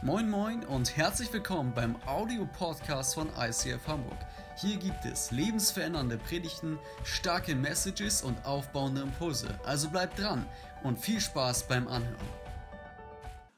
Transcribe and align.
Moin 0.00 0.30
Moin 0.30 0.64
und 0.64 0.96
herzlich 0.96 1.32
willkommen 1.32 1.72
beim 1.74 1.96
Audio-Podcast 2.06 3.16
von 3.16 3.28
ICF 3.36 3.84
Hamburg. 3.88 4.16
Hier 4.56 4.76
gibt 4.76 5.04
es 5.04 5.32
lebensverändernde 5.32 6.18
Predigten, 6.18 6.78
starke 7.02 7.56
Messages 7.56 8.22
und 8.22 8.46
aufbauende 8.46 9.00
Impulse. 9.00 9.58
Also 9.64 9.90
bleibt 9.90 10.20
dran 10.20 10.46
und 10.84 11.00
viel 11.00 11.20
Spaß 11.20 11.66
beim 11.66 11.88
Anhören. 11.88 12.14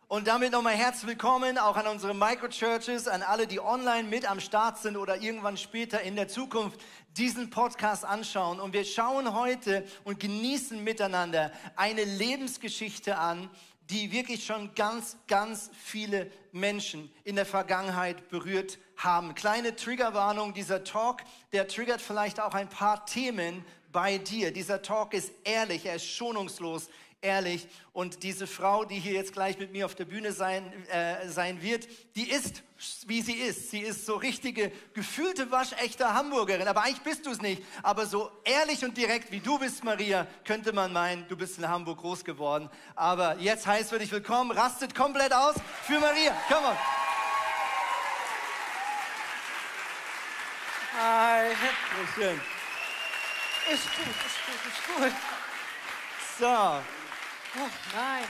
Und 0.09 0.27
damit 0.27 0.53
nochmal 0.53 0.75
herzlich 0.75 1.09
willkommen 1.09 1.59
auch 1.59 1.77
an 1.77 1.87
unsere 1.87 2.15
Microchurches, 2.15 3.07
an 3.07 3.23
alle, 3.23 3.47
die 3.47 3.61
online 3.61 4.09
mit 4.09 4.29
am 4.29 4.41
Start 4.41 4.79
sind 4.79 4.97
oder 4.97 5.19
irgendwann 5.19 5.59
später 5.59 6.01
in 6.01 6.17
der 6.17 6.27
Zukunft 6.27 6.81
diesen 7.19 7.51
Podcast 7.51 8.05
anschauen. 8.05 8.61
Und 8.61 8.73
wir 8.73 8.85
schauen 8.85 9.35
heute 9.35 9.85
und 10.05 10.19
genießen 10.19 10.83
miteinander 10.83 11.53
eine 11.77 12.03
Lebensgeschichte 12.03 13.19
an, 13.19 13.51
die 13.91 14.13
wirklich 14.13 14.45
schon 14.45 14.75
ganz, 14.75 15.17
ganz 15.27 15.71
viele 15.83 16.31
Menschen 16.53 17.13
in 17.25 17.37
der 17.37 17.47
Vergangenheit 17.47 18.29
berührt 18.29 18.79
haben. 18.97 19.35
Kleine 19.35 19.75
Triggerwarnung, 19.75 20.55
dieser 20.55 20.85
Talk, 20.85 21.23
der 21.53 21.67
triggert 21.67 22.01
vielleicht 22.01 22.41
auch 22.41 22.55
ein 22.55 22.69
paar 22.69 23.05
Themen 23.07 23.65
bei 23.93 24.19
dir. 24.19 24.53
Dieser 24.53 24.83
Talk 24.83 25.15
ist 25.15 25.33
ehrlich, 25.45 25.87
er 25.87 25.97
ist 25.97 26.07
schonungslos 26.07 26.89
ehrlich. 27.23 27.69
Und 27.93 28.23
diese 28.23 28.47
Frau, 28.47 28.85
die 28.85 28.99
hier 28.99 29.13
jetzt 29.13 29.33
gleich 29.33 29.59
mit 29.59 29.73
mir 29.73 29.85
auf 29.85 29.95
der 29.95 30.05
Bühne 30.05 30.33
sein, 30.33 30.73
äh, 30.89 31.29
sein 31.29 31.61
wird, 31.63 31.87
die 32.17 32.31
ist, 32.31 32.63
wie 33.07 33.21
sie 33.21 33.35
ist. 33.35 33.71
Sie 33.71 33.81
ist 33.81 34.07
so 34.07 34.17
richtige, 34.17 34.73
gefühlte, 34.95 35.51
waschechte 35.51 36.15
Hamburgerin. 36.15 36.67
Aber 36.69 36.83
eigentlich 36.83 37.03
bist 37.03 37.27
du 37.27 37.31
es 37.31 37.43
nicht. 37.43 37.63
Aber 37.83 38.07
so 38.07 38.31
ehrlich 38.45 38.85
und 38.85 38.97
direkt 38.97 39.31
wie 39.33 39.41
du 39.41 39.59
bist, 39.59 39.85
Maria, 39.85 40.27
könnte 40.45 40.73
man 40.73 40.93
meinen, 40.93 41.27
du 41.29 41.37
bist 41.37 41.59
in 41.59 41.69
Hamburg 41.69 41.99
groß 41.99 42.25
geworden. 42.25 42.71
Aber 42.95 43.37
jetzt 43.39 43.67
heißt 43.67 43.91
für 43.91 43.99
dich 43.99 44.11
willkommen, 44.11 44.51
rastet 44.53 44.95
komplett 44.95 45.33
aus 45.33 45.57
für 45.83 45.99
Maria. 45.99 46.35
Come 46.49 46.69
on. 46.69 46.77
Hi. 50.99 51.51
Schön. 52.15 52.41
Ist 53.73 53.85
gut, 53.85 54.07
ist 54.07 54.97
gut, 54.97 55.09
ist 55.09 55.13
gut. 55.13 55.13
So. 56.39 57.00
Oh, 57.57 57.69
nein. 57.95 58.25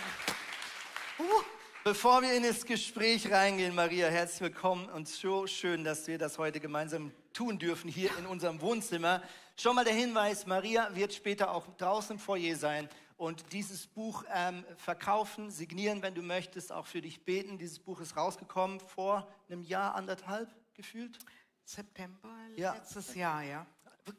Uh. 1.18 1.42
Bevor 1.84 2.22
wir 2.22 2.32
in 2.32 2.42
das 2.42 2.64
Gespräch 2.64 3.30
reingehen, 3.30 3.74
Maria, 3.74 4.08
herzlich 4.08 4.40
willkommen 4.40 4.88
und 4.88 5.08
so 5.08 5.46
schön, 5.46 5.84
dass 5.84 6.06
wir 6.06 6.16
das 6.16 6.38
heute 6.38 6.58
gemeinsam 6.58 7.12
tun 7.34 7.58
dürfen 7.58 7.90
hier 7.90 8.16
in 8.18 8.24
unserem 8.26 8.62
Wohnzimmer. 8.62 9.22
Schon 9.56 9.76
mal 9.76 9.84
der 9.84 9.92
Hinweis, 9.92 10.46
Maria 10.46 10.94
wird 10.94 11.12
später 11.12 11.50
auch 11.52 11.66
draußen 11.76 12.16
im 12.16 12.18
Foyer 12.18 12.56
sein 12.56 12.88
und 13.18 13.52
dieses 13.52 13.86
Buch 13.86 14.24
ähm, 14.34 14.64
verkaufen, 14.76 15.50
signieren, 15.50 16.00
wenn 16.00 16.14
du 16.14 16.22
möchtest, 16.22 16.72
auch 16.72 16.86
für 16.86 17.02
dich 17.02 17.22
beten. 17.22 17.58
Dieses 17.58 17.78
Buch 17.78 18.00
ist 18.00 18.16
rausgekommen 18.16 18.80
vor 18.80 19.28
einem 19.50 19.62
Jahr, 19.62 19.94
anderthalb 19.96 20.48
gefühlt. 20.72 21.18
September 21.64 22.28
Ja. 22.56 22.72
letztes 22.72 23.14
Jahr, 23.14 23.42
ja. 23.42 23.66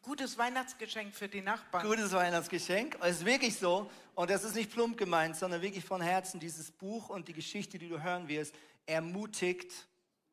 Gutes 0.02 0.38
Weihnachtsgeschenk 0.38 1.14
für 1.14 1.28
die 1.28 1.42
Nachbarn. 1.42 1.86
Gutes 1.86 2.12
Weihnachtsgeschenk. 2.12 2.98
Es 3.02 3.18
ist 3.18 3.26
wirklich 3.26 3.58
so. 3.58 3.90
Und 4.16 4.30
das 4.30 4.44
ist 4.44 4.56
nicht 4.56 4.72
plump 4.72 4.98
gemeint, 4.98 5.36
sondern 5.36 5.62
wirklich 5.62 5.86
von 5.86 6.02
Herzen. 6.02 6.40
Dieses 6.40 6.72
Buch 6.72 7.10
und 7.10 7.28
die 7.28 7.34
Geschichte, 7.34 7.78
die 7.78 7.90
du 7.90 8.02
hören 8.02 8.28
wirst, 8.28 8.54
ermutigt 8.86 9.88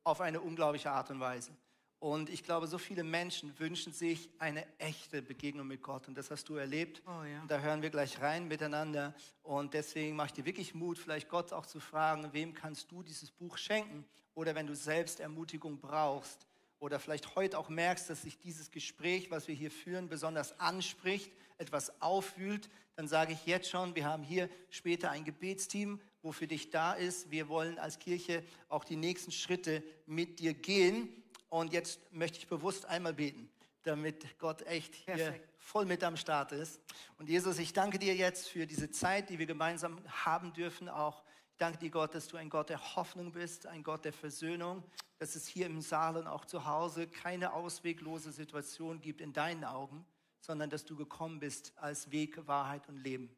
auf 0.04 0.20
eine 0.20 0.40
unglaubliche 0.40 0.90
Art 0.90 1.10
und 1.10 1.20
Weise. 1.20 1.52
Und 2.00 2.30
ich 2.30 2.44
glaube, 2.44 2.68
so 2.68 2.78
viele 2.78 3.02
Menschen 3.02 3.58
wünschen 3.58 3.92
sich 3.92 4.30
eine 4.38 4.64
echte 4.78 5.20
Begegnung 5.20 5.66
mit 5.66 5.82
Gott. 5.82 6.06
Und 6.06 6.16
das 6.16 6.30
hast 6.30 6.48
du 6.48 6.54
erlebt. 6.54 7.02
Oh 7.06 7.24
ja. 7.24 7.42
Und 7.42 7.50
da 7.50 7.58
hören 7.58 7.82
wir 7.82 7.90
gleich 7.90 8.20
rein 8.20 8.46
miteinander. 8.46 9.14
Und 9.42 9.74
deswegen 9.74 10.14
mache 10.14 10.28
ich 10.28 10.32
dir 10.34 10.44
wirklich 10.44 10.74
Mut, 10.74 10.98
vielleicht 10.98 11.28
Gott 11.28 11.52
auch 11.52 11.66
zu 11.66 11.80
fragen, 11.80 12.32
wem 12.32 12.54
kannst 12.54 12.90
du 12.92 13.02
dieses 13.02 13.30
Buch 13.30 13.58
schenken? 13.58 14.04
Oder 14.34 14.54
wenn 14.54 14.68
du 14.68 14.76
selbst 14.76 15.18
Ermutigung 15.18 15.80
brauchst, 15.80 16.46
oder 16.80 17.00
vielleicht 17.00 17.34
heute 17.36 17.58
auch 17.58 17.68
merkst, 17.68 18.08
dass 18.08 18.22
sich 18.22 18.38
dieses 18.38 18.70
Gespräch, 18.70 19.30
was 19.30 19.48
wir 19.48 19.54
hier 19.54 19.70
führen, 19.70 20.08
besonders 20.08 20.58
anspricht, 20.60 21.32
etwas 21.58 22.00
aufwühlt, 22.00 22.70
dann 22.96 23.08
sage 23.08 23.32
ich 23.32 23.46
jetzt 23.46 23.68
schon, 23.68 23.94
wir 23.94 24.04
haben 24.04 24.22
hier 24.22 24.48
später 24.70 25.10
ein 25.10 25.24
Gebetsteam, 25.24 26.00
wo 26.22 26.32
für 26.32 26.46
dich 26.46 26.70
da 26.70 26.94
ist. 26.94 27.30
Wir 27.30 27.48
wollen 27.48 27.78
als 27.78 27.98
Kirche 27.98 28.42
auch 28.68 28.84
die 28.84 28.96
nächsten 28.96 29.30
Schritte 29.30 29.82
mit 30.06 30.40
dir 30.40 30.54
gehen. 30.54 31.08
Und 31.48 31.72
jetzt 31.72 32.00
möchte 32.12 32.38
ich 32.38 32.48
bewusst 32.48 32.86
einmal 32.86 33.14
beten, 33.14 33.48
damit 33.84 34.38
Gott 34.38 34.62
echt 34.62 34.94
hier 34.94 35.14
Perfekt. 35.14 35.48
voll 35.58 35.86
mit 35.86 36.02
am 36.02 36.16
Start 36.16 36.52
ist. 36.52 36.80
Und 37.18 37.28
Jesus, 37.28 37.58
ich 37.58 37.72
danke 37.72 37.98
dir 37.98 38.14
jetzt 38.14 38.48
für 38.48 38.66
diese 38.66 38.90
Zeit, 38.90 39.30
die 39.30 39.38
wir 39.38 39.46
gemeinsam 39.46 39.98
haben 40.24 40.52
dürfen, 40.52 40.88
auch 40.88 41.22
danke 41.58 41.78
dir, 41.78 41.90
Gott, 41.90 42.14
dass 42.14 42.28
du 42.28 42.36
ein 42.36 42.48
Gott 42.48 42.70
der 42.70 42.96
Hoffnung 42.96 43.32
bist, 43.32 43.66
ein 43.66 43.82
Gott 43.82 44.04
der 44.04 44.12
Versöhnung, 44.12 44.82
dass 45.18 45.34
es 45.34 45.46
hier 45.46 45.66
im 45.66 45.80
Saal 45.80 46.16
und 46.16 46.26
auch 46.26 46.44
zu 46.44 46.64
Hause 46.64 47.06
keine 47.08 47.52
ausweglose 47.52 48.32
Situation 48.32 49.00
gibt 49.00 49.20
in 49.20 49.32
deinen 49.32 49.64
Augen, 49.64 50.06
sondern 50.40 50.70
dass 50.70 50.84
du 50.84 50.96
gekommen 50.96 51.40
bist 51.40 51.72
als 51.76 52.10
Weg, 52.10 52.46
Wahrheit 52.46 52.88
und 52.88 52.96
Leben. 52.96 53.28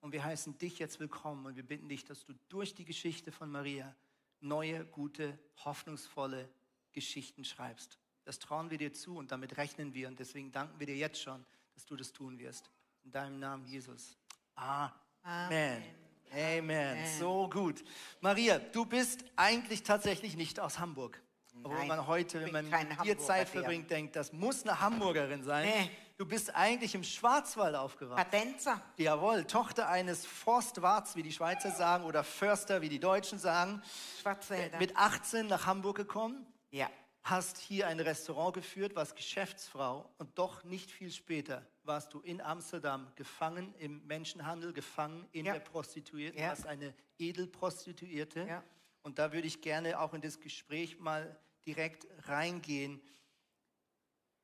Und 0.00 0.12
wir 0.12 0.22
heißen 0.22 0.58
dich 0.58 0.78
jetzt 0.78 1.00
willkommen 1.00 1.46
und 1.46 1.56
wir 1.56 1.62
bitten 1.62 1.88
dich, 1.88 2.04
dass 2.04 2.24
du 2.24 2.34
durch 2.48 2.74
die 2.74 2.84
Geschichte 2.84 3.32
von 3.32 3.50
Maria 3.50 3.94
neue, 4.40 4.84
gute, 4.84 5.38
hoffnungsvolle 5.64 6.48
Geschichten 6.92 7.44
schreibst. 7.44 7.98
Das 8.24 8.38
trauen 8.38 8.70
wir 8.70 8.78
dir 8.78 8.92
zu 8.92 9.16
und 9.16 9.32
damit 9.32 9.56
rechnen 9.56 9.94
wir 9.94 10.08
und 10.08 10.18
deswegen 10.18 10.52
danken 10.52 10.78
wir 10.78 10.86
dir 10.86 10.96
jetzt 10.96 11.20
schon, 11.20 11.44
dass 11.74 11.86
du 11.86 11.96
das 11.96 12.12
tun 12.12 12.38
wirst. 12.38 12.70
In 13.04 13.12
deinem 13.12 13.38
Namen, 13.38 13.64
Jesus. 13.64 14.16
Amen. 14.54 14.92
Amen. 15.22 16.07
Amen. 16.32 16.98
So 17.18 17.48
gut. 17.48 17.84
Maria, 18.20 18.58
du 18.58 18.84
bist 18.84 19.24
eigentlich 19.36 19.82
tatsächlich 19.82 20.36
nicht 20.36 20.60
aus 20.60 20.78
Hamburg. 20.78 21.22
Obwohl 21.62 21.78
Nein, 21.78 21.88
man 21.88 22.06
heute, 22.06 22.40
wenn 22.44 22.52
man 22.52 22.70
kein 22.70 22.88
mit 22.88 22.96
dir 22.96 22.98
Hamburger, 23.00 23.18
Zeit 23.20 23.48
verbringt, 23.48 23.90
denkt, 23.90 24.16
das 24.16 24.32
muss 24.32 24.62
eine 24.62 24.80
Hamburgerin 24.80 25.42
sein. 25.42 25.66
Nee. 25.66 25.90
Du 26.16 26.26
bist 26.26 26.54
eigentlich 26.54 26.94
im 26.94 27.04
Schwarzwald 27.04 27.76
aufgewachsen. 27.76 28.30
Kadenza. 28.30 28.80
Jawohl, 28.96 29.44
Tochter 29.44 29.88
eines 29.88 30.26
Forstwarts, 30.26 31.14
wie 31.14 31.22
die 31.22 31.32
Schweizer 31.32 31.70
sagen, 31.70 32.04
oder 32.04 32.24
Förster, 32.24 32.80
wie 32.80 32.88
die 32.88 32.98
Deutschen 32.98 33.38
sagen. 33.38 33.82
Schwarzwälder. 34.20 34.78
Mit 34.78 34.96
18 34.96 35.46
nach 35.46 35.66
Hamburg 35.66 35.96
gekommen, 35.96 36.44
ja. 36.70 36.88
Hast 37.30 37.58
hier 37.58 37.86
ein 37.88 38.00
Restaurant 38.00 38.54
geführt, 38.54 38.94
warst 38.94 39.16
Geschäftsfrau 39.16 40.08
und 40.18 40.38
doch 40.38 40.64
nicht 40.64 40.90
viel 40.90 41.10
später 41.10 41.66
warst 41.82 42.12
du 42.12 42.20
in 42.20 42.40
Amsterdam 42.40 43.10
gefangen 43.16 43.74
im 43.78 44.06
Menschenhandel, 44.06 44.72
gefangen 44.72 45.26
in 45.32 45.46
Ja. 45.46 45.54
der 45.54 45.60
Prostituierten, 45.60 46.40
Ja. 46.40 46.48
warst 46.50 46.66
eine 46.66 46.94
Edelprostituierte. 47.18 48.46
Ja. 48.46 48.62
Und 49.02 49.18
da 49.18 49.32
würde 49.32 49.46
ich 49.46 49.62
gerne 49.62 49.98
auch 49.98 50.12
in 50.14 50.20
das 50.20 50.38
Gespräch 50.40 50.98
mal 51.00 51.38
direkt 51.64 52.06
reingehen. 52.28 53.00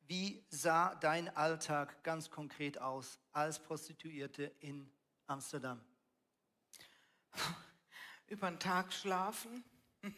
Wie 0.07 0.45
sah 0.49 0.95
dein 0.97 1.35
Alltag 1.37 2.03
ganz 2.03 2.31
konkret 2.31 2.79
aus 2.79 3.19
als 3.33 3.59
Prostituierte 3.63 4.45
in 4.61 4.91
Amsterdam? 5.27 5.81
Über 8.27 8.51
den 8.51 8.59
Tag 8.59 8.93
schlafen 8.93 9.65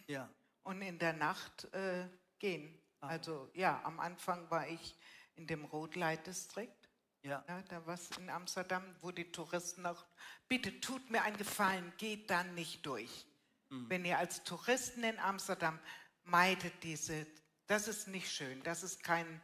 Ja, 0.06 0.28
und 0.64 0.82
in 0.82 0.98
der 0.98 1.12
Nacht 1.12 1.64
äh, 1.72 2.08
gehen. 2.38 2.78
Also 3.00 3.50
ja, 3.54 3.80
am 3.84 4.00
Anfang 4.00 4.50
war 4.50 4.66
ich 4.68 4.96
in 5.36 5.46
dem 5.46 5.64
Rotlight-Distrikt. 5.64 6.88
ja, 7.22 7.44
Ja, 7.46 7.62
da 7.68 7.86
war 7.86 7.98
in 8.18 8.30
Amsterdam, 8.30 8.82
wo 9.00 9.10
die 9.10 9.30
Touristen 9.30 9.86
auch, 9.86 10.04
bitte 10.48 10.80
tut 10.80 11.10
mir 11.10 11.22
einen 11.22 11.36
Gefallen, 11.36 11.92
geht 11.98 12.30
da 12.30 12.42
nicht 12.42 12.84
durch. 12.84 13.26
Wenn 13.68 14.04
ihr 14.04 14.18
als 14.18 14.44
Touristen 14.44 15.02
in 15.02 15.18
Amsterdam 15.18 15.78
meidet 16.24 16.72
diese, 16.82 17.26
das 17.66 17.88
ist 17.88 18.06
nicht 18.06 18.30
schön, 18.30 18.62
das 18.62 18.84
ist 18.84 19.02
kein, 19.02 19.40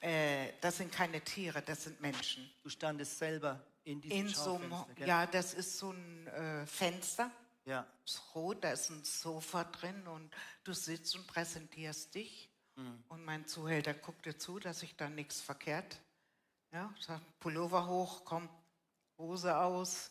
äh, 0.00 0.52
das 0.60 0.76
sind 0.76 0.92
keine 0.92 1.20
Tiere, 1.20 1.60
das 1.60 1.84
sind 1.84 2.00
Menschen. 2.00 2.48
du 2.62 2.68
standest 2.68 3.18
selber 3.18 3.64
in 3.82 4.00
diesem 4.00 4.18
In 4.18 4.28
so 4.28 4.56
einem, 4.56 4.72
ja, 4.98 5.26
das 5.26 5.54
ist 5.54 5.78
so 5.78 5.90
ein 5.90 6.26
äh, 6.28 6.66
Fenster, 6.66 7.30
ja. 7.64 7.86
ist 8.04 8.22
rot, 8.34 8.62
da 8.62 8.72
ist 8.72 8.90
ein 8.90 9.04
Sofa 9.04 9.64
drin 9.64 10.06
und 10.06 10.34
du 10.64 10.72
sitzt 10.72 11.14
und 11.16 11.26
präsentierst 11.26 12.14
dich. 12.14 12.50
Und 13.08 13.24
mein 13.24 13.46
Zuhälter 13.46 13.94
guckt 13.94 14.26
dir 14.26 14.36
zu, 14.36 14.58
dass 14.58 14.82
ich 14.82 14.96
da 14.96 15.08
nichts 15.08 15.40
verkehrt. 15.40 16.00
Ja, 16.72 16.92
sagt 16.98 17.38
Pullover 17.38 17.86
hoch, 17.86 18.24
komm, 18.24 18.48
Hose 19.16 19.56
aus. 19.56 20.10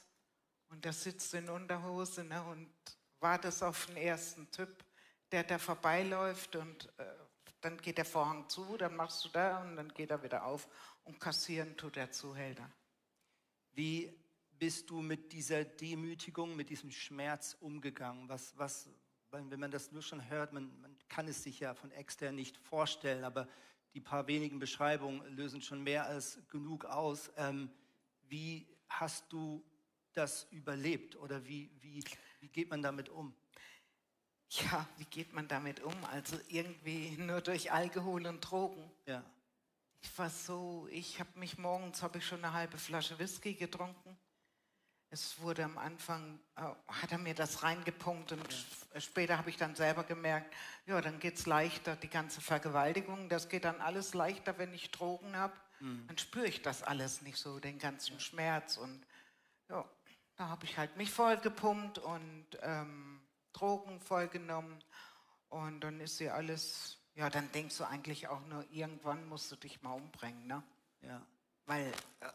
Und 0.70 0.86
der 0.86 0.94
sitzt 0.94 1.34
in 1.34 1.50
Unterhose 1.50 2.24
ne, 2.24 2.42
und 2.44 2.74
wartest 3.20 3.64
auf 3.64 3.88
den 3.88 3.98
ersten 3.98 4.50
Typ, 4.50 4.84
der 5.32 5.44
da 5.44 5.60
vorbeiläuft 5.60 6.56
und 6.56 6.88
äh, 6.98 7.06
dann 7.62 7.78
geht 7.78 7.98
der 7.98 8.06
Vorhang 8.06 8.50
zu, 8.50 8.78
dann 8.78 8.96
machst 8.96 9.24
du 9.24 9.30
da 9.30 9.62
und 9.62 9.76
dann 9.76 9.94
geht 9.94 10.12
er 10.12 10.22
wieder 10.24 10.46
auf 10.46 10.68
und 11.04 11.20
kassieren 11.20 11.78
tut 11.78 11.96
der 11.96 12.12
Zuhälter. 12.12 12.70
Wie 13.72 14.14
bist 14.64 14.90
du 14.90 15.02
mit 15.02 15.34
dieser 15.34 15.66
Demütigung, 15.66 16.56
mit 16.56 16.70
diesem 16.70 16.90
Schmerz 16.90 17.58
umgegangen? 17.60 18.30
Was, 18.30 18.58
was, 18.58 18.90
wenn 19.30 19.60
man 19.60 19.72
das 19.72 19.92
nur 19.92 20.02
schon 20.02 20.30
hört, 20.30 20.54
man, 20.54 20.72
man 20.80 20.96
kann 21.10 21.28
es 21.28 21.44
sich 21.44 21.60
ja 21.60 21.74
von 21.74 21.92
extern 21.92 22.36
nicht 22.36 22.58
vorstellen, 22.60 23.26
aber 23.26 23.50
die 23.94 24.00
paar 24.00 24.26
wenigen 24.28 24.60
Beschreibungen 24.60 25.22
lösen 25.36 25.62
schon 25.62 25.84
mehr 25.84 26.06
als 26.06 26.40
genug 26.48 26.86
aus. 26.86 27.30
Ähm, 27.36 27.70
wie 28.30 28.66
hast 28.88 29.26
du 29.34 29.62
das 30.14 30.48
überlebt 30.50 31.18
oder 31.18 31.46
wie, 31.46 31.70
wie, 31.82 32.02
wie 32.40 32.48
geht 32.48 32.70
man 32.70 32.82
damit 32.82 33.10
um? 33.10 33.36
Ja, 34.48 34.88
wie 34.96 35.04
geht 35.04 35.34
man 35.34 35.46
damit 35.50 35.82
um? 35.82 36.06
Also 36.06 36.38
irgendwie 36.48 37.18
nur 37.18 37.42
durch 37.42 37.70
Alkohol 37.70 38.26
und 38.28 38.40
Drogen. 38.40 38.90
Ja. 39.08 39.26
Ich 40.00 40.18
war 40.18 40.30
so, 40.30 40.88
ich 40.90 41.20
habe 41.20 41.38
mich 41.38 41.58
morgens, 41.58 42.02
habe 42.02 42.20
ich 42.20 42.26
schon 42.26 42.46
eine 42.46 42.54
halbe 42.54 42.78
Flasche 42.78 43.20
Whisky 43.20 43.56
getrunken. 43.56 44.18
Es 45.14 45.40
wurde 45.42 45.64
am 45.64 45.78
Anfang, 45.78 46.40
äh, 46.56 46.62
hat 46.88 47.12
er 47.12 47.20
mir 47.20 47.36
das 47.36 47.62
reingepumpt 47.62 48.32
und 48.32 48.68
ja. 48.96 49.00
später 49.00 49.38
habe 49.38 49.52
ich 49.52 49.58
dann 49.58 49.76
selber 49.76 50.04
gemerkt, 50.04 50.52
ja, 50.88 51.00
dann 51.02 51.20
geht 51.20 51.36
es 51.36 51.46
leichter, 51.46 51.96
die 51.96 52.10
ganze 52.10 52.42
Vergewaltigung, 52.42 53.30
das 53.30 53.48
geht 53.48 53.66
dann 53.66 53.80
alles 53.80 54.16
leichter, 54.16 54.58
wenn 54.58 54.74
ich 54.74 54.90
Drogen 54.90 55.38
habe. 55.38 55.54
Mhm. 55.82 56.08
Dann 56.08 56.18
spüre 56.18 56.48
ich 56.48 56.64
das 56.64 56.82
alles 56.82 57.22
nicht 57.22 57.38
so, 57.38 57.60
den 57.60 57.78
ganzen 57.78 58.20
Schmerz 58.20 58.78
und 58.78 59.06
ja, 59.70 59.86
da 60.36 60.50
habe 60.50 60.66
ich 60.66 60.80
halt 60.80 60.98
mich 60.98 61.12
vollgepumpt 61.12 62.00
und 62.00 62.48
ähm, 62.64 63.22
Drogen 63.52 64.00
vollgenommen 64.00 64.84
und 65.50 65.82
dann 65.82 66.00
ist 66.00 66.18
sie 66.18 66.32
alles, 66.32 66.98
ja, 67.14 67.30
dann 67.30 67.52
denkst 67.52 67.78
du 67.78 67.84
eigentlich 67.84 68.30
auch 68.30 68.44
nur, 68.48 68.66
irgendwann 68.72 69.28
musst 69.28 69.52
du 69.52 69.58
dich 69.58 69.84
mal 69.84 69.94
umbringen, 69.94 70.48
ne? 70.48 70.64
Ja. 71.02 71.22
Weil, 71.68 71.94
äh, 72.20 72.30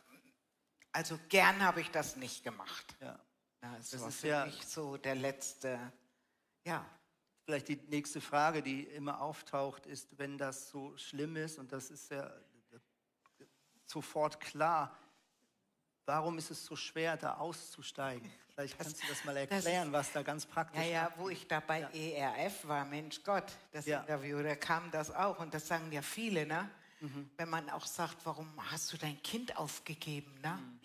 also 0.98 1.16
gern 1.28 1.62
habe 1.62 1.80
ich 1.80 1.90
das 1.92 2.16
nicht 2.16 2.42
gemacht. 2.42 2.96
Ja. 3.00 3.18
ja 3.62 3.76
es 3.78 3.90
das 3.90 4.00
war 4.00 4.08
ist 4.08 4.20
für 4.20 4.26
ja 4.26 4.44
mich 4.46 4.66
so 4.66 4.96
der 4.96 5.14
letzte, 5.14 5.78
ja. 6.64 6.84
Vielleicht 7.44 7.68
die 7.68 7.76
nächste 7.88 8.20
Frage, 8.20 8.62
die 8.62 8.82
immer 8.82 9.22
auftaucht, 9.22 9.86
ist, 9.86 10.18
wenn 10.18 10.36
das 10.36 10.68
so 10.68 10.96
schlimm 10.98 11.36
ist, 11.36 11.58
und 11.58 11.72
das 11.72 11.90
ist 11.90 12.10
ja 12.10 12.30
sofort 13.86 14.40
klar, 14.40 14.94
Warum 16.08 16.38
ist 16.38 16.50
es 16.50 16.64
so 16.64 16.74
schwer, 16.74 17.18
da 17.18 17.34
auszusteigen? 17.34 18.32
Vielleicht 18.54 18.78
kannst 18.78 18.94
das, 18.94 19.00
du 19.02 19.06
das 19.08 19.24
mal 19.26 19.36
erklären, 19.36 19.92
das, 19.92 20.06
was 20.06 20.12
da 20.12 20.22
ganz 20.22 20.46
praktisch 20.46 20.80
ist. 20.80 20.86
Ja, 20.86 21.02
ja, 21.02 21.12
wo 21.18 21.28
ich 21.28 21.46
da 21.46 21.60
bei 21.60 21.80
ja. 21.80 21.90
ERF 21.90 22.66
war, 22.66 22.86
Mensch 22.86 23.22
Gott, 23.22 23.44
das 23.72 23.84
ja. 23.84 24.00
Interview, 24.00 24.42
da 24.42 24.56
kam 24.56 24.90
das 24.90 25.14
auch 25.14 25.38
und 25.38 25.52
das 25.52 25.68
sagen 25.68 25.92
ja 25.92 26.00
viele, 26.00 26.46
ne? 26.46 26.70
Mhm. 27.00 27.30
Wenn 27.36 27.48
man 27.48 27.70
auch 27.70 27.86
sagt, 27.86 28.24
warum 28.24 28.48
hast 28.70 28.92
du 28.92 28.96
dein 28.96 29.22
Kind 29.22 29.56
aufgegeben, 29.56 30.32
ne? 30.42 30.52
Mhm. 30.52 30.80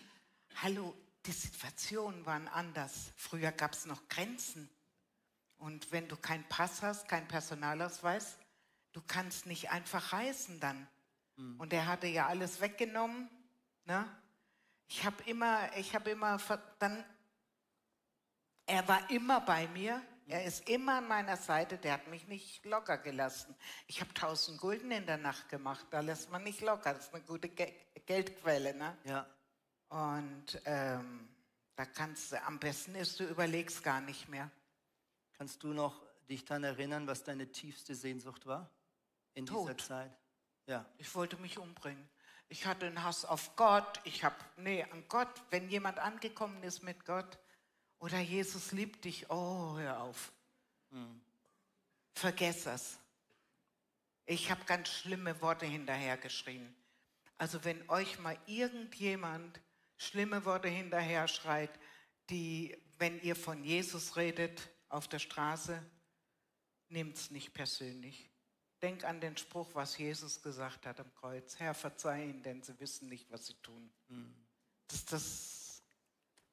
Hallo, 0.62 0.95
die 1.25 1.31
Situationen 1.31 2.25
waren 2.25 2.48
anders. 2.48 3.12
Früher 3.15 3.51
gab 3.51 3.74
es 3.74 3.86
noch 3.86 4.07
Grenzen. 4.10 4.69
Und 5.57 5.92
wenn 5.92 6.07
du 6.07 6.18
keinen 6.18 6.44
Pass 6.50 6.81
hast, 6.81 7.07
keinen 7.07 7.27
Personalausweis, 7.27 8.38
du 8.92 9.01
kannst 9.07 9.45
nicht 9.45 9.71
einfach 9.71 10.13
reisen 10.13 10.60
dann. 10.60 10.88
Mhm. 11.38 11.60
Und 11.60 11.74
er 11.74 11.88
hatte 11.88 12.07
ja 12.07 12.27
alles 12.27 12.62
weggenommen, 12.62 13.30
ne? 13.86 14.07
Ich 14.89 15.04
habe 15.06 15.24
immer, 15.24 15.75
ich 15.77 15.95
habe 15.95 16.12
immer, 16.12 16.38
dann, 16.77 17.04
er 18.68 18.88
war 18.88 19.09
immer 19.09 19.42
bei 19.42 19.68
mir. 19.69 20.01
Er 20.27 20.45
ist 20.45 20.69
immer 20.69 20.97
an 20.97 21.07
meiner 21.07 21.37
Seite. 21.37 21.77
Der 21.77 21.93
hat 21.93 22.07
mich 22.07 22.27
nicht 22.27 22.65
locker 22.65 22.97
gelassen. 22.97 23.55
Ich 23.87 23.99
habe 23.99 24.09
1000 24.11 24.59
Gulden 24.59 24.91
in 24.91 25.05
der 25.05 25.17
Nacht 25.17 25.49
gemacht. 25.49 25.85
Da 25.91 25.99
lässt 25.99 26.31
man 26.31 26.43
nicht 26.43 26.61
locker. 26.61 26.93
Das 26.93 27.07
ist 27.07 27.13
eine 27.13 27.23
gute 27.23 27.49
Ge 27.49 27.71
Geldquelle, 28.05 28.73
ne? 28.73 28.97
Ja. 29.05 29.25
Und 29.89 30.61
ähm, 30.65 31.29
da 31.75 31.85
kannst 31.85 32.31
du, 32.31 32.43
am 32.43 32.59
besten 32.59 32.95
ist, 32.95 33.19
du 33.19 33.25
überlegst 33.25 33.83
gar 33.83 34.01
nicht 34.01 34.27
mehr. 34.27 34.51
Kannst 35.37 35.63
du 35.63 35.73
noch 35.73 36.01
dich 36.27 36.43
daran 36.43 36.63
erinnern, 36.63 37.07
was 37.07 37.23
deine 37.23 37.51
tiefste 37.51 37.95
Sehnsucht 37.95 38.45
war 38.45 38.69
in 39.35 39.45
Tod. 39.45 39.69
dieser 39.69 39.77
Zeit? 39.77 40.17
Ja. 40.67 40.85
Ich 40.97 41.13
wollte 41.15 41.37
mich 41.37 41.57
umbringen. 41.57 42.09
Ich 42.49 42.65
hatte 42.65 42.85
einen 42.85 43.03
Hass 43.03 43.25
auf 43.25 43.55
Gott. 43.55 43.99
Ich 44.03 44.23
habe, 44.23 44.35
nee, 44.57 44.83
an 44.83 45.05
Gott. 45.07 45.29
Wenn 45.49 45.69
jemand 45.69 45.99
angekommen 45.99 46.61
ist 46.63 46.83
mit 46.83 47.05
Gott 47.05 47.39
oder 48.03 48.19
Jesus 48.19 48.73
liebt 48.73 49.05
dich, 49.05 49.29
oh, 49.29 49.77
hör 49.77 50.01
auf. 50.01 50.33
Hm. 50.91 51.21
Vergess 52.11 52.65
es. 52.65 53.00
Ich 54.25 54.51
habe 54.51 54.65
ganz 54.65 54.89
schlimme 54.89 55.41
Worte 55.41 55.65
hinterher 55.65 56.17
geschrien. 56.17 56.75
Also 57.38 57.63
wenn 57.63 57.89
euch 57.89 58.19
mal 58.19 58.38
irgendjemand 58.45 59.57
schlimme 59.95 60.44
Worte 60.44 60.67
hinterher 60.67 61.29
schreit, 61.29 61.71
die, 62.29 62.77
wenn 62.97 63.21
ihr 63.21 63.38
von 63.38 63.63
Jesus 63.63 64.17
redet 64.17 64.69
auf 64.89 65.07
der 65.07 65.19
Straße, 65.19 65.81
nehmt 66.89 67.15
es 67.15 67.31
nicht 67.31 67.53
persönlich. 67.53 68.29
Denk 68.81 69.06
an 69.06 69.21
den 69.21 69.38
Spruch, 69.38 69.75
was 69.75 69.97
Jesus 69.97 70.41
gesagt 70.41 70.85
hat 70.85 70.99
am 70.99 71.15
Kreuz. 71.15 71.57
Herr, 71.57 71.73
verzeih 71.73 72.23
ihnen, 72.23 72.44
denn 72.44 72.63
sie 72.63 72.77
wissen 72.81 73.07
nicht, 73.07 73.31
was 73.31 73.45
sie 73.45 73.56
tun. 73.61 73.89
Mhm. 74.09 74.35
Das 74.89 75.06
das, 75.06 75.62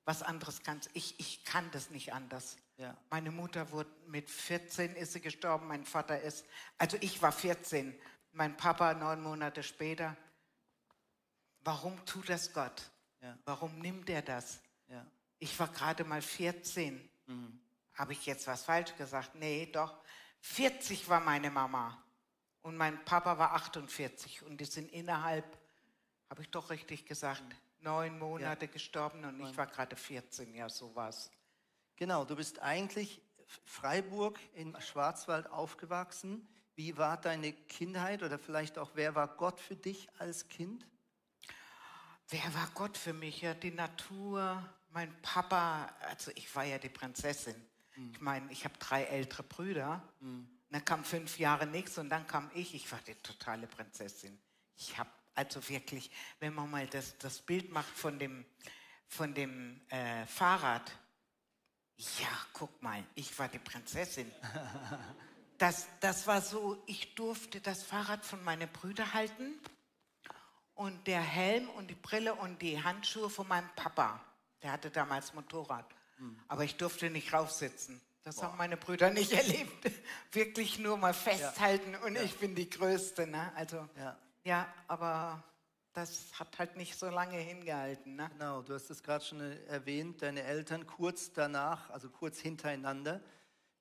was 0.05 0.23
anderes 0.23 0.63
kannst. 0.63 0.91
Ich, 0.95 1.19
ich 1.19 1.45
kann 1.45 1.71
das 1.73 1.91
nicht 1.91 2.13
anders. 2.13 2.57
Ja. 2.77 2.97
Meine 3.11 3.31
Mutter 3.31 3.71
wurde 3.73 3.91
mit 4.07 4.31
14 4.31 4.97
ist 4.97 5.13
sie 5.13 5.21
gestorben, 5.21 5.69
mein 5.69 5.85
Vater 5.85 6.21
ist, 6.21 6.47
also 6.79 6.97
ich 7.01 7.21
war 7.21 7.33
14, 7.33 7.95
mein 8.33 8.57
Papa 8.57 8.95
neun 8.95 9.23
Monate 9.23 9.63
später. 9.63 10.17
Warum 11.61 12.05
tut 12.07 12.29
das 12.29 12.53
Gott? 12.53 12.91
Ja. 13.21 13.37
Warum 13.45 13.79
nimmt 13.79 14.09
er 14.09 14.23
das? 14.23 14.61
Ja. 14.89 15.05
Ich 15.39 15.59
war 15.59 15.69
gerade 15.69 16.05
mal 16.05 16.23
14. 16.23 17.09
Mhm. 17.27 17.61
Habe 17.95 18.13
ich 18.13 18.25
jetzt 18.25 18.47
was 18.47 18.65
falsch 18.65 18.97
gesagt? 18.97 19.35
Nee, 19.35 19.67
doch. 19.67 19.99
40 20.41 21.09
war 21.09 21.21
meine 21.21 21.51
Mama. 21.51 22.03
Und 22.63 22.77
mein 22.77 23.05
Papa 23.05 23.39
war 23.39 23.53
48 23.53 24.43
und 24.43 24.59
die 24.59 24.65
sind 24.65 24.91
innerhalb, 24.91 25.45
habe 26.29 26.43
ich 26.43 26.51
doch 26.51 26.71
richtig 26.71 27.07
gesagt, 27.07 27.43
neun 27.83 28.19
Monate 28.19 28.67
ja. 28.67 28.73
gestorben 28.73 29.25
und 29.25 29.41
ich 29.41 29.57
war 29.57 29.67
gerade 29.67 29.97
14, 29.97 30.55
ja, 30.55 30.69
so 30.69 30.95
war's. 30.95 31.31
Genau, 31.97 32.25
du 32.25 32.37
bist 32.37 32.61
eigentlich 32.61 33.21
Freiburg 33.65 34.39
in 34.55 34.79
Schwarzwald 34.81 35.51
aufgewachsen. 35.51 36.47
Wie 36.75 36.97
war 36.97 37.21
deine 37.21 37.53
Kindheit 37.53 38.23
oder 38.23 38.39
vielleicht 38.39 38.79
auch, 38.79 38.93
wer 38.95 39.15
war 39.15 39.29
Gott 39.29 39.61
für 39.61 39.77
dich 39.77 40.09
als 40.19 40.49
Kind? 40.49 40.87
Wer 42.29 42.55
war 42.55 42.71
Gott 42.75 42.97
für 42.97 43.13
mich? 43.13 43.43
Ja, 43.43 43.55
die 43.55 43.73
Natur, 43.73 44.65
mein 44.91 45.15
Papa, 45.21 45.93
also 46.09 46.31
ich 46.37 46.55
war 46.55 46.65
ja 46.65 46.79
die 46.79 46.89
Prinzessin. 46.89 47.57
Mhm. 47.97 48.11
Ich 48.13 48.21
meine, 48.21 48.53
ich 48.53 48.65
habe 48.65 48.79
drei 48.79 49.05
ältere 49.05 49.43
Brüder. 49.43 50.03
Mhm. 50.21 50.49
Dann 50.71 50.85
kam 50.85 51.05
fünf 51.05 51.39
Jahre 51.39 51.67
nichts 51.67 51.99
und 51.99 52.09
dann 52.09 52.27
kam 52.27 52.51
ich. 52.55 52.75
Ich 52.75 52.91
war 52.93 53.01
die 53.07 53.17
totale 53.17 53.67
Prinzessin. 53.67 54.41
Ich 54.77 54.97
habe 54.97 55.11
also 55.35 55.67
wirklich, 55.69 56.11
wenn 56.39 56.55
man 56.55 56.71
mal 56.71 56.87
das, 56.87 57.17
das 57.19 57.41
Bild 57.41 57.71
macht 57.71 57.89
von 57.89 58.19
dem, 58.19 58.45
von 59.07 59.35
dem 59.35 59.81
äh, 59.89 60.27
Fahrrad. 60.27 60.91
Ja, 61.97 62.29
guck 62.53 62.83
mal, 62.83 63.05
ich 63.15 63.39
war 63.39 63.49
die 63.49 63.59
Prinzessin. 63.59 64.31
Das, 65.61 65.89
das 66.01 66.27
war 66.27 66.41
so, 66.41 66.83
ich 66.87 67.15
durfte 67.15 67.61
das 67.61 67.83
Fahrrad 67.83 68.25
von 68.25 68.43
meinen 68.45 68.67
Brüdern 68.73 69.13
halten 69.13 69.61
und 70.75 71.07
der 71.07 71.21
Helm 71.21 71.69
und 71.69 71.89
die 71.89 71.95
Brille 71.95 72.35
und 72.35 72.63
die 72.63 72.83
Handschuhe 72.83 73.29
von 73.29 73.47
meinem 73.47 73.69
Papa. 73.77 74.25
Der 74.63 74.73
hatte 74.73 74.91
damals 74.91 75.35
Motorrad. 75.35 75.85
Mhm. 76.17 76.39
Aber 76.49 76.65
ich 76.65 76.77
durfte 76.77 77.11
nicht 77.11 77.35
raufsitzen. 77.35 78.01
Das 78.23 78.37
Boah. 78.37 78.45
haben 78.45 78.57
meine 78.57 78.79
Brüder 78.79 79.11
nicht 79.11 79.33
erlebt. 79.35 79.91
Wirklich 80.33 80.79
nur 80.79 80.97
mal 80.97 81.13
festhalten 81.13 81.93
ja. 81.93 81.99
und 82.01 82.15
ja. 82.15 82.23
ich 82.23 82.37
bin 82.37 82.55
die 82.55 82.71
Größte. 82.71 83.27
Ne? 83.27 83.53
Also, 83.55 83.87
ja. 83.99 84.17
Ja, 84.45 84.73
aber 84.89 85.43
das 85.93 86.39
hat 86.39 86.59
halt 86.59 86.77
nicht 86.77 86.99
so 86.99 87.09
lange 87.09 87.37
hingehalten. 87.37 88.17
Ne? 88.17 88.31
Genau, 88.33 88.63
du 88.63 88.75
hast 88.75 88.91
es 88.91 89.03
gerade 89.03 89.25
schon 89.25 89.41
erwähnt, 89.67 90.23
deine 90.23 90.43
Eltern 90.43 90.87
kurz 90.87 91.33
danach, 91.33 91.91
also 91.91 92.09
kurz 92.09 92.39
hintereinander, 92.39 93.21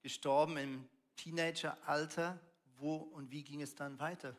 gestorben 0.01 0.57
im 0.57 0.89
Teenageralter. 1.15 2.39
Wo 2.77 2.95
und 2.95 3.29
wie 3.31 3.43
ging 3.43 3.61
es 3.61 3.75
dann 3.75 3.99
weiter? 3.99 4.35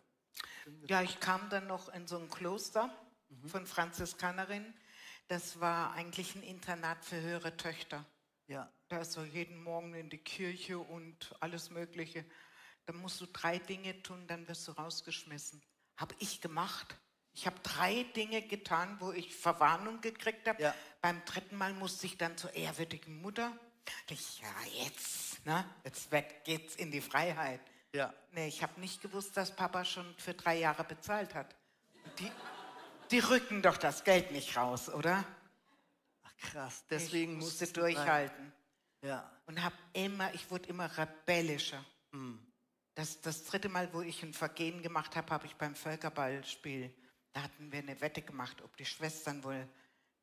Ja, 0.86 1.02
ich 1.02 1.20
kam 1.20 1.48
dann 1.50 1.66
noch 1.66 1.90
in 1.90 2.06
so 2.06 2.16
ein 2.16 2.30
Kloster 2.30 2.90
mhm. 3.28 3.48
von 3.48 3.66
Franziskanerinnen. 3.66 4.72
Das 5.28 5.60
war 5.60 5.92
eigentlich 5.92 6.34
ein 6.34 6.42
Internat 6.42 7.04
für 7.04 7.20
höhere 7.20 7.56
Töchter. 7.56 8.04
Ja. 8.46 8.72
Da 8.88 8.98
ist 8.98 9.12
so 9.12 9.22
jeden 9.22 9.62
Morgen 9.62 9.94
in 9.94 10.10
die 10.10 10.18
Kirche 10.18 10.78
und 10.78 11.34
alles 11.40 11.70
Mögliche. 11.70 12.24
Da 12.86 12.92
musst 12.92 13.20
du 13.20 13.26
drei 13.26 13.58
Dinge 13.58 14.02
tun, 14.02 14.26
dann 14.26 14.48
wirst 14.48 14.66
du 14.66 14.72
rausgeschmissen. 14.72 15.62
Habe 16.00 16.14
ich 16.18 16.40
gemacht. 16.40 16.96
Ich 17.34 17.46
habe 17.46 17.58
drei 17.62 18.04
Dinge 18.16 18.42
getan, 18.42 18.96
wo 19.00 19.12
ich 19.12 19.34
Verwarnung 19.36 20.00
gekriegt 20.00 20.48
habe. 20.48 20.60
Ja. 20.62 20.74
Beim 21.02 21.22
dritten 21.26 21.56
Mal 21.56 21.74
musste 21.74 22.06
ich 22.06 22.16
dann 22.16 22.36
zur 22.38 22.54
ehrwürdigen 22.54 23.20
Mutter. 23.20 23.52
Ich, 24.08 24.40
ja, 24.40 24.84
jetzt, 24.84 25.44
ne? 25.44 25.64
jetzt 25.84 26.08
geht's 26.44 26.76
in 26.76 26.90
die 26.90 27.00
Freiheit. 27.00 27.60
Ja. 27.92 28.14
Nee, 28.32 28.48
ich 28.48 28.62
habe 28.62 28.80
nicht 28.80 29.02
gewusst, 29.02 29.36
dass 29.36 29.54
Papa 29.54 29.84
schon 29.84 30.14
für 30.16 30.32
drei 30.32 30.58
Jahre 30.58 30.84
bezahlt 30.84 31.34
hat. 31.34 31.54
Die, 32.18 32.30
die 33.10 33.18
rücken 33.18 33.62
doch 33.62 33.76
das 33.76 34.04
Geld 34.04 34.32
nicht 34.32 34.56
raus, 34.56 34.88
oder? 34.88 35.24
Krass, 36.40 36.84
deswegen 36.88 37.32
ich 37.32 37.44
musste 37.44 37.66
durchhalten. 37.66 38.52
Ja. 39.02 39.30
Und 39.46 39.62
habe 39.62 39.76
immer, 39.92 40.32
ich 40.32 40.50
wurde 40.50 40.68
immer 40.68 40.96
rebellischer. 40.96 41.84
Mhm. 42.12 42.49
Das, 42.94 43.20
das 43.20 43.44
dritte 43.44 43.68
Mal, 43.68 43.92
wo 43.92 44.02
ich 44.02 44.22
ein 44.22 44.34
Vergehen 44.34 44.82
gemacht 44.82 45.16
habe, 45.16 45.30
habe 45.30 45.46
ich 45.46 45.54
beim 45.56 45.74
Völkerballspiel, 45.74 46.92
da 47.32 47.42
hatten 47.42 47.70
wir 47.70 47.78
eine 47.78 48.00
Wette 48.00 48.22
gemacht, 48.22 48.60
ob 48.62 48.76
die 48.76 48.84
Schwestern 48.84 49.42
wohl 49.44 49.68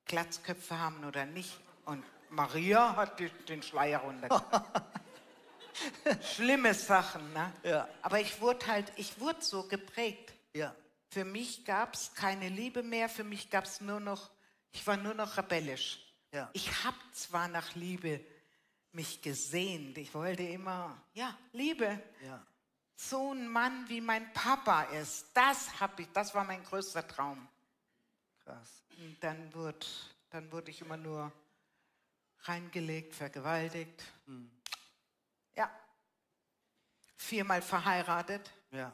Glatzköpfe 0.05 0.77
haben 0.77 1.03
oder 1.05 1.25
nicht. 1.25 1.59
Und 1.85 2.03
Maria 2.29 2.95
hat 2.95 3.19
den 3.47 3.63
Schleier 3.63 3.99
runtergenommen. 3.99 4.61
schlimme 6.35 6.73
Sachen. 6.73 7.33
Ne? 7.33 7.53
Ja. 7.63 7.87
Aber 8.01 8.19
ich 8.19 8.39
wurde 8.41 8.67
halt, 8.67 8.91
ich 8.95 9.19
wurde 9.19 9.41
so 9.41 9.63
geprägt. 9.67 10.33
Ja. 10.53 10.75
Für 11.09 11.23
mich 11.23 11.65
gab 11.65 11.93
es 11.93 12.13
keine 12.13 12.49
Liebe 12.49 12.83
mehr, 12.83 13.09
für 13.09 13.23
mich 13.23 13.49
gab 13.49 13.65
es 13.65 13.81
nur 13.81 13.99
noch, 13.99 14.29
ich 14.71 14.85
war 14.85 14.97
nur 14.97 15.13
noch 15.13 15.37
rebellisch. 15.37 15.99
Ja. 16.33 16.49
Ich 16.53 16.83
habe 16.83 16.97
zwar 17.13 17.47
nach 17.47 17.75
Liebe 17.75 18.21
mich 18.91 19.21
gesehnt, 19.21 19.97
ich 19.97 20.13
wollte 20.13 20.43
immer, 20.43 21.01
ja, 21.13 21.37
Liebe. 21.53 22.01
Ja. 22.25 22.45
So 22.99 23.31
ein 23.31 23.47
Mann 23.47 23.87
wie 23.89 24.01
mein 24.01 24.33
Papa 24.33 24.83
ist, 24.83 25.27
das 25.35 25.79
habe 25.79 26.01
ich, 26.01 26.11
das 26.13 26.33
war 26.33 26.43
mein 26.43 26.63
größter 26.63 27.07
Traum. 27.07 27.47
Krass. 28.43 28.83
Und 28.97 29.23
dann 29.23 29.53
wurde, 29.53 29.85
dann 30.31 30.51
wurde 30.51 30.71
ich 30.71 30.81
immer 30.81 30.97
nur 30.97 31.31
reingelegt, 32.41 33.13
vergewaltigt. 33.13 34.03
Ja. 35.55 35.69
Viermal 37.15 37.61
verheiratet. 37.61 38.51
Ja. 38.71 38.91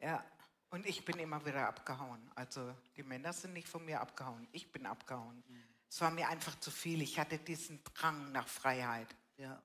Ja. 0.00 0.24
Und 0.70 0.86
ich 0.86 1.04
bin 1.04 1.18
immer 1.18 1.44
wieder 1.44 1.68
abgehauen. 1.68 2.30
Also 2.34 2.74
die 2.96 3.02
Männer 3.02 3.34
sind 3.34 3.52
nicht 3.52 3.68
von 3.68 3.84
mir 3.84 4.00
abgehauen. 4.00 4.48
Ich 4.52 4.72
bin 4.72 4.86
abgehauen. 4.86 5.44
Es 5.86 6.00
war 6.00 6.10
mir 6.10 6.28
einfach 6.28 6.58
zu 6.60 6.70
viel. 6.70 7.02
Ich 7.02 7.18
hatte 7.18 7.38
diesen 7.38 7.84
Drang 7.84 8.32
nach 8.32 8.48
Freiheit. 8.48 9.14
Ja. 9.36 9.62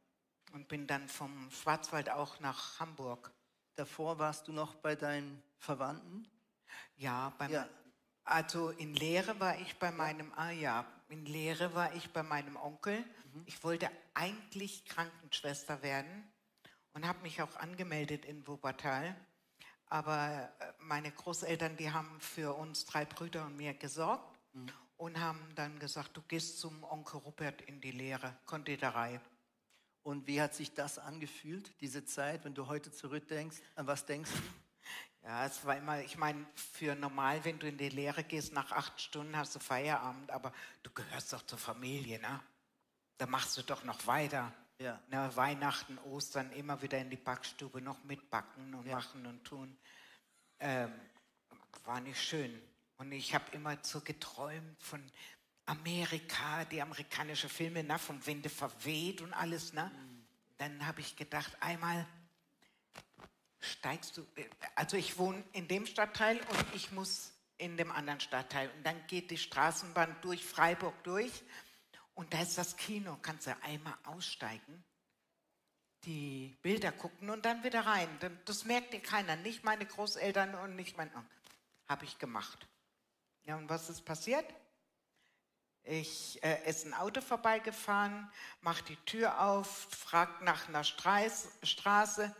Und 0.51 0.67
bin 0.67 0.85
dann 0.85 1.07
vom 1.07 1.49
Schwarzwald 1.51 2.09
auch 2.09 2.41
nach 2.41 2.81
Hamburg. 2.81 3.31
Davor 3.77 4.17
warst 4.17 4.47
du 4.47 4.51
noch 4.51 4.73
bei 4.73 4.95
deinen 4.95 5.41
Verwandten? 5.59 6.27
Ja, 6.95 7.31
beim, 7.37 7.51
Ja. 7.51 7.69
also 8.23 8.71
in 8.71 8.95
Lehre 8.95 9.39
war 9.39 9.59
ich 9.59 9.77
bei 9.77 9.91
meinem, 9.91 10.33
ah 10.35 10.49
ja, 10.49 10.83
in 11.09 11.27
Lehre 11.27 11.75
war 11.75 11.93
ich 11.93 12.11
bei 12.11 12.23
meinem 12.23 12.55
Onkel. 12.55 13.05
Ich 13.45 13.63
wollte 13.63 13.91
eigentlich 14.15 14.83
Krankenschwester 14.85 15.83
werden 15.83 16.27
und 16.93 17.07
habe 17.07 17.19
mich 17.21 17.39
auch 17.39 17.55
angemeldet 17.57 18.25
in 18.25 18.47
Wuppertal. 18.47 19.15
Aber 19.85 20.51
äh, 20.59 20.73
meine 20.79 21.11
Großeltern, 21.11 21.77
die 21.77 21.91
haben 21.91 22.19
für 22.19 22.55
uns 22.55 22.85
drei 22.85 23.05
Brüder 23.05 23.45
und 23.45 23.57
mir 23.57 23.75
gesorgt 23.75 24.39
und 24.97 25.19
haben 25.19 25.53
dann 25.53 25.77
gesagt, 25.77 26.17
du 26.17 26.23
gehst 26.23 26.59
zum 26.59 26.83
Onkel 26.83 27.19
Rupert 27.19 27.61
in 27.61 27.79
die 27.79 27.91
Lehre, 27.91 28.35
Konditorei. 28.47 29.21
Und 30.07 30.25
wie 30.25 30.41
hat 30.41 30.55
sich 30.55 30.73
das 30.73 30.99
angefühlt, 30.99 31.69
diese 31.81 32.05
Zeit, 32.05 32.45
wenn 32.45 32.53
du 32.53 32.67
heute 32.67 32.93
zurückdenkst? 32.93 33.57
An 33.75 33.87
was 33.87 34.05
denkst 34.05 34.31
du? 34.31 35.27
Ja, 35.27 35.45
es 35.45 35.65
war 35.65 35.75
immer, 35.75 35.99
ich 35.99 36.15
meine, 36.15 36.47
für 36.55 36.95
normal, 36.95 37.43
wenn 37.43 37.59
du 37.59 37.67
in 37.67 37.77
die 37.77 37.89
Lehre 37.89 38.23
gehst, 38.23 38.53
nach 38.53 38.71
acht 38.71 39.01
Stunden 39.01 39.35
hast 39.35 39.53
du 39.55 39.59
Feierabend, 39.59 40.31
aber 40.31 40.53
du 40.81 40.91
gehörst 40.91 41.33
doch 41.33 41.41
zur 41.41 41.57
Familie, 41.57 42.21
ne? 42.21 42.39
Da 43.17 43.25
machst 43.25 43.57
du 43.57 43.63
doch 43.63 43.83
noch 43.83 44.07
weiter. 44.07 44.53
Ja. 44.79 44.97
Na, 45.09 45.35
Weihnachten, 45.35 45.97
Ostern, 45.97 46.53
immer 46.53 46.81
wieder 46.81 46.99
in 46.99 47.09
die 47.09 47.17
Backstube, 47.17 47.81
noch 47.81 48.01
mitbacken 48.05 48.75
und 48.75 48.87
machen 48.87 49.25
und 49.25 49.43
tun. 49.43 49.77
Ähm, 50.61 50.93
war 51.83 51.99
nicht 51.99 52.23
schön. 52.23 52.61
Und 52.95 53.11
ich 53.11 53.35
habe 53.35 53.51
immer 53.51 53.77
so 53.81 53.99
geträumt 53.99 54.81
von 54.81 55.03
Amerika, 55.67 56.65
die 56.65 56.81
amerikanische 56.81 57.49
Filme, 57.49 57.83
na, 57.83 57.97
vom 57.97 58.25
Winde 58.25 58.49
verweht 58.49 59.21
und 59.21 59.33
alles, 59.33 59.73
ne? 59.73 59.91
Dann 60.57 60.87
habe 60.87 61.01
ich 61.01 61.15
gedacht, 61.15 61.55
einmal 61.59 62.07
steigst 63.59 64.17
du, 64.17 64.25
also 64.75 64.97
ich 64.97 65.17
wohne 65.17 65.43
in 65.53 65.67
dem 65.67 65.85
Stadtteil 65.85 66.39
und 66.39 66.65
ich 66.73 66.91
muss 66.91 67.33
in 67.57 67.77
dem 67.77 67.91
anderen 67.91 68.19
Stadtteil. 68.19 68.71
Und 68.71 68.83
dann 68.85 69.05
geht 69.07 69.29
die 69.29 69.37
Straßenbahn 69.37 70.15
durch 70.21 70.45
Freiburg 70.45 71.03
durch 71.03 71.43
und 72.15 72.33
da 72.33 72.41
ist 72.41 72.57
das 72.57 72.77
Kino. 72.77 73.17
Kannst 73.21 73.47
du 73.47 73.55
einmal 73.61 73.97
aussteigen, 74.05 74.83
die 76.05 76.55
Bilder 76.61 76.91
gucken 76.91 77.29
und 77.29 77.45
dann 77.45 77.63
wieder 77.63 77.85
rein. 77.85 78.09
Das 78.45 78.63
merkt 78.65 78.93
dir 78.93 79.01
keiner, 79.01 79.35
nicht 79.35 79.63
meine 79.63 79.85
Großeltern 79.85 80.55
und 80.55 80.75
nicht 80.75 80.97
mein 80.97 81.13
Onkel. 81.13 81.37
Habe 81.87 82.05
ich 82.05 82.17
gemacht. 82.19 82.67
Ja, 83.43 83.57
und 83.57 83.69
was 83.69 83.89
ist 83.89 84.05
passiert? 84.05 84.45
Ich 85.89 86.43
äh, 86.43 86.69
ist 86.69 86.85
ein 86.85 86.93
Auto 86.93 87.21
vorbeigefahren, 87.21 88.29
macht 88.59 88.89
die 88.89 88.97
Tür 89.05 89.39
auf, 89.39 89.87
fragt 89.89 90.41
nach 90.41 90.67
einer 90.67 90.83
Streis, 90.83 91.47
Straße. 91.63 92.35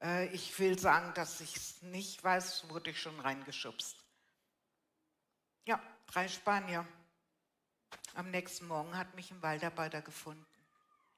Äh, 0.00 0.28
ich 0.28 0.56
will 0.60 0.78
sagen, 0.78 1.12
dass 1.14 1.40
ich 1.40 1.56
es 1.56 1.82
nicht 1.82 2.22
weiß, 2.22 2.70
wurde 2.70 2.90
ich 2.90 3.02
schon 3.02 3.18
reingeschubst. 3.18 3.96
Ja, 5.64 5.82
drei 6.06 6.28
Spanier. 6.28 6.86
Am 8.14 8.30
nächsten 8.30 8.68
Morgen 8.68 8.96
hat 8.96 9.12
mich 9.16 9.32
ein 9.32 9.42
Waldarbeiter 9.42 10.00
gefunden 10.00 10.46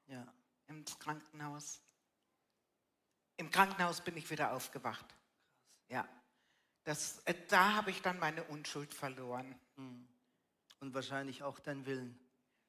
Ja. 0.06 0.26
im 0.68 0.82
Krankenhaus. 0.98 1.82
Im 3.36 3.50
Krankenhaus 3.50 4.00
bin 4.00 4.16
ich 4.16 4.30
wieder 4.30 4.52
aufgewacht. 4.52 5.04
Ja, 5.88 6.08
das, 6.84 7.18
äh, 7.26 7.34
da 7.48 7.74
habe 7.74 7.90
ich 7.90 8.00
dann 8.00 8.18
meine 8.18 8.44
Unschuld 8.44 8.94
verloren. 8.94 9.60
Und 10.80 10.94
wahrscheinlich 10.94 11.42
auch 11.42 11.58
dein 11.58 11.84
Willen. 11.86 12.18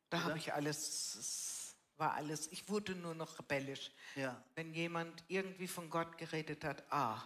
Da 0.10 0.24
habe 0.24 0.38
ich 0.38 0.53
alles, 0.53 1.15
es 1.15 1.75
war 1.98 2.13
alles, 2.13 2.51
ich 2.51 2.68
wurde 2.68 2.96
nur 2.96 3.15
noch 3.15 3.39
rebellisch. 3.39 3.91
Ja. 4.15 4.41
Wenn 4.56 4.74
jemand 4.74 5.24
irgendwie 5.30 5.68
von 5.68 5.89
Gott 5.89 6.18
geredet 6.18 6.65
hat, 6.65 6.84
ah, 6.91 7.22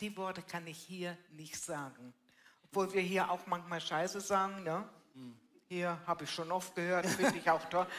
die 0.00 0.16
Worte 0.16 0.42
kann 0.42 0.66
ich 0.66 0.78
hier 0.78 1.16
nicht 1.30 1.56
sagen. 1.56 2.14
Obwohl 2.64 2.92
wir 2.92 3.02
hier 3.02 3.30
auch 3.30 3.46
manchmal 3.46 3.80
Scheiße 3.80 4.20
sagen, 4.20 4.62
ne? 4.62 4.88
Hier 5.68 5.98
habe 6.06 6.24
ich 6.24 6.30
schon 6.30 6.52
oft 6.52 6.74
gehört, 6.74 7.06
finde 7.06 7.38
ich 7.38 7.48
auch 7.48 7.64
toll. 7.68 7.86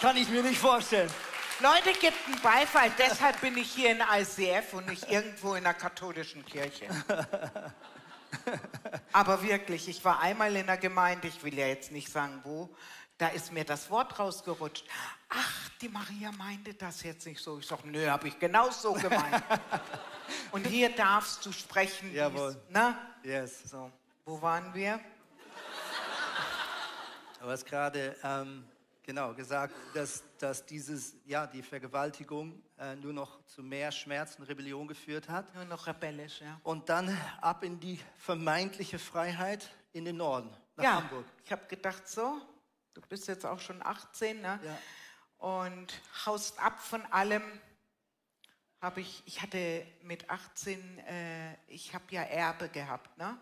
Kann 0.00 0.16
ich 0.16 0.28
mir 0.28 0.42
nicht 0.42 0.58
vorstellen. 0.58 1.10
Leute, 1.60 1.98
gibt 1.98 2.16
einen 2.26 2.40
Beifall, 2.42 2.90
deshalb 2.98 3.40
bin 3.40 3.56
ich 3.56 3.72
hier 3.72 3.92
in 3.92 4.00
ICF 4.00 4.74
und 4.74 4.88
nicht 4.88 5.10
irgendwo 5.10 5.54
in 5.54 5.64
einer 5.64 5.72
katholischen 5.72 6.44
Kirche. 6.44 6.88
Aber 9.12 9.42
wirklich, 9.42 9.88
ich 9.88 10.04
war 10.04 10.20
einmal 10.20 10.54
in 10.54 10.68
einer 10.68 10.76
Gemeinde, 10.76 11.28
ich 11.28 11.42
will 11.42 11.56
ja 11.58 11.66
jetzt 11.66 11.90
nicht 11.92 12.10
sagen 12.10 12.40
wo, 12.44 12.74
da 13.18 13.28
ist 13.28 13.52
mir 13.52 13.64
das 13.64 13.90
Wort 13.90 14.18
rausgerutscht. 14.18 14.84
Ach, 15.30 15.70
die 15.80 15.88
Maria 15.88 16.30
meinte 16.32 16.74
das 16.74 17.02
jetzt 17.02 17.26
nicht 17.26 17.42
so. 17.42 17.58
Ich 17.58 17.66
sage, 17.66 17.88
nö, 17.88 18.06
habe 18.08 18.28
ich 18.28 18.38
genau 18.38 18.70
so 18.70 18.92
gemeint. 18.92 19.42
und 20.52 20.66
hier 20.66 20.90
darfst 20.90 21.44
du 21.46 21.52
sprechen. 21.52 22.14
Jawohl. 22.14 22.60
Na? 22.68 22.98
Yes. 23.22 23.70
So, 23.70 23.90
wo 24.24 24.40
waren 24.42 24.72
wir? 24.74 25.00
Du 27.40 27.46
hast 27.46 27.64
gerade 27.64 28.16
ähm, 28.22 28.64
genau 29.02 29.32
gesagt, 29.32 29.74
dass, 29.94 30.22
dass 30.42 30.66
dieses, 30.66 31.14
ja, 31.24 31.46
die 31.46 31.62
Vergewaltigung 31.62 32.62
äh, 32.78 32.94
nur 32.96 33.12
noch 33.12 33.44
zu 33.46 33.62
mehr 33.62 33.90
Schmerz 33.92 34.36
und 34.38 34.44
Rebellion 34.44 34.86
geführt 34.86 35.28
hat. 35.28 35.54
Nur 35.54 35.64
noch 35.64 35.86
rebellisch, 35.86 36.40
ja. 36.40 36.60
Und 36.62 36.88
dann 36.88 37.16
ab 37.40 37.62
in 37.64 37.78
die 37.80 38.00
vermeintliche 38.18 38.98
Freiheit 38.98 39.70
in 39.92 40.04
den 40.04 40.16
Norden, 40.16 40.50
nach 40.76 40.84
ja, 40.84 40.94
Hamburg. 41.02 41.24
ich 41.44 41.52
habe 41.52 41.66
gedacht, 41.66 42.06
so, 42.08 42.40
du 42.94 43.00
bist 43.02 43.28
jetzt 43.28 43.46
auch 43.46 43.60
schon 43.60 43.82
18, 43.84 44.40
ne? 44.40 44.60
Ja. 44.64 44.78
Und 45.38 46.00
haust 46.24 46.58
ab 46.60 46.80
von 46.80 47.04
allem. 47.06 47.42
Habe 48.80 49.00
ich, 49.00 49.22
ich 49.26 49.40
hatte 49.42 49.86
mit 50.02 50.28
18, 50.28 50.98
äh, 50.98 51.54
ich 51.66 51.94
habe 51.94 52.04
ja 52.10 52.22
Erbe 52.22 52.68
gehabt, 52.68 53.16
ne? 53.18 53.36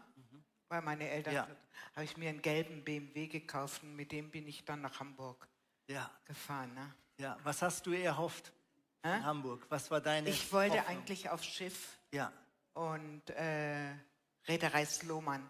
Weil 0.68 0.80
meine 0.82 1.08
Eltern, 1.08 1.34
Ja. 1.34 1.48
habe 1.94 2.04
ich 2.04 2.16
mir 2.16 2.30
einen 2.30 2.40
gelben 2.40 2.84
BMW 2.84 3.26
gekauft 3.26 3.82
und 3.82 3.94
mit 3.96 4.12
dem 4.12 4.30
bin 4.30 4.46
ich 4.48 4.64
dann 4.64 4.80
nach 4.80 5.00
Hamburg 5.00 5.48
Ja, 5.88 6.10
gefahren, 6.24 6.72
ne? 6.74 6.94
ja. 7.18 7.36
Was 7.44 7.62
hast 7.62 7.86
du 7.86 7.92
erhofft 7.92 8.52
Hä? 9.02 9.16
in 9.16 9.24
Hamburg? 9.24 9.66
Was 9.68 9.90
war 9.90 10.00
deine 10.00 10.28
Ich 10.30 10.52
wollte 10.52 10.78
Hoffnung? 10.78 10.96
eigentlich 10.96 11.28
aufs 11.30 11.46
Schiff 11.46 11.98
Ja, 12.12 12.32
und 12.72 13.28
äh, 13.30 13.94
Reederei 14.48 14.84
Sloman. 14.86 15.48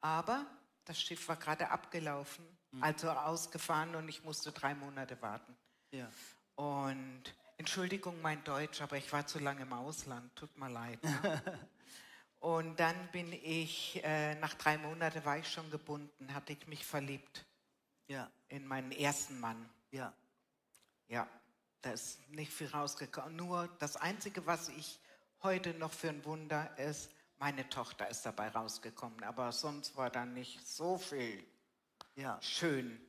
Aber 0.00 0.46
das 0.84 1.00
Schiff 1.00 1.28
war 1.28 1.36
gerade 1.36 1.70
abgelaufen, 1.70 2.44
also 2.80 3.10
ausgefahren 3.10 3.94
und 3.94 4.08
ich 4.08 4.24
musste 4.24 4.52
drei 4.52 4.74
Monate 4.74 5.20
warten. 5.22 5.56
ja. 5.92 6.08
Und 6.56 7.22
Entschuldigung 7.56 8.20
mein 8.22 8.42
Deutsch, 8.44 8.80
aber 8.80 8.96
ich 8.96 9.12
war 9.12 9.26
zu 9.26 9.38
lange 9.40 9.62
im 9.62 9.72
Ausland, 9.72 10.34
tut 10.36 10.56
mir 10.56 10.68
leid. 10.70 11.02
Ne? 11.02 11.42
und 12.40 12.78
dann 12.78 12.94
bin 13.12 13.32
ich, 13.32 14.00
äh, 14.04 14.34
nach 14.36 14.54
drei 14.54 14.78
Monaten 14.78 15.24
war 15.24 15.38
ich 15.38 15.50
schon 15.50 15.68
gebunden, 15.70 16.32
hatte 16.34 16.52
ich 16.52 16.66
mich 16.68 16.84
verliebt 16.86 17.44
Ja, 18.06 18.30
in 18.48 18.66
meinen 18.66 18.92
ersten 18.92 19.40
Mann. 19.40 19.68
ja, 19.90 20.12
Ja, 21.08 21.28
da 21.80 21.92
ist 21.92 22.28
nicht 22.30 22.52
viel 22.52 22.68
rausgekommen. 22.68 23.36
Nur 23.36 23.68
das 23.78 23.96
Einzige, 23.96 24.46
was 24.46 24.68
ich 24.68 24.98
heute 25.42 25.74
noch 25.74 25.92
für 25.92 26.10
ein 26.10 26.24
Wunder 26.24 26.76
ist, 26.78 27.10
meine 27.38 27.68
Tochter 27.68 28.08
ist 28.08 28.24
dabei 28.24 28.48
rausgekommen. 28.48 29.22
Aber 29.24 29.52
sonst 29.52 29.96
war 29.96 30.10
da 30.10 30.24
nicht 30.24 30.66
so 30.66 30.98
viel 30.98 31.44
ja. 32.16 32.40
schön. 32.40 33.00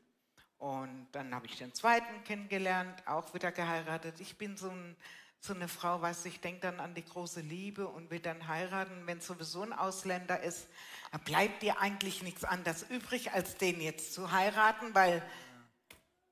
Und 0.58 1.08
dann 1.12 1.34
habe 1.36 1.46
ich 1.48 1.58
den 1.58 1.74
zweiten 1.74 2.24
kennengelernt, 2.24 3.06
auch 3.08 3.34
wieder 3.34 3.52
geheiratet. 3.52 4.20
Ich 4.20 4.38
bin 4.38 4.58
so, 4.58 4.70
ein, 4.70 4.96
so 5.40 5.54
eine 5.54 5.68
Frau, 5.68 6.02
weiß 6.02 6.26
ich 6.26 6.42
denke 6.42 6.62
dann 6.62 6.80
an 6.80 6.96
die 6.96 7.06
große 7.06 7.42
Liebe 7.42 7.88
und 7.88 8.10
will 8.10 8.20
dann 8.20 8.48
heiraten. 8.48 9.06
Wenn 9.06 9.22
sowieso 9.22 9.62
ein 9.62 9.74
Ausländer 9.74 10.42
ist, 10.42 10.68
da 11.12 11.18
bleibt 11.20 11.62
dir 11.62 11.80
eigentlich 11.80 12.24
nichts 12.24 12.44
anderes 12.44 12.84
übrig, 12.90 13.32
als 13.32 13.56
den 13.58 13.80
jetzt 13.80 14.14
zu 14.14 14.32
heiraten, 14.32 14.94
weil 14.96 15.22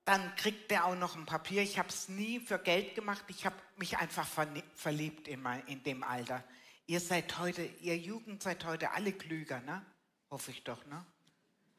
dann 0.06 0.36
kriegt 0.36 0.72
der 0.72 0.86
auch 0.86 0.96
noch 0.96 1.16
ein 1.16 1.26
Papier. 1.26 1.62
Ich 1.62 1.80
habe 1.80 1.90
es 1.90 2.10
nie 2.10 2.40
für 2.40 2.60
Geld 2.60 2.96
gemacht. 2.96 3.24
Ich 3.28 3.46
habe 3.46 3.56
mich 3.78 3.98
einfach 3.98 4.28
verliebt 4.76 5.28
in, 5.28 5.42
mein, 5.42 5.66
in 5.68 5.84
dem 5.84 6.04
Alter. 6.04 6.44
Ihr 6.86 7.00
seid 7.00 7.38
heute, 7.40 7.64
ihr 7.64 7.98
Jugend 7.98 8.44
seid 8.44 8.66
heute 8.66 8.92
alle 8.92 9.14
klüger, 9.14 9.62
ne? 9.62 9.86
Hoffe 10.30 10.52
ich 10.52 10.64
doch, 10.64 10.86
ne? 10.88 11.06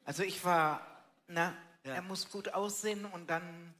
Also 0.05 0.23
ich 0.23 0.43
war, 0.45 0.81
ne? 1.29 1.55
Ja. 1.85 1.95
Er 1.97 2.03
muss 2.03 2.31
gut 2.31 2.55
aussehen 2.55 3.05
und 3.05 3.29
dann, 3.29 3.75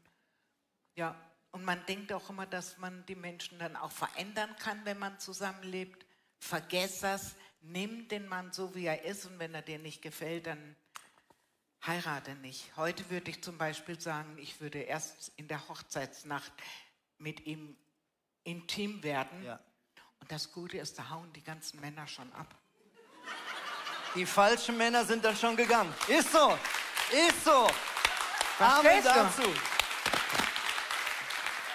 ja. 0.95 1.17
Und 1.55 1.65
man 1.65 1.87
denkt 1.87 2.13
auch 2.13 2.31
immer, 2.31 2.47
dass 2.47 2.79
man 2.79 3.07
die 3.07 3.15
Menschen 3.15 3.61
dann 3.61 3.77
auch 3.77 3.93
verändern 3.93 4.57
kann, 4.57 4.85
wenn 4.85 4.99
man 4.99 5.21
zusammenlebt. 5.21 6.05
Vergess 6.41 6.99
das, 6.99 7.37
nimm 7.61 8.09
den 8.09 8.27
Mann 8.27 8.51
so, 8.51 8.75
wie 8.75 8.87
er 8.87 9.05
ist 9.05 9.25
und 9.25 9.39
wenn 9.39 9.55
er 9.55 9.63
dir 9.63 9.79
nicht 9.79 10.03
gefällt, 10.03 10.49
dann 10.49 10.75
heirate 11.87 12.35
nicht. 12.35 12.77
Heute 12.77 13.09
würde 13.09 13.31
ich 13.31 13.41
zum 13.41 13.57
Beispiel 13.57 14.01
sagen, 14.01 14.37
ich 14.39 14.61
würde 14.61 14.81
erst 14.81 15.31
in 15.37 15.47
der 15.47 15.69
Hochzeitsnacht 15.69 16.53
mit 17.19 17.47
ihm 17.47 17.77
intim 18.43 19.05
werden. 19.05 19.45
Ja. 19.45 19.61
Und 20.19 20.33
das 20.33 20.51
Gute 20.51 20.79
ist, 20.79 20.99
da 20.99 21.09
hauen 21.11 21.33
die 21.35 21.45
ganzen 21.45 21.81
Männer 21.81 22.09
schon 22.09 22.33
ab. 22.33 22.53
Die 24.17 24.27
falschen 24.27 24.77
Männer 24.77 25.05
sind 25.05 25.25
dann 25.25 25.37
schon 25.37 25.55
gegangen. 25.55 25.95
Ist 26.09 26.33
so, 26.33 26.59
ist 27.13 27.45
so. 27.45 27.71
Amen 28.59 29.05
dazu. 29.05 29.55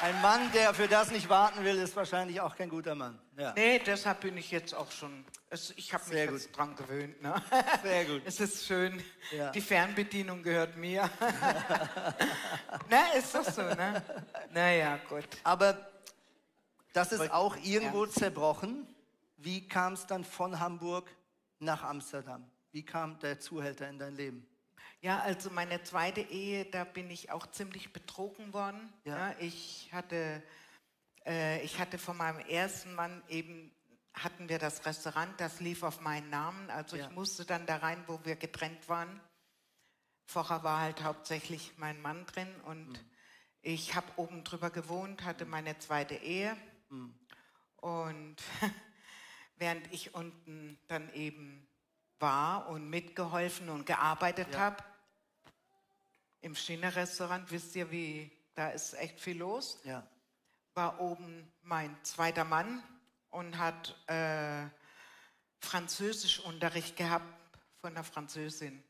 Ein 0.01 0.21
Mann, 0.21 0.49
der 0.53 0.73
für 0.73 0.87
das 0.87 1.11
nicht 1.11 1.27
warten 1.27 1.63
will, 1.65 1.77
ist 1.77 1.93
wahrscheinlich 1.93 2.39
auch 2.39 2.55
kein 2.55 2.69
guter 2.69 2.95
Mann. 2.95 3.19
Ja. 3.37 3.51
Nee, 3.53 3.79
deshalb 3.79 4.21
bin 4.21 4.37
ich 4.37 4.49
jetzt 4.49 4.73
auch 4.73 4.89
schon. 4.91 5.25
Ich 5.75 5.93
habe 5.93 6.03
mich 6.05 6.13
Sehr 6.13 6.31
jetzt 6.31 6.47
gut. 6.47 6.57
dran 6.57 6.75
gewöhnt. 6.75 7.21
Ne? 7.21 7.35
Sehr 7.83 8.05
gut. 8.05 8.21
Es 8.25 8.39
ist 8.39 8.65
schön. 8.65 9.03
Ja. 9.35 9.51
Die 9.51 9.59
Fernbedienung 9.59 10.41
gehört 10.41 10.77
mir. 10.77 11.09
Na, 12.89 13.07
ist 13.17 13.35
doch 13.35 13.43
so, 13.43 13.61
ne? 13.61 14.01
Naja, 14.51 14.99
gut. 15.09 15.25
Aber 15.43 15.89
das 16.93 17.11
ist 17.11 17.29
auch 17.31 17.57
irgendwo 17.57 18.05
ja. 18.05 18.11
zerbrochen. 18.11 18.87
Wie 19.35 19.67
kam 19.67 19.93
es 19.93 20.05
dann 20.07 20.23
von 20.23 20.61
Hamburg 20.61 21.09
nach 21.59 21.83
Amsterdam? 21.83 22.49
Wie 22.71 22.85
kam 22.85 23.19
der 23.19 23.39
Zuhälter 23.39 23.89
in 23.89 23.99
dein 23.99 24.15
Leben? 24.15 24.47
Ja, 25.01 25.19
also 25.21 25.49
meine 25.49 25.81
zweite 25.83 26.21
Ehe, 26.21 26.65
da 26.65 26.83
bin 26.83 27.09
ich 27.09 27.31
auch 27.31 27.47
ziemlich 27.47 27.93
betrogen 27.93 28.53
worden. 28.53 28.91
Ja. 29.05 29.29
ja 29.29 29.35
ich, 29.39 29.89
hatte, 29.93 30.43
äh, 31.25 31.61
ich 31.63 31.79
hatte 31.79 31.97
von 31.97 32.17
meinem 32.17 32.39
ersten 32.39 32.93
Mann 32.95 33.23
eben, 33.29 33.71
hatten 34.13 34.49
wir 34.49 34.59
das 34.59 34.85
Restaurant, 34.85 35.39
das 35.39 35.61
lief 35.61 35.83
auf 35.83 36.01
meinen 36.01 36.29
Namen. 36.29 36.69
Also 36.69 36.97
ja. 36.97 37.05
ich 37.05 37.11
musste 37.15 37.45
dann 37.45 37.65
da 37.65 37.77
rein, 37.77 38.03
wo 38.07 38.19
wir 38.25 38.35
getrennt 38.35 38.89
waren. 38.89 39.21
Vorher 40.25 40.63
war 40.63 40.81
halt 40.81 41.01
hauptsächlich 41.01 41.73
mein 41.77 42.01
Mann 42.01 42.25
drin 42.25 42.53
und 42.65 42.89
mhm. 42.89 43.11
ich 43.61 43.95
habe 43.95 44.07
oben 44.17 44.43
drüber 44.43 44.69
gewohnt, 44.69 45.23
hatte 45.23 45.45
meine 45.45 45.79
zweite 45.79 46.15
Ehe. 46.15 46.57
Mhm. 46.89 47.15
Und 47.77 48.35
während 49.55 49.91
ich 49.93 50.13
unten 50.13 50.77
dann 50.87 51.11
eben 51.13 51.68
war 52.19 52.67
und 52.67 52.89
mitgeholfen 52.89 53.69
und 53.69 53.85
gearbeitet 53.85 54.53
ja. 54.53 54.59
habe, 54.59 54.83
im 56.41 56.55
China-Restaurant, 56.55 57.51
wisst 57.51 57.75
ihr, 57.75 57.91
wie, 57.91 58.31
da 58.55 58.69
ist 58.69 58.93
echt 58.93 59.19
viel 59.19 59.37
los. 59.37 59.79
Ja. 59.83 60.05
War 60.73 60.99
oben 60.99 61.51
mein 61.63 61.95
zweiter 62.03 62.45
Mann 62.45 62.81
und 63.29 63.57
hat 63.57 63.95
äh, 64.07 64.65
Französischunterricht 65.59 66.95
gehabt 66.95 67.25
von 67.81 67.91
einer 67.91 68.03
Französin. 68.03 68.83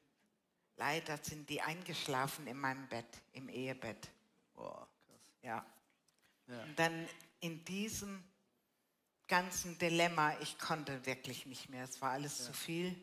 Leider 0.75 1.17
sind 1.21 1.49
die 1.49 1.61
eingeschlafen 1.61 2.47
in 2.47 2.57
meinem 2.57 2.87
Bett, 2.87 3.21
im 3.33 3.49
Ehebett. 3.49 4.09
Boah, 4.53 4.87
krass. 5.05 5.19
Ja. 5.41 5.65
ja. 6.47 6.63
Und 6.63 6.77
dann 6.77 7.07
in 7.39 7.65
diesem 7.65 8.23
ganzen 9.27 9.77
Dilemma, 9.77 10.37
ich 10.39 10.57
konnte 10.57 11.05
wirklich 11.05 11.45
nicht 11.45 11.69
mehr. 11.69 11.83
Es 11.83 12.01
war 12.01 12.11
alles 12.11 12.39
ja. 12.39 12.45
zu 12.45 12.53
viel. 12.53 12.95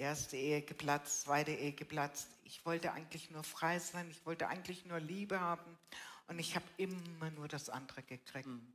Erste 0.00 0.38
Ehe 0.38 0.62
geplatzt, 0.62 1.20
zweite 1.20 1.50
Ehe 1.50 1.72
geplatzt. 1.72 2.28
Ich 2.44 2.64
wollte 2.64 2.92
eigentlich 2.92 3.30
nur 3.30 3.44
frei 3.44 3.78
sein, 3.78 4.10
ich 4.10 4.24
wollte 4.24 4.48
eigentlich 4.48 4.86
nur 4.86 4.98
Liebe 4.98 5.38
haben 5.38 5.78
und 6.26 6.38
ich 6.38 6.56
habe 6.56 6.64
immer 6.78 7.30
nur 7.32 7.48
das 7.48 7.68
andere 7.68 8.02
gekriegt. 8.02 8.46
Mhm. 8.46 8.72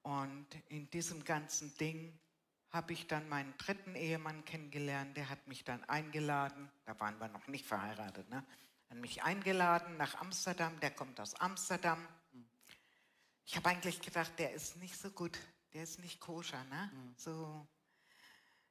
Und 0.00 0.46
in 0.68 0.88
diesem 0.90 1.24
ganzen 1.24 1.76
Ding 1.76 2.18
habe 2.70 2.94
ich 2.94 3.06
dann 3.06 3.28
meinen 3.28 3.52
dritten 3.58 3.94
Ehemann 3.94 4.46
kennengelernt, 4.46 5.14
der 5.14 5.28
hat 5.28 5.46
mich 5.46 5.62
dann 5.62 5.84
eingeladen, 5.84 6.70
da 6.86 6.98
waren 7.00 7.20
wir 7.20 7.28
noch 7.28 7.46
nicht 7.48 7.66
verheiratet, 7.66 8.30
ne? 8.30 8.42
hat 8.88 8.96
mich 8.96 9.22
eingeladen 9.22 9.98
nach 9.98 10.14
Amsterdam, 10.14 10.80
der 10.80 10.90
kommt 10.90 11.20
aus 11.20 11.34
Amsterdam. 11.34 12.00
Mhm. 12.32 12.48
Ich 13.44 13.56
habe 13.56 13.68
eigentlich 13.68 14.00
gedacht, 14.00 14.32
der 14.38 14.54
ist 14.54 14.78
nicht 14.78 14.96
so 14.96 15.10
gut, 15.10 15.38
der 15.74 15.82
ist 15.82 15.98
nicht 15.98 16.18
koscher, 16.18 16.64
ne? 16.64 16.90
Mhm. 16.94 17.14
So 17.18 17.68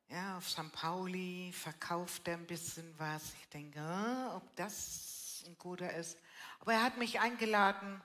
ja, 0.09 0.37
auf 0.37 0.49
St. 0.49 0.71
Pauli 0.71 1.51
verkauft 1.51 2.27
er 2.27 2.35
ein 2.35 2.45
bisschen 2.45 2.93
was. 2.97 3.33
Ich 3.41 3.49
denke, 3.49 3.79
ah, 3.79 4.35
ob 4.35 4.55
das 4.55 5.43
ein 5.47 5.57
guter 5.57 5.91
ist. 5.93 6.17
Aber 6.59 6.73
er 6.73 6.83
hat 6.83 6.97
mich 6.97 7.19
eingeladen, 7.19 8.01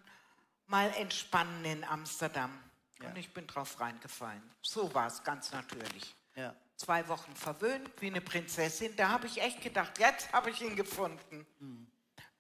mal 0.67 0.91
entspannen 0.97 1.65
in 1.65 1.85
Amsterdam. 1.85 2.59
Ja. 3.01 3.09
Und 3.09 3.17
ich 3.17 3.33
bin 3.33 3.47
drauf 3.47 3.81
reingefallen. 3.81 4.43
So 4.63 4.93
war 4.95 5.07
es 5.07 5.23
ganz 5.23 5.53
natürlich. 5.53 6.15
Ja. 6.37 6.55
Zwei 6.77 7.07
Wochen 7.09 7.35
verwöhnt, 7.35 7.91
wie 8.01 8.07
eine 8.07 8.21
Prinzessin. 8.21 8.95
Da 8.97 9.11
habe 9.11 9.27
ich 9.27 9.41
echt 9.41 9.61
gedacht, 9.61 9.99
jetzt 9.99 10.33
habe 10.33 10.51
ich 10.51 10.61
ihn 10.63 10.77
gefunden. 10.77 11.47
Mhm. 11.59 11.87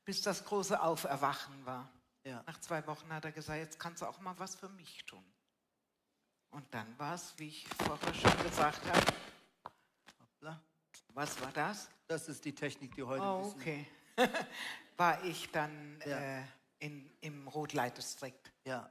Bis 0.05 0.23
das 0.23 0.44
große 0.44 0.81
Auferwachen 0.81 1.64
war. 1.66 1.90
Ja. 2.25 2.42
Nach 2.46 2.59
zwei 2.61 2.87
Wochen 2.87 3.12
hat 3.12 3.25
er 3.25 3.33
gesagt, 3.33 3.59
jetzt 3.59 3.79
kannst 3.79 4.03
du 4.03 4.07
auch 4.07 4.20
mal 4.20 4.38
was 4.38 4.55
für 4.55 4.68
mich 4.70 5.05
tun. 5.07 5.25
Und 6.51 6.73
dann 6.75 6.99
war 6.99 7.14
es, 7.14 7.35
wie 7.38 7.49
ich 7.49 7.68
vorher 7.68 8.14
schon 8.14 8.42
gesagt 8.42 8.85
habe, 8.87 9.07
was 11.14 11.40
war 11.40 11.53
das? 11.53 11.90
Das 12.07 12.29
ist 12.29 12.44
die 12.44 12.55
Technik, 12.55 12.94
die 12.94 13.03
heute. 13.03 13.22
Oh, 13.22 13.55
okay. 13.57 13.87
war 14.96 15.22
ich 15.24 15.50
dann 15.50 16.00
ja. 16.07 16.40
äh, 16.40 16.44
in, 16.79 17.11
im 17.20 17.48
Rotleitdistrikt. 17.48 18.53
Ja. 18.64 18.88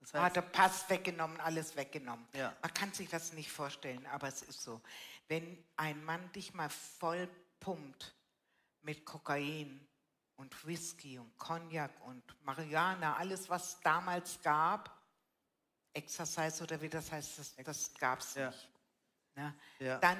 Das 0.00 0.14
heißt, 0.14 0.24
Hat 0.24 0.36
der 0.36 0.42
Pass 0.42 0.88
weggenommen, 0.90 1.40
alles 1.40 1.76
weggenommen. 1.76 2.26
Ja. 2.34 2.54
Man 2.60 2.74
kann 2.74 2.92
sich 2.92 3.08
das 3.08 3.32
nicht 3.32 3.50
vorstellen, 3.50 4.06
aber 4.06 4.28
es 4.28 4.42
ist 4.42 4.62
so. 4.62 4.80
Wenn 5.28 5.64
ein 5.76 6.04
Mann 6.04 6.30
dich 6.32 6.52
mal 6.54 6.68
voll 6.68 7.28
pumpt 7.60 8.14
mit 8.82 9.06
Kokain 9.06 9.86
und 10.36 10.66
Whisky 10.66 11.18
und 11.18 11.36
Cognac 11.38 11.90
und 12.04 12.22
Marihuana, 12.44 13.16
alles, 13.16 13.48
was 13.48 13.80
damals 13.80 14.40
gab, 14.42 14.94
Exercise 15.94 16.62
oder 16.62 16.80
wie 16.82 16.88
das 16.88 17.10
heißt, 17.10 17.38
das, 17.38 17.54
das 17.56 17.94
gab 17.94 18.18
es 18.18 18.34
ja. 18.34 18.50
nicht. 18.50 18.68
Ne? 19.36 19.54
Ja. 19.78 19.98
Dann 19.98 20.18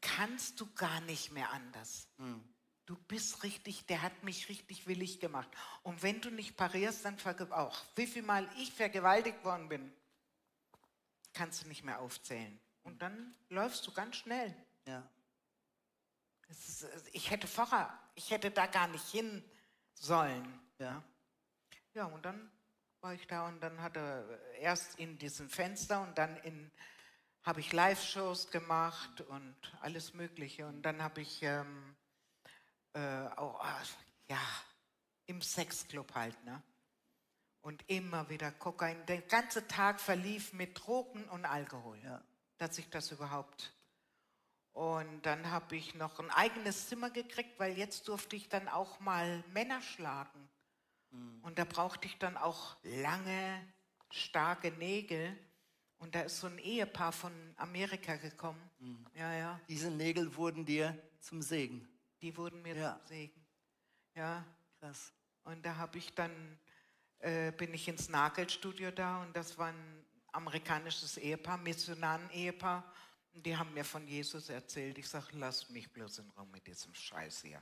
kannst 0.00 0.60
du 0.60 0.72
gar 0.74 1.00
nicht 1.02 1.32
mehr 1.32 1.50
anders. 1.52 2.08
Mhm. 2.18 2.42
Du 2.86 2.96
bist 2.96 3.42
richtig, 3.42 3.84
der 3.86 4.00
hat 4.00 4.22
mich 4.22 4.48
richtig 4.48 4.86
willig 4.86 5.20
gemacht. 5.20 5.48
Und 5.82 6.02
wenn 6.02 6.20
du 6.20 6.30
nicht 6.30 6.56
parierst, 6.56 7.04
dann 7.04 7.18
auch. 7.52 7.84
Wie 7.96 8.06
viel 8.06 8.22
Mal 8.22 8.48
ich 8.56 8.72
vergewaltigt 8.72 9.44
worden 9.44 9.68
bin, 9.68 9.92
kannst 11.34 11.62
du 11.62 11.68
nicht 11.68 11.84
mehr 11.84 12.00
aufzählen. 12.00 12.58
Und 12.84 13.02
dann 13.02 13.34
läufst 13.50 13.86
du 13.86 13.92
ganz 13.92 14.16
schnell. 14.16 14.56
Ja. 14.86 15.06
Ist, 16.48 16.86
ich 17.12 17.30
hätte 17.30 17.46
vorher, 17.46 17.92
ich 18.14 18.30
hätte 18.30 18.50
da 18.50 18.66
gar 18.66 18.88
nicht 18.88 19.06
hin 19.08 19.44
sollen. 19.92 20.60
Ja. 20.78 21.02
Ja, 21.92 22.06
und 22.06 22.24
dann 22.24 22.50
war 23.00 23.12
ich 23.12 23.26
da 23.26 23.46
und 23.48 23.60
dann 23.60 23.80
hat 23.82 23.96
er 23.96 24.24
erst 24.54 24.98
in 24.98 25.18
diesem 25.18 25.50
Fenster 25.50 26.00
und 26.00 26.16
dann 26.16 26.36
in 26.38 26.70
habe 27.48 27.60
ich 27.60 27.72
Live-Shows 27.72 28.50
gemacht 28.50 29.22
und 29.22 29.56
alles 29.80 30.12
Mögliche. 30.12 30.66
Und 30.66 30.82
dann 30.82 31.02
habe 31.02 31.22
ich 31.22 31.42
ähm, 31.42 31.96
äh, 32.92 33.26
auch, 33.36 33.64
ja, 34.28 34.38
im 35.24 35.40
Sexclub 35.40 36.14
halt, 36.14 36.44
ne? 36.44 36.62
Und 37.62 37.82
immer 37.88 38.28
wieder 38.28 38.52
Kokain. 38.52 39.04
Der 39.06 39.22
ganze 39.22 39.66
Tag 39.66 39.98
verlief 39.98 40.52
mit 40.52 40.78
Drogen 40.78 41.24
und 41.30 41.46
Alkohol, 41.46 41.98
ja. 42.04 42.20
dass 42.58 42.76
ich 42.76 42.90
das 42.90 43.12
überhaupt. 43.12 43.72
Und 44.74 45.22
dann 45.24 45.50
habe 45.50 45.74
ich 45.74 45.94
noch 45.94 46.18
ein 46.18 46.30
eigenes 46.30 46.88
Zimmer 46.88 47.08
gekriegt, 47.08 47.58
weil 47.58 47.78
jetzt 47.78 48.08
durfte 48.08 48.36
ich 48.36 48.50
dann 48.50 48.68
auch 48.68 49.00
mal 49.00 49.42
Männer 49.54 49.80
schlagen. 49.80 50.50
Mhm. 51.12 51.40
Und 51.44 51.58
da 51.58 51.64
brauchte 51.64 52.06
ich 52.08 52.18
dann 52.18 52.36
auch 52.36 52.76
lange, 52.82 53.66
starke 54.10 54.70
Nägel. 54.72 55.34
Und 55.98 56.14
da 56.14 56.22
ist 56.22 56.38
so 56.38 56.46
ein 56.46 56.58
Ehepaar 56.58 57.12
von 57.12 57.32
Amerika 57.56 58.16
gekommen. 58.16 58.70
Mhm. 58.78 59.06
Ja, 59.14 59.32
ja. 59.34 59.60
Diese 59.68 59.90
Nägel 59.90 60.34
wurden 60.36 60.64
dir 60.64 60.96
zum 61.20 61.42
Segen. 61.42 61.88
Die 62.22 62.36
wurden 62.36 62.62
mir 62.62 62.76
ja. 62.76 62.98
zum 62.98 63.06
Segen. 63.06 63.46
Ja. 64.14 64.44
Krass. 64.80 65.12
Und 65.42 65.64
da 65.64 65.76
habe 65.76 65.98
ich 65.98 66.14
dann, 66.14 66.58
äh, 67.18 67.50
bin 67.52 67.74
ich 67.74 67.88
ins 67.88 68.08
Nagelstudio 68.08 68.90
da 68.90 69.22
und 69.22 69.34
das 69.34 69.58
war 69.58 69.68
ein 69.68 70.04
amerikanisches 70.32 71.16
Ehepaar, 71.16 71.58
Missionaren-Ehepaar. 71.58 72.84
Und 73.34 73.44
die 73.44 73.56
haben 73.56 73.72
mir 73.74 73.84
von 73.84 74.06
Jesus 74.06 74.48
erzählt. 74.48 74.98
Ich 74.98 75.08
sage, 75.08 75.26
lass 75.32 75.68
mich 75.70 75.92
bloß 75.92 76.18
in 76.18 76.30
Ruhe 76.30 76.46
mit 76.46 76.66
diesem 76.66 76.94
Scheiß 76.94 77.42
hier. 77.42 77.60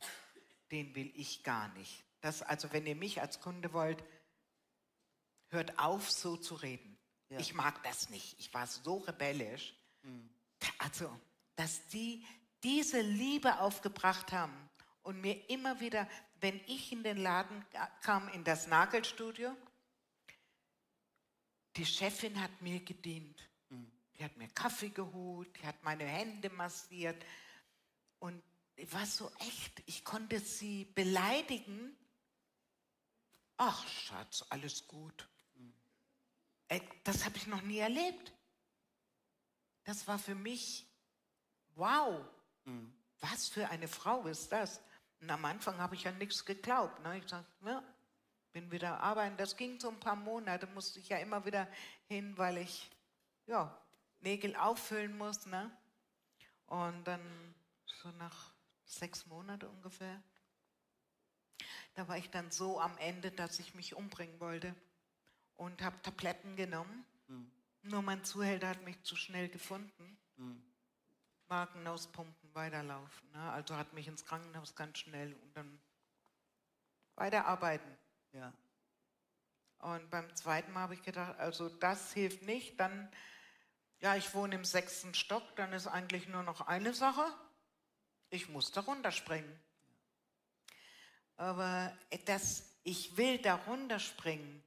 Den 0.71 0.95
will 0.95 1.11
ich 1.15 1.43
gar 1.43 1.69
nicht. 1.75 2.05
dass, 2.21 2.43
also 2.43 2.73
wenn 2.73 2.87
ihr 2.87 2.97
mich 2.97 3.21
als 3.21 3.41
Kunde 3.41 3.73
wollt, 3.73 4.03
hört 5.49 5.79
auf, 5.79 6.11
so 6.11 6.37
zu 6.37 6.55
reden. 6.55 6.96
Ja. 7.29 7.39
Ich 7.39 7.55
mag 7.55 7.83
das 7.83 8.11
nicht. 8.11 8.39
Ich 8.39 8.53
war 8.55 8.67
so 8.67 8.99
rebellisch. 8.99 9.75
Also, 10.79 11.11
dass 11.57 11.87
die 11.89 12.25
diese 12.63 13.01
Liebe 13.01 13.59
aufgebracht 13.61 14.33
haben 14.33 14.71
und 15.03 15.21
mir 15.21 15.49
immer 15.51 15.81
wieder, 15.81 16.09
wenn 16.41 16.61
ich 16.67 16.93
in 16.93 17.03
den 17.03 17.17
Laden 17.17 17.65
kam, 18.03 18.29
in 18.29 18.45
das 18.45 18.67
Nagelstudio, 18.67 19.57
die 21.77 21.87
Chefin 21.87 22.41
hat 22.41 22.63
mir 22.63 22.81
gedient. 22.81 23.49
Die 24.19 24.25
hat 24.25 24.37
mir 24.37 24.49
Kaffee 24.49 24.91
geholt, 24.91 25.55
die 25.59 25.67
hat 25.67 25.83
meine 25.83 26.05
Hände 26.05 26.49
massiert. 26.51 27.23
Und 28.19 28.43
ich 28.77 28.91
war 28.93 29.05
so 29.05 29.31
echt, 29.41 29.83
ich 29.87 30.05
konnte 30.05 30.41
sie 30.41 30.87
beleidigen. 30.87 31.95
Ach, 33.59 33.87
Schatz, 33.89 34.45
alles 34.49 34.87
gut. 34.87 35.29
Ey, 36.69 36.83
das 37.05 37.25
habe 37.25 37.37
ich 37.37 37.47
noch 37.47 37.63
nie 37.63 37.79
erlebt. 37.79 38.33
Das 39.85 40.07
war 40.09 40.19
für 40.19 40.35
mich, 40.35 40.87
wow, 41.75 42.25
was 43.21 43.49
für 43.49 43.69
eine 43.69 43.87
Frau 43.87 44.27
ist 44.27 44.51
das? 44.51 44.81
Und 45.21 45.31
am 45.31 45.45
Anfang 45.45 45.79
habe 45.79 45.95
ich 45.95 46.05
ja 46.05 46.11
nichts 46.13 46.45
geglaubt. 46.45 47.01
Ne? 47.03 47.19
Ich 47.19 47.29
sagte, 47.29 47.51
ja, 47.65 47.83
bin 48.53 48.71
wieder 48.71 49.01
arbeiten. 49.01 49.37
Das 49.37 49.57
ging 49.57 49.79
so 49.79 49.89
ein 49.89 50.01
paar 50.01 50.17
Monate, 50.17 50.67
musste 50.67 50.99
ich 50.99 51.09
ja 51.09 51.19
immer 51.19 51.45
wieder 51.45 51.69
hin, 52.09 52.37
weil 52.37 52.59
ich 52.59 52.91
ja, 53.47 53.81
Nägel 54.21 54.57
auffüllen 54.57 55.17
muss. 55.17 55.47
Ne? 55.47 55.71
Und 56.67 57.05
dann 57.05 57.55
so 57.85 58.11
nach 58.13 58.53
sechs 58.85 59.27
Monaten 59.27 59.67
ungefähr, 59.67 60.21
da 61.95 62.09
war 62.09 62.19
ich 62.19 62.29
dann 62.31 62.51
so 62.51 62.81
am 62.81 62.99
Ende, 62.99 63.31
dass 63.31 63.59
ich 63.59 63.75
mich 63.75 63.95
umbringen 63.95 64.39
wollte 64.41 64.75
und 65.57 65.83
habe 65.83 66.01
Tabletten 66.03 66.57
genommen. 66.57 67.05
Nur 67.83 68.03
mein 68.03 68.25
Zuhälter 68.25 68.69
hat 68.69 68.83
mich 68.83 69.01
zu 69.03 69.15
schnell 69.15 69.49
gefunden. 69.49 70.19
Markenauspumpen, 71.49 72.55
weiterlaufen. 72.55 73.31
Ne? 73.33 73.51
Also 73.53 73.77
hat 73.77 73.93
mich 73.93 74.09
ins 74.09 74.25
Krankenhaus 74.25 74.75
ganz 74.75 74.99
schnell 74.99 75.35
und 75.35 75.57
dann 75.57 75.81
weiterarbeiten. 77.15 77.97
Ja. 78.33 78.53
Und 79.79 80.11
beim 80.11 80.35
zweiten 80.35 80.73
Mal 80.73 80.81
habe 80.81 80.95
ich 80.95 81.03
gedacht, 81.03 81.39
also 81.39 81.69
das 81.69 82.13
hilft 82.13 82.43
nicht. 82.43 82.81
Dann, 82.81 83.09
ja, 84.01 84.17
ich 84.17 84.35
wohne 84.35 84.57
im 84.57 84.65
sechsten 84.65 85.15
Stock, 85.15 85.45
dann 85.55 85.73
ist 85.73 85.87
eigentlich 85.87 86.27
nur 86.29 86.43
noch 86.43 86.63
eine 86.63 86.93
Sache. 86.93 87.25
Ich 88.31 88.49
muss 88.49 88.73
da 88.73 88.81
runterspringen. 88.81 89.61
Aber 91.37 91.97
das, 92.25 92.77
ich 92.83 93.17
will 93.17 93.39
da 93.39 93.55
runterspringen 93.55 94.66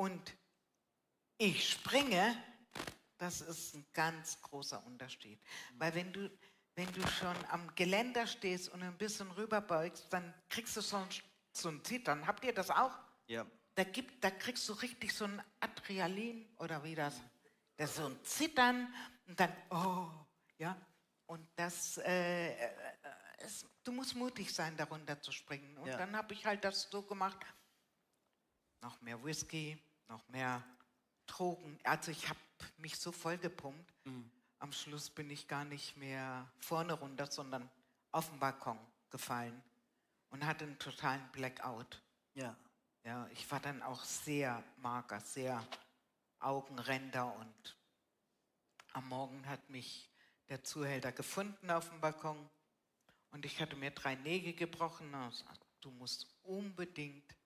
und 0.00 0.34
ich 1.36 1.72
springe, 1.72 2.34
das 3.18 3.42
ist 3.42 3.74
ein 3.74 3.84
ganz 3.92 4.40
großer 4.40 4.82
Unterschied. 4.86 5.38
Weil 5.74 5.94
wenn 5.94 6.10
du, 6.10 6.30
wenn 6.74 6.90
du 6.92 7.06
schon 7.06 7.36
am 7.50 7.74
Geländer 7.74 8.26
stehst 8.26 8.70
und 8.70 8.82
ein 8.82 8.96
bisschen 8.96 9.30
rüberbeugst, 9.32 10.10
dann 10.10 10.32
kriegst 10.48 10.74
du 10.74 10.80
so 10.80 10.96
ein, 10.96 11.08
so 11.52 11.68
ein 11.68 11.84
Zittern. 11.84 12.26
Habt 12.26 12.42
ihr 12.46 12.54
das 12.54 12.70
auch? 12.70 12.98
Ja. 13.26 13.46
Da, 13.74 13.84
gibt, 13.84 14.24
da 14.24 14.30
kriegst 14.30 14.66
du 14.70 14.72
richtig 14.72 15.12
so 15.12 15.26
ein 15.26 15.42
Adrenalin 15.60 16.48
oder 16.56 16.82
wie 16.82 16.94
das? 16.94 17.20
Das 17.76 17.90
ist 17.90 17.96
so 17.96 18.06
ein 18.06 18.24
Zittern 18.24 18.94
und 19.26 19.38
dann, 19.38 19.54
oh, 19.68 20.08
ja. 20.56 20.80
Und 21.26 21.46
das, 21.56 21.98
äh, 21.98 22.54
äh, 22.54 22.70
es, 23.36 23.66
du 23.84 23.92
musst 23.92 24.14
mutig 24.14 24.50
sein, 24.54 24.74
darunter 24.78 25.20
zu 25.20 25.30
springen. 25.30 25.76
Und 25.76 25.88
Ja. 25.88 25.98
dann 25.98 26.16
habe 26.16 26.32
ich 26.32 26.46
halt 26.46 26.64
das 26.64 26.88
so 26.90 27.02
gemacht, 27.02 27.44
noch 28.80 28.98
mehr 29.02 29.22
Whisky, 29.22 29.78
noch 30.10 30.28
mehr 30.28 30.62
Drogen. 31.26 31.78
Also 31.84 32.10
ich 32.10 32.28
habe 32.28 32.38
mich 32.78 32.98
so 32.98 33.12
vollgepumpt. 33.12 33.94
Am 34.58 34.72
Schluss 34.72 35.08
bin 35.08 35.30
ich 35.30 35.48
gar 35.48 35.64
nicht 35.64 35.96
mehr 35.96 36.50
vorne 36.58 36.92
runter, 36.92 37.26
sondern 37.26 37.70
auf 38.12 38.28
den 38.28 38.38
Balkon 38.38 38.78
gefallen 39.08 39.62
und 40.30 40.44
hatte 40.44 40.64
einen 40.64 40.78
totalen 40.78 41.26
Blackout. 41.32 42.02
Ja. 42.34 42.56
Ja, 43.04 43.26
ich 43.32 43.50
war 43.50 43.60
dann 43.60 43.82
auch 43.82 44.04
sehr 44.04 44.62
mager, 44.76 45.20
sehr 45.20 45.66
Augenränder 46.38 47.34
und 47.36 47.76
am 48.92 49.08
Morgen 49.08 49.46
hat 49.46 49.70
mich 49.70 50.10
der 50.50 50.62
Zuhälter 50.64 51.12
gefunden 51.12 51.70
auf 51.70 51.88
dem 51.88 52.00
Balkon 52.00 52.36
und 53.30 53.46
ich 53.46 53.60
hatte 53.60 53.76
mir 53.76 53.90
drei 53.92 54.16
Nägel 54.16 54.52
gebrochen. 54.52 55.14
Du 55.80 55.90
musst 55.92 56.26
unbedingt 56.42 57.36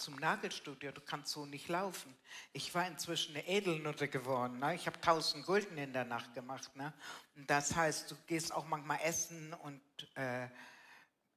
zum 0.00 0.16
Nagelstudio, 0.16 0.92
du 0.92 1.00
kannst 1.00 1.32
so 1.32 1.46
nicht 1.46 1.68
laufen. 1.68 2.14
Ich 2.52 2.74
war 2.74 2.86
inzwischen 2.86 3.36
eine 3.36 3.46
Edelnutte 3.46 4.08
geworden. 4.08 4.58
Ne? 4.58 4.74
Ich 4.74 4.86
habe 4.86 4.96
1000 4.96 5.44
Gulden 5.46 5.78
in 5.78 5.92
der 5.92 6.04
Nacht 6.04 6.34
gemacht. 6.34 6.74
Ne? 6.76 6.92
Und 7.36 7.48
das 7.48 7.76
heißt, 7.76 8.10
du 8.10 8.16
gehst 8.26 8.52
auch 8.52 8.66
manchmal 8.66 9.00
essen 9.02 9.52
und 9.54 9.80
äh, 10.16 10.48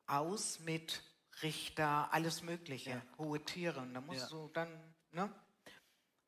aus 0.08 0.60
mit 0.60 1.04
Richter, 1.41 2.12
alles 2.13 2.41
Mögliche, 2.43 3.02
hohe 3.17 3.43
Tiere. 3.43 3.80
Und 3.82 3.93
da 3.93 4.02
musst 4.02 4.21
Ja. 4.21 4.28
du 4.30 4.47
dann, 4.54 4.95
ne? 5.12 5.34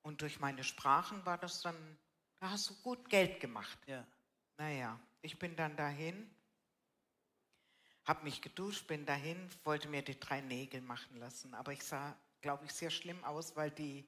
Und 0.02 0.22
durch 0.22 0.40
meine 0.40 0.64
Sprachen 0.64 1.26
war 1.26 1.38
das 1.38 1.62
dann, 1.62 1.98
da 2.40 2.52
hast 2.52 2.70
du 2.70 2.76
gut 2.82 3.10
Geld 3.10 3.40
gemacht. 3.40 3.78
Ja. 3.88 4.06
Naja, 4.58 5.00
ich 5.22 5.40
bin 5.40 5.56
dann 5.56 5.76
dahin, 5.76 6.30
habe 8.06 8.24
mich 8.24 8.42
geduscht, 8.42 8.88
bin 8.88 9.06
dahin, 9.06 9.50
wollte 9.64 9.88
mir 9.88 10.04
die 10.04 10.20
drei 10.20 10.42
Nägel 10.42 10.82
machen 10.82 11.18
lassen. 11.18 11.54
Aber 11.56 11.72
ich 11.74 11.84
sah, 11.84 12.16
glaube 12.46 12.66
ich, 12.66 12.74
sehr 12.74 12.92
schlimm 12.92 13.24
aus, 13.24 13.56
weil 13.56 13.72
die 13.72 14.08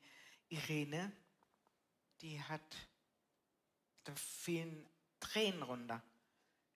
Irene, 0.49 1.11
die 2.21 2.39
hat, 2.43 2.61
da 4.03 4.13
fielen 4.13 4.87
Tränen 5.19 5.63
runter. 5.63 6.03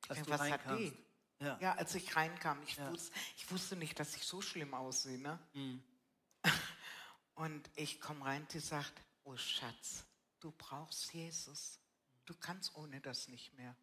Als 0.07 0.27
was 0.27 0.41
hat 0.49 0.79
die? 0.79 0.91
Ja. 1.37 1.59
Ja, 1.61 1.75
als 1.75 1.93
ich 1.93 2.15
reinkam, 2.15 2.63
ich, 2.63 2.77
Ja. 2.77 2.89
wusste, 2.89 3.13
ich 3.37 3.51
wusste 3.51 3.75
nicht, 3.75 3.99
dass 3.99 4.15
ich 4.15 4.23
so 4.23 4.41
schlimm 4.41 4.73
aussehe. 4.73 5.19
Ne? 5.19 5.37
Mhm. 5.53 5.83
Und 7.35 7.69
ich 7.75 8.01
komme 8.01 8.25
rein, 8.25 8.47
die 8.47 8.59
sagt, 8.59 8.99
oh 9.23 9.37
Schatz, 9.37 10.03
du 10.39 10.51
brauchst 10.51 11.13
Jesus. 11.13 11.79
Du 12.25 12.33
kannst 12.33 12.75
ohne 12.75 13.01
das 13.01 13.27
nicht 13.27 13.53
mehr. 13.53 13.75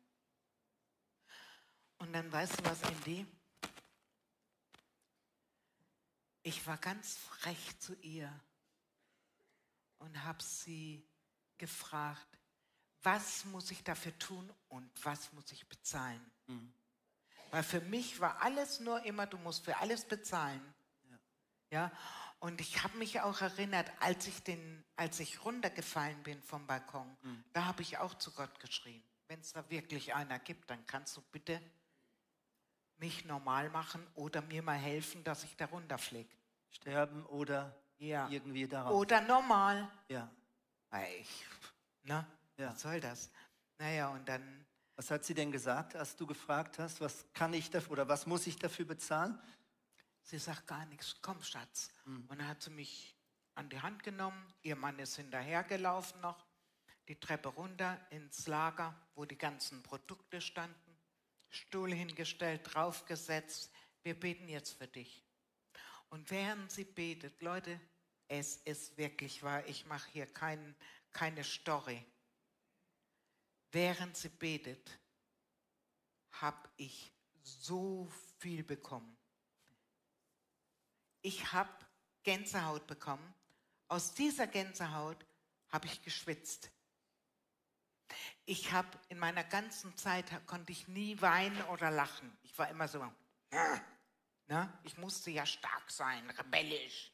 Und 1.99 2.13
dann 2.13 2.33
weißt 2.33 2.59
du 2.59 2.65
was, 2.65 2.83
Andy? 2.83 3.25
Ich 6.49 6.67
war 6.67 6.79
ganz 6.79 7.19
frech 7.19 7.79
zu 7.79 7.95
ihr 8.01 8.33
und 9.99 10.25
habe 10.25 10.43
sie 10.43 11.07
gefragt, 11.59 12.27
was 13.03 13.45
muss 13.45 13.71
ich 13.71 13.85
dafür 13.85 14.19
tun 14.19 14.51
und 14.69 14.91
was 15.05 15.31
muss 15.35 15.53
ich 15.53 15.69
bezahlen? 15.69 16.33
Weil 17.51 17.63
für 17.63 17.83
mich 17.83 18.19
war 18.21 18.41
alles 18.41 18.81
nur 18.81 19.05
immer, 19.05 19.27
du 19.27 19.37
musst 19.37 19.67
für 19.67 19.77
alles 19.77 20.07
bezahlen. 20.07 20.63
Ja, 21.69 21.93
und 22.39 22.63
ich 22.63 22.83
habe 22.83 22.97
mich 22.97 23.21
auch 23.21 23.43
erinnert, 23.43 23.93
als 24.01 24.27
ich, 24.27 24.43
den, 24.43 24.83
als 24.97 25.21
ich 25.21 25.45
runtergefallen 25.45 26.23
bin 26.23 26.43
vom 26.43 26.67
Balkon, 26.67 27.15
da 27.53 27.67
habe 27.67 27.83
ich 27.83 27.99
auch 27.99 28.15
zu 28.15 28.33
Gott 28.33 28.59
geschrien. 28.59 29.03
Wenn 29.27 29.41
es 29.41 29.53
da 29.53 29.69
wirklich 29.69 30.15
einer 30.15 30.39
gibt, 30.39 30.71
dann 30.71 30.87
kannst 30.87 31.15
du 31.15 31.21
bitte 31.31 31.61
mich 32.97 33.27
normal 33.27 33.69
machen 33.69 34.07
oder 34.15 34.41
mir 34.41 34.63
mal 34.63 34.79
helfen, 34.79 35.23
dass 35.25 35.45
ich 35.45 35.55
da 35.57 35.67
runterfliege. 35.67 36.38
Sterben 36.71 37.25
oder 37.27 37.75
Ja. 37.99 38.29
irgendwie 38.29 38.67
darauf. 38.67 38.93
Oder 38.95 39.21
normal. 39.21 39.91
Ja. 40.09 40.31
Ich, 41.21 41.45
ne? 42.05 42.27
Ja. 42.57 42.71
Was 42.71 42.81
soll 42.81 43.01
das? 43.01 43.31
Naja, 43.79 44.09
und 44.09 44.29
dann 44.29 44.65
Was 44.97 45.11
hat 45.13 45.25
sie 45.25 45.35
denn 45.35 45.53
gesagt, 45.53 45.95
als 45.95 46.17
du 46.17 46.27
gefragt 46.27 46.79
hast, 46.81 47.01
was 47.01 47.25
kann 47.33 47.55
ich 47.55 47.71
dafür 47.71 47.93
oder 47.93 48.09
was 48.09 48.27
muss 48.27 48.47
ich 48.49 48.57
dafür 48.57 48.85
bezahlen? 48.85 49.39
Sie 50.23 50.39
sagt 50.39 50.67
gar 50.67 50.85
nichts. 50.87 51.17
Komm, 51.23 51.41
Schatz. 51.43 51.91
Und 52.05 52.27
dann 52.29 52.49
hat 52.49 52.63
sie 52.63 52.71
mich 52.71 53.15
an 53.55 53.69
die 53.69 53.81
Hand 53.81 54.03
genommen. 54.03 54.53
Ihr 54.63 54.75
Mann 54.75 54.99
ist 54.99 55.15
hinterhergelaufen 55.17 56.21
noch. 56.21 56.45
Die 57.07 57.15
Treppe 57.19 57.49
runter 57.49 57.97
ins 58.11 58.47
Lager, 58.49 58.93
wo 59.15 59.25
die 59.25 59.39
ganzen 59.39 59.83
Produkte 59.85 60.41
standen. 60.41 60.99
Stuhl 61.49 61.95
hingestellt, 61.95 62.63
draufgesetzt. 62.75 63.73
Wir 64.03 64.19
beten 64.19 64.49
jetzt 64.49 64.77
für 64.79 64.89
dich. 64.89 65.25
Und 66.11 66.31
während 66.31 66.71
sie 66.73 66.85
betet, 66.85 67.41
Leute, 67.43 67.81
es 68.29 68.57
ist 68.59 68.97
wirklich 68.97 69.43
wahr. 69.43 69.65
Ich 69.67 69.87
mache 69.87 70.11
hier 70.11 70.27
kein, 70.27 70.75
keine 71.13 71.45
Story. 71.45 72.05
Während 73.73 74.17
sie 74.17 74.29
betet, 74.29 74.99
habe 76.33 76.69
ich 76.77 77.13
so 77.43 78.11
viel 78.39 78.63
bekommen. 78.63 79.17
Ich 81.23 81.53
habe 81.53 81.71
Gänsehaut 82.23 82.87
bekommen. 82.87 83.35
Aus 83.89 84.15
dieser 84.15 84.47
Gänsehaut 84.47 85.25
habe 85.69 85.87
ich 85.87 86.03
geschwitzt. 86.03 86.71
Ich 88.47 88.73
habe 88.73 88.89
in 89.09 89.19
meiner 89.19 89.45
ganzen 89.45 89.95
Zeit 89.97 90.25
konnte 90.47 90.73
ich 90.73 90.89
nie 90.89 91.21
weinen 91.21 91.61
oder 91.65 91.91
lachen. 91.91 92.35
Ich 92.43 92.57
war 92.59 92.69
immer 92.69 92.89
so, 92.89 93.07
Ne? 94.49 94.73
Ich 94.85 94.97
musste 94.97 95.31
ja 95.31 95.47
stark 95.47 95.91
sein, 95.91 96.29
rebellisch. 96.31 97.13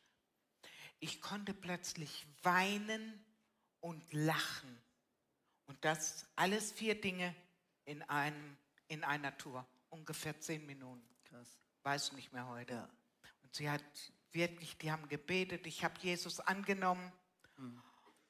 Ich 1.00 1.20
konnte 1.20 1.52
plötzlich 1.52 2.26
weinen 2.42 3.24
und 3.80 4.12
lachen. 4.12 4.80
Und 5.66 5.84
das 5.84 6.26
alles 6.36 6.72
vier 6.72 7.00
Dinge 7.00 7.34
in, 7.84 8.02
einem, 8.02 8.56
in 8.88 9.04
einer 9.04 9.36
Tour. 9.36 9.66
Ungefähr 9.90 10.40
zehn 10.40 10.64
Minuten. 10.64 11.06
Krass. 11.24 11.58
Weiß 11.82 12.12
nicht 12.12 12.32
mehr 12.32 12.46
heute. 12.46 12.74
Ja. 12.74 12.88
Und 13.42 13.54
sie 13.54 13.68
hat 13.68 13.84
wirklich, 14.32 14.78
die 14.78 14.90
haben 14.90 15.08
gebetet. 15.08 15.66
Ich 15.66 15.84
habe 15.84 15.98
Jesus 16.00 16.40
angenommen. 16.40 17.12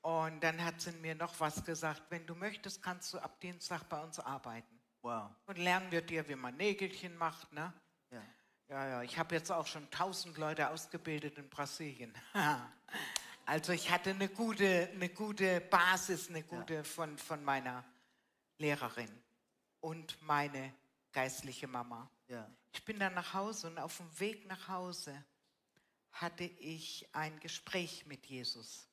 Und 0.01 0.41
dann 0.43 0.63
hat 0.63 0.81
sie 0.81 0.93
mir 0.93 1.15
noch 1.15 1.39
was 1.41 1.65
gesagt. 1.65 2.03
Wenn 2.11 2.27
du 2.27 2.35
möchtest, 2.35 2.83
kannst 2.83 3.15
du 3.15 3.19
ab 3.19 3.41
Dienstag 3.41 3.85
bei 3.89 4.03
uns 4.03 4.19
arbeiten. 4.19 4.81
Wow. 5.01 5.31
Und 5.47 5.59
lernen 5.59 5.91
wir 5.91 6.03
dir, 6.03 6.29
wie 6.29 6.35
man 6.35 6.57
Nägelchen 6.57 7.17
macht. 7.17 7.53
Ne? 7.53 7.73
Ja. 8.75 8.87
Ja, 8.87 8.89
ja, 8.89 9.03
ich 9.03 9.17
habe 9.17 9.37
jetzt 9.37 9.53
auch 9.53 9.69
schon 9.69 9.89
tausend 9.93 10.37
Leute 10.37 10.69
ausgebildet 10.69 11.39
in 11.39 11.49
Brasilien. 11.49 12.13
also 13.47 13.73
ich 13.73 13.89
hatte 13.89 14.11
eine 14.11 14.29
gute, 14.29 14.91
eine 14.93 15.11
gute 15.11 15.61
Basis, 15.61 16.29
eine 16.29 16.43
gute 16.43 16.83
von, 16.83 17.17
von 17.17 17.45
meiner 17.45 17.85
Lehrerin 18.59 19.09
und 19.81 20.21
meine 20.23 20.75
geistliche 21.13 21.69
Mama. 21.69 22.11
Ja. 22.27 22.51
Ich 22.73 22.85
bin 22.85 22.99
dann 22.99 23.15
nach 23.15 23.33
Hause 23.33 23.69
und 23.69 23.79
auf 23.79 23.99
dem 23.99 24.19
Weg 24.19 24.45
nach 24.49 24.67
Hause 24.67 25.25
hatte 26.11 26.43
ich 26.43 27.09
ein 27.13 27.39
Gespräch 27.39 28.07
mit 28.07 28.27
Jesus. 28.27 28.89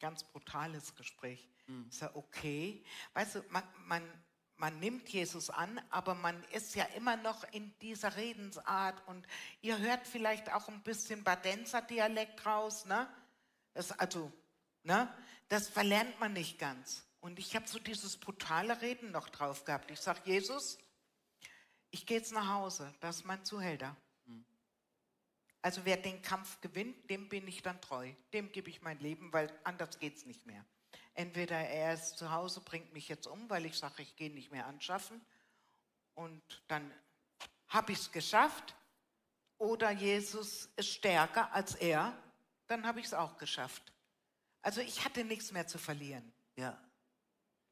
Ganz 0.00 0.24
brutales 0.24 0.94
Gespräch. 0.94 1.46
Ich 1.90 1.98
sage, 1.98 2.16
okay. 2.16 2.82
Weißt 3.12 3.34
du, 3.34 3.44
man, 3.50 3.64
man, 3.84 4.24
man 4.64 4.80
nimmt 4.80 5.10
Jesus 5.10 5.50
an, 5.50 5.78
aber 5.90 6.14
man 6.14 6.42
ist 6.44 6.74
ja 6.74 6.84
immer 6.96 7.18
noch 7.18 7.44
in 7.52 7.78
dieser 7.80 8.16
Redensart 8.16 9.06
und 9.06 9.26
ihr 9.60 9.76
hört 9.76 10.06
vielleicht 10.06 10.50
auch 10.50 10.68
ein 10.68 10.82
bisschen 10.82 11.22
Badenzer 11.22 11.82
Dialekt 11.82 12.46
raus, 12.46 12.86
ne? 12.86 13.06
Das, 13.74 13.92
also, 13.92 14.32
ne? 14.82 15.14
Das 15.50 15.68
verlernt 15.68 16.18
man 16.18 16.32
nicht 16.32 16.58
ganz. 16.58 17.04
Und 17.20 17.38
ich 17.38 17.54
habe 17.54 17.68
so 17.68 17.78
dieses 17.78 18.16
brutale 18.16 18.80
Reden 18.80 19.10
noch 19.10 19.28
drauf 19.28 19.66
gehabt. 19.66 19.90
Ich 19.90 20.00
sage, 20.00 20.22
Jesus, 20.24 20.78
ich 21.90 22.06
gehe 22.06 22.16
jetzt 22.16 22.32
nach 22.32 22.48
Hause, 22.48 22.90
das 23.00 23.16
ist 23.16 23.24
mein 23.26 23.44
Zuhälter. 23.44 23.94
Also 25.60 25.84
wer 25.84 25.98
den 25.98 26.22
Kampf 26.22 26.62
gewinnt, 26.62 27.10
dem 27.10 27.28
bin 27.28 27.46
ich 27.48 27.60
dann 27.60 27.82
treu. 27.82 28.14
Dem 28.32 28.50
gebe 28.50 28.70
ich 28.70 28.80
mein 28.80 28.98
Leben, 28.98 29.30
weil 29.30 29.52
anders 29.62 29.98
geht 29.98 30.16
es 30.16 30.24
nicht 30.24 30.46
mehr. 30.46 30.64
Entweder 31.14 31.56
er 31.56 31.94
ist 31.94 32.18
zu 32.18 32.32
Hause, 32.32 32.60
bringt 32.60 32.92
mich 32.92 33.08
jetzt 33.08 33.26
um, 33.26 33.48
weil 33.48 33.66
ich 33.66 33.78
sage, 33.78 34.02
ich 34.02 34.16
gehe 34.16 34.30
nicht 34.30 34.50
mehr 34.50 34.66
anschaffen. 34.66 35.24
Und 36.14 36.42
dann 36.68 36.92
habe 37.68 37.92
ich 37.92 37.98
es 37.98 38.12
geschafft. 38.12 38.74
Oder 39.58 39.90
Jesus 39.92 40.68
ist 40.76 40.88
stärker 40.88 41.52
als 41.52 41.76
er, 41.76 42.16
dann 42.66 42.86
habe 42.86 43.00
ich 43.00 43.06
es 43.06 43.14
auch 43.14 43.38
geschafft. 43.38 43.92
Also 44.62 44.80
ich 44.80 45.04
hatte 45.04 45.24
nichts 45.24 45.52
mehr 45.52 45.66
zu 45.66 45.78
verlieren. 45.78 46.32
Ja. 46.56 46.80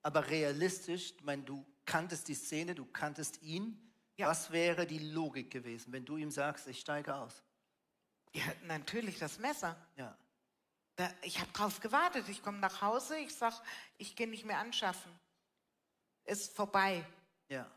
Aber 0.03 0.29
realistisch, 0.29 1.13
ich 1.17 1.25
meine, 1.25 1.43
du 1.43 1.67
kanntest 1.85 2.29
die 2.29 2.35
Szene, 2.35 2.75
du 2.75 2.85
kanntest 2.85 3.43
ihn. 3.43 3.93
Ja. 4.17 4.29
Was 4.29 4.53
wäre 4.53 4.87
die 4.87 4.99
Logik 4.99 5.51
gewesen, 5.51 5.93
wenn 5.93 6.05
du 6.05 6.17
ihm 6.17 6.31
sagst, 6.31 6.67
ich 6.69 6.81
steige 6.81 7.15
aus? 7.15 7.43
Ja, 8.35 8.45
natürlich 8.65 9.19
das 9.19 9.39
Messer. 9.39 9.77
Ja. 9.97 10.17
Da, 10.97 11.11
ich 11.23 11.41
habe 11.41 11.51
drauf 11.53 11.81
gewartet. 11.81 12.29
Ich 12.29 12.43
komme 12.43 12.59
nach 12.59 12.81
Hause, 12.83 13.19
ich 13.19 13.35
sage, 13.35 13.57
ich 13.99 14.15
gehe 14.17 14.29
nicht 14.29 14.45
mehr 14.45 14.59
anschaffen. 14.59 15.13
Ist 16.25 16.55
vorbei. 16.55 17.05
Ja. 17.49 17.71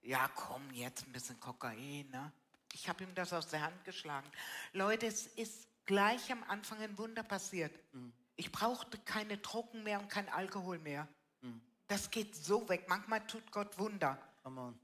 Ja, 0.00 0.28
komm, 0.34 0.70
jetzt 0.72 1.06
ein 1.06 1.12
bisschen 1.12 1.38
Kokain. 1.38 2.08
Ne? 2.10 2.32
Ich 2.72 2.88
habe 2.88 3.04
ihm 3.04 3.14
das 3.14 3.32
aus 3.32 3.48
der 3.48 3.62
Hand 3.62 3.84
geschlagen. 3.84 4.28
Leute, 4.72 5.06
es 5.06 5.26
ist 5.26 5.68
gleich 5.84 6.32
am 6.32 6.42
Anfang 6.44 6.80
ein 6.80 6.96
Wunder 6.98 7.22
passiert. 7.22 7.72
Ich 8.36 8.50
brauchte 8.50 8.98
keine 8.98 9.38
Drogen 9.38 9.82
mehr 9.82 10.00
und 10.00 10.08
kein 10.08 10.28
Alkohol 10.28 10.78
mehr. 10.78 11.06
Das 11.86 12.10
geht 12.10 12.34
so 12.34 12.68
weg. 12.68 12.86
Manchmal 12.88 13.26
tut 13.26 13.52
Gott 13.52 13.78
Wunder. 13.78 14.18
Come 14.42 14.60
on. 14.60 14.80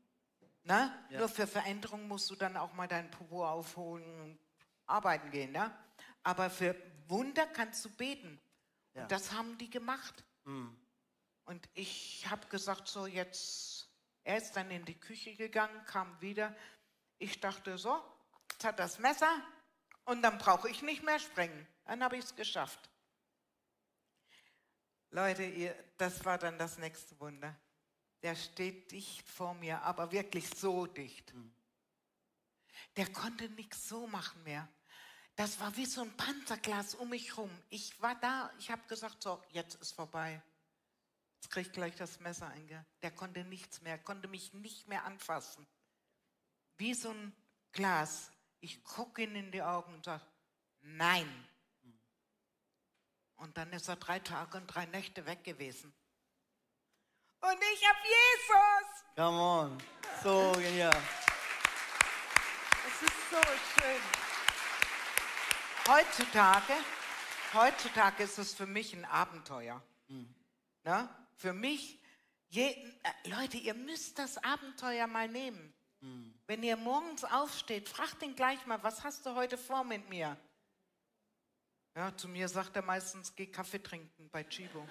Ne? 0.64 0.92
Ja. 1.08 1.20
Nur 1.20 1.28
für 1.28 1.46
Veränderung 1.46 2.06
musst 2.06 2.28
du 2.30 2.36
dann 2.36 2.56
auch 2.56 2.74
mal 2.74 2.86
deinen 2.86 3.10
Popo 3.10 3.48
aufholen 3.48 4.04
und 4.20 4.38
arbeiten 4.86 5.30
gehen. 5.30 5.52
Ne? 5.52 5.74
Aber 6.22 6.50
für 6.50 6.74
Wunder 7.08 7.46
kannst 7.46 7.84
du 7.84 7.90
beten. 7.90 8.40
Ja. 8.94 9.02
Und 9.02 9.12
das 9.12 9.32
haben 9.32 9.56
die 9.58 9.70
gemacht. 9.70 10.24
Und 11.44 11.68
ich 11.74 12.26
habe 12.28 12.46
gesagt, 12.48 12.88
so 12.88 13.06
jetzt, 13.06 13.88
er 14.24 14.38
ist 14.38 14.52
dann 14.52 14.70
in 14.70 14.84
die 14.84 14.98
Küche 14.98 15.34
gegangen, 15.34 15.84
kam 15.86 16.20
wieder. 16.20 16.54
Ich 17.18 17.40
dachte 17.40 17.78
so, 17.78 18.02
jetzt 18.52 18.64
hat 18.64 18.78
das 18.78 18.98
Messer 18.98 19.42
und 20.04 20.22
dann 20.22 20.38
brauche 20.38 20.68
ich 20.68 20.82
nicht 20.82 21.02
mehr 21.02 21.18
sprengen. 21.18 21.66
Dann 21.84 22.02
habe 22.02 22.16
ich 22.16 22.24
es 22.24 22.36
geschafft. 22.36 22.90
Leute, 25.10 25.44
ihr, 25.44 25.74
das 25.96 26.24
war 26.24 26.38
dann 26.38 26.58
das 26.58 26.78
nächste 26.78 27.18
Wunder. 27.18 27.58
Der 28.22 28.34
steht 28.34 28.90
dicht 28.90 29.28
vor 29.28 29.54
mir, 29.54 29.82
aber 29.82 30.12
wirklich 30.12 30.48
so 30.50 30.86
dicht. 30.86 31.32
Der 32.96 33.10
konnte 33.12 33.48
nichts 33.50 33.88
so 33.88 34.06
machen 34.06 34.42
mehr. 34.42 34.68
Das 35.38 35.60
war 35.60 35.76
wie 35.76 35.86
so 35.86 36.02
ein 36.02 36.16
Panzerglas 36.16 36.96
um 36.96 37.10
mich 37.10 37.36
rum. 37.36 37.48
Ich 37.70 38.02
war 38.02 38.16
da, 38.16 38.50
ich 38.58 38.72
habe 38.72 38.82
gesagt, 38.88 39.22
so, 39.22 39.40
jetzt 39.50 39.76
ist 39.76 39.92
vorbei. 39.92 40.42
Jetzt 41.36 41.52
krieg 41.52 41.68
ich 41.68 41.72
gleich 41.72 41.94
das 41.94 42.18
Messer 42.18 42.48
einge. 42.48 42.84
Der 43.02 43.12
konnte 43.12 43.44
nichts 43.44 43.80
mehr, 43.82 43.98
konnte 43.98 44.26
mich 44.26 44.52
nicht 44.52 44.88
mehr 44.88 45.04
anfassen. 45.04 45.64
Wie 46.76 46.92
so 46.92 47.10
ein 47.10 47.32
Glas. 47.70 48.32
Ich 48.58 48.82
gucke 48.82 49.22
ihn 49.22 49.36
in 49.36 49.52
die 49.52 49.62
Augen 49.62 49.94
und 49.94 50.04
sage, 50.06 50.24
nein. 50.80 51.48
Und 53.36 53.56
dann 53.56 53.72
ist 53.72 53.86
er 53.86 53.94
drei 53.94 54.18
Tage 54.18 54.58
und 54.58 54.66
drei 54.66 54.86
Nächte 54.86 55.24
weg 55.24 55.44
gewesen. 55.44 55.94
Und 57.42 57.58
ich 57.74 57.88
habe 57.88 57.98
Jesus. 58.02 59.14
Come 59.14 59.38
on. 59.38 59.82
So 60.20 60.50
genial. 60.56 61.00
Es 62.88 63.02
ist 63.02 63.30
so 63.30 63.40
schön. 63.80 64.27
Heutzutage, 65.88 66.74
heutzutage 67.54 68.22
ist 68.22 68.38
es 68.38 68.52
für 68.52 68.66
mich 68.66 68.92
ein 68.92 69.06
Abenteuer. 69.06 69.82
Na? 70.84 71.08
Für 71.34 71.54
mich, 71.54 71.98
je, 72.48 72.68
äh, 72.68 73.30
Leute, 73.30 73.56
ihr 73.56 73.72
müsst 73.72 74.18
das 74.18 74.36
Abenteuer 74.44 75.06
mal 75.06 75.28
nehmen. 75.28 75.72
Wenn 76.46 76.62
ihr 76.62 76.76
morgens 76.76 77.24
aufsteht, 77.24 77.88
fragt 77.88 78.22
ihn 78.22 78.36
gleich 78.36 78.64
mal, 78.66 78.82
was 78.82 79.02
hast 79.02 79.24
du 79.24 79.34
heute 79.34 79.56
vor 79.56 79.82
mit 79.82 80.08
mir? 80.10 80.36
Ja, 81.96 82.14
zu 82.14 82.28
mir 82.28 82.48
sagt 82.48 82.76
er 82.76 82.82
meistens, 82.82 83.34
geh 83.34 83.46
Kaffee 83.46 83.82
trinken 83.82 84.28
bei 84.30 84.44
Chibo. 84.44 84.86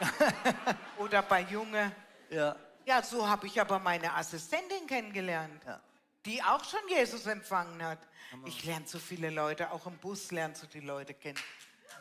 Oder 0.98 1.22
bei 1.22 1.42
Junge. 1.42 1.94
Ja. 2.28 2.56
Ja, 2.84 3.02
so 3.02 3.26
habe 3.26 3.46
ich 3.46 3.60
aber 3.60 3.78
meine 3.78 4.12
Assistentin 4.12 4.86
kennengelernt, 4.86 5.62
Ja. 5.64 5.80
Die 6.26 6.42
auch 6.42 6.62
schon 6.64 6.80
Jesus 6.88 7.26
empfangen 7.26 7.82
hat. 7.82 7.98
Ich 8.44 8.64
lerne 8.64 8.86
so 8.86 8.98
viele 8.98 9.30
Leute, 9.30 9.70
auch 9.70 9.86
im 9.86 9.96
Bus 9.98 10.30
lernst 10.30 10.62
du 10.62 10.66
die 10.66 10.80
Leute 10.80 11.14
kennen. 11.14 11.38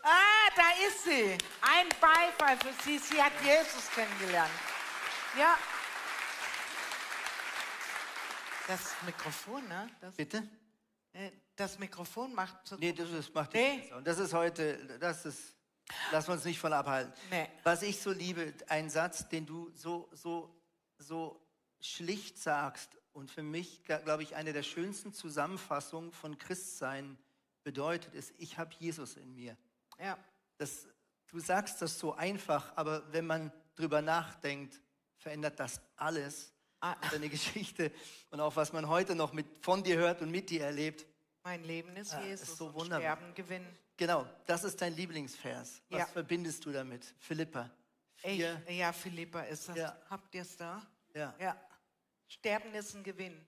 Ah, 0.03 0.49
da 0.55 0.87
ist 0.87 1.03
sie. 1.03 1.37
Ein 1.61 1.89
Beifall 1.99 2.57
für 2.57 2.73
sie. 2.83 2.99
Sie 2.99 3.21
hat 3.21 3.33
Jesus 3.43 3.89
kennengelernt. 3.93 4.51
Ja. 5.37 5.57
Das 8.67 8.95
Mikrofon, 9.05 9.67
ne? 9.67 9.89
Das, 9.99 10.15
Bitte? 10.15 10.47
äh, 11.13 11.31
das 11.55 11.79
Mikrofon 11.79 12.33
macht 12.35 12.55
so. 12.67 12.75
Nee, 12.75 12.93
das 12.93 13.09
ist, 13.09 13.33
macht 13.33 13.53
Nee. 13.53 13.77
nichts. 13.77 13.91
Und 13.93 14.05
das 14.05 14.19
ist 14.19 14.33
heute, 14.33 14.77
das 14.99 15.25
ist, 15.25 15.55
wir 16.11 16.29
uns 16.29 16.45
nicht 16.45 16.59
von 16.59 16.71
abhalten. 16.71 17.11
Nee. 17.31 17.49
Was 17.63 17.81
ich 17.81 17.99
so 17.99 18.11
liebe, 18.11 18.53
ein 18.67 18.89
Satz, 18.89 19.27
den 19.27 19.45
du 19.45 19.71
so, 19.73 20.07
so, 20.13 20.55
so 20.99 21.43
schlicht 21.81 22.37
sagst 22.37 22.98
und 23.13 23.31
für 23.31 23.43
mich, 23.43 23.83
glaube 23.83 24.23
ich, 24.23 24.35
eine 24.35 24.53
der 24.53 24.63
schönsten 24.63 25.13
Zusammenfassungen 25.13 26.11
von 26.11 26.37
Christsein 26.37 27.17
bedeutet, 27.63 28.13
ist, 28.13 28.33
ich 28.37 28.57
habe 28.57 28.73
Jesus 28.79 29.17
in 29.17 29.35
mir. 29.35 29.57
Ja. 29.99 30.17
Das, 30.57 30.87
du 31.27 31.39
sagst 31.39 31.81
das 31.81 31.99
so 31.99 32.13
einfach, 32.13 32.71
aber 32.75 33.11
wenn 33.11 33.25
man 33.25 33.51
drüber 33.75 34.01
nachdenkt, 34.01 34.81
verändert 35.17 35.59
das 35.59 35.81
alles. 35.95 36.53
Ah. 36.81 36.95
Deine 37.11 37.27
Geschichte 37.29 37.91
und 38.29 38.39
auch 38.39 38.55
was 38.55 38.71
man 38.71 38.87
heute 38.87 39.13
noch 39.13 39.33
mit, 39.33 39.45
von 39.61 39.83
dir 39.83 39.97
hört 39.97 40.21
und 40.21 40.31
mit 40.31 40.49
dir 40.49 40.63
erlebt. 40.63 41.05
Mein 41.43 41.63
Leben 41.63 41.95
ist 41.97 42.13
Ah, 42.13 42.23
Jesus. 42.23 42.49
ist 42.49 42.57
so 42.57 42.67
und 42.67 42.73
wunderbar. 42.75 43.17
Sterben 43.17 43.33
gewinnen. 43.35 43.77
Genau, 43.97 44.25
das 44.45 44.63
ist 44.63 44.81
dein 44.81 44.95
Lieblingsvers. 44.95 45.81
Was 45.89 45.99
Ja. 45.99 46.05
verbindest 46.05 46.65
du 46.65 46.71
damit? 46.71 47.13
Philippa. 47.19 47.69
Ey, 48.21 48.45
ja, 48.69 48.93
Philippa 48.93 49.41
ist 49.41 49.67
das. 49.67 49.75
Ja. 49.77 49.97
Habt 50.09 50.33
ihr 50.35 50.41
es 50.41 50.55
da? 50.55 50.81
Ja. 51.13 51.33
Ja. 51.39 51.68
Sterben 52.29 52.73
ist 52.75 52.95
ein 52.95 53.03
Gewinn. 53.03 53.45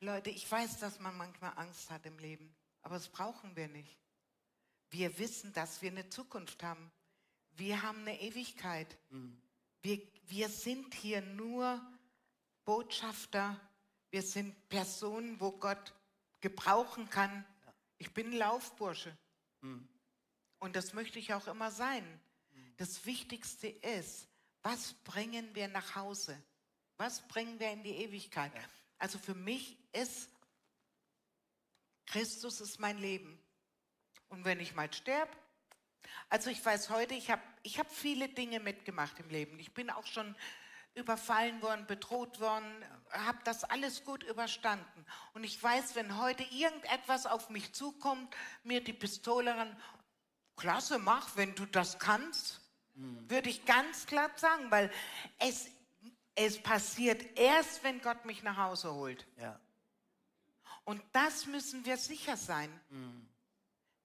Leute, 0.00 0.30
ich 0.30 0.50
weiß, 0.50 0.78
dass 0.80 0.98
man 0.98 1.16
manchmal 1.16 1.52
Angst 1.56 1.90
hat 1.90 2.04
im 2.06 2.18
Leben, 2.18 2.54
aber 2.82 2.94
das 2.96 3.08
brauchen 3.08 3.54
wir 3.54 3.68
nicht. 3.68 3.96
Wir 4.90 5.18
wissen, 5.18 5.52
dass 5.52 5.82
wir 5.82 5.90
eine 5.90 6.08
Zukunft 6.08 6.62
haben. 6.62 6.90
Wir 7.56 7.82
haben 7.82 8.00
eine 8.00 8.20
Ewigkeit. 8.20 8.96
Wir, 9.82 10.00
wir 10.26 10.48
sind 10.48 10.94
hier 10.94 11.20
nur 11.20 11.80
Botschafter. 12.64 13.60
Wir 14.10 14.22
sind 14.22 14.68
Personen, 14.68 15.38
wo 15.40 15.52
Gott 15.52 15.94
gebrauchen 16.40 17.10
kann. 17.10 17.44
Ich 17.98 18.12
bin 18.12 18.32
Laufbursche. 18.32 19.16
Und 20.58 20.76
das 20.76 20.92
möchte 20.94 21.18
ich 21.18 21.34
auch 21.34 21.46
immer 21.46 21.70
sein. 21.70 22.20
Das 22.76 23.04
Wichtigste 23.04 23.68
ist, 23.68 24.28
was 24.62 24.94
bringen 25.04 25.54
wir 25.54 25.68
nach 25.68 25.94
Hause? 25.94 26.42
Was 26.96 27.26
bringen 27.28 27.58
wir 27.58 27.70
in 27.72 27.82
die 27.82 27.96
Ewigkeit? 27.96 28.52
Also 28.98 29.18
für 29.18 29.34
mich 29.34 29.76
ist 29.92 30.30
Christus 32.06 32.60
ist 32.60 32.78
mein 32.78 32.98
Leben. 32.98 33.38
Und 34.28 34.44
wenn 34.44 34.60
ich 34.60 34.74
mal 34.74 34.92
sterbe, 34.92 35.32
also 36.28 36.50
ich 36.50 36.64
weiß 36.64 36.90
heute, 36.90 37.14
ich 37.14 37.30
habe 37.30 37.42
ich 37.62 37.78
hab 37.78 37.90
viele 37.90 38.28
Dinge 38.28 38.60
mitgemacht 38.60 39.18
im 39.20 39.28
Leben. 39.30 39.58
Ich 39.58 39.72
bin 39.74 39.90
auch 39.90 40.06
schon 40.06 40.34
überfallen 40.94 41.60
worden, 41.60 41.86
bedroht 41.86 42.38
worden, 42.40 42.64
habe 43.10 43.38
das 43.44 43.64
alles 43.64 44.04
gut 44.04 44.22
überstanden. 44.22 45.04
Und 45.32 45.44
ich 45.44 45.60
weiß, 45.60 45.96
wenn 45.96 46.18
heute 46.18 46.44
irgendetwas 46.44 47.26
auf 47.26 47.50
mich 47.50 47.72
zukommt, 47.72 48.34
mir 48.62 48.82
die 48.82 48.92
Pistole 48.92 49.56
ran, 49.56 49.76
klasse, 50.56 50.98
mach, 50.98 51.36
wenn 51.36 51.54
du 51.56 51.66
das 51.66 51.98
kannst, 51.98 52.60
mhm. 52.94 53.28
würde 53.28 53.50
ich 53.50 53.64
ganz 53.64 54.06
klar 54.06 54.30
sagen, 54.36 54.70
weil 54.70 54.90
es, 55.38 55.66
es 56.34 56.60
passiert 56.60 57.38
erst, 57.38 57.84
wenn 57.84 58.00
Gott 58.00 58.24
mich 58.24 58.42
nach 58.42 58.56
Hause 58.56 58.92
holt. 58.92 59.26
Ja. 59.38 59.58
Und 60.84 61.02
das 61.12 61.46
müssen 61.46 61.84
wir 61.84 61.96
sicher 61.96 62.36
sein. 62.36 62.70
Mhm. 62.90 63.28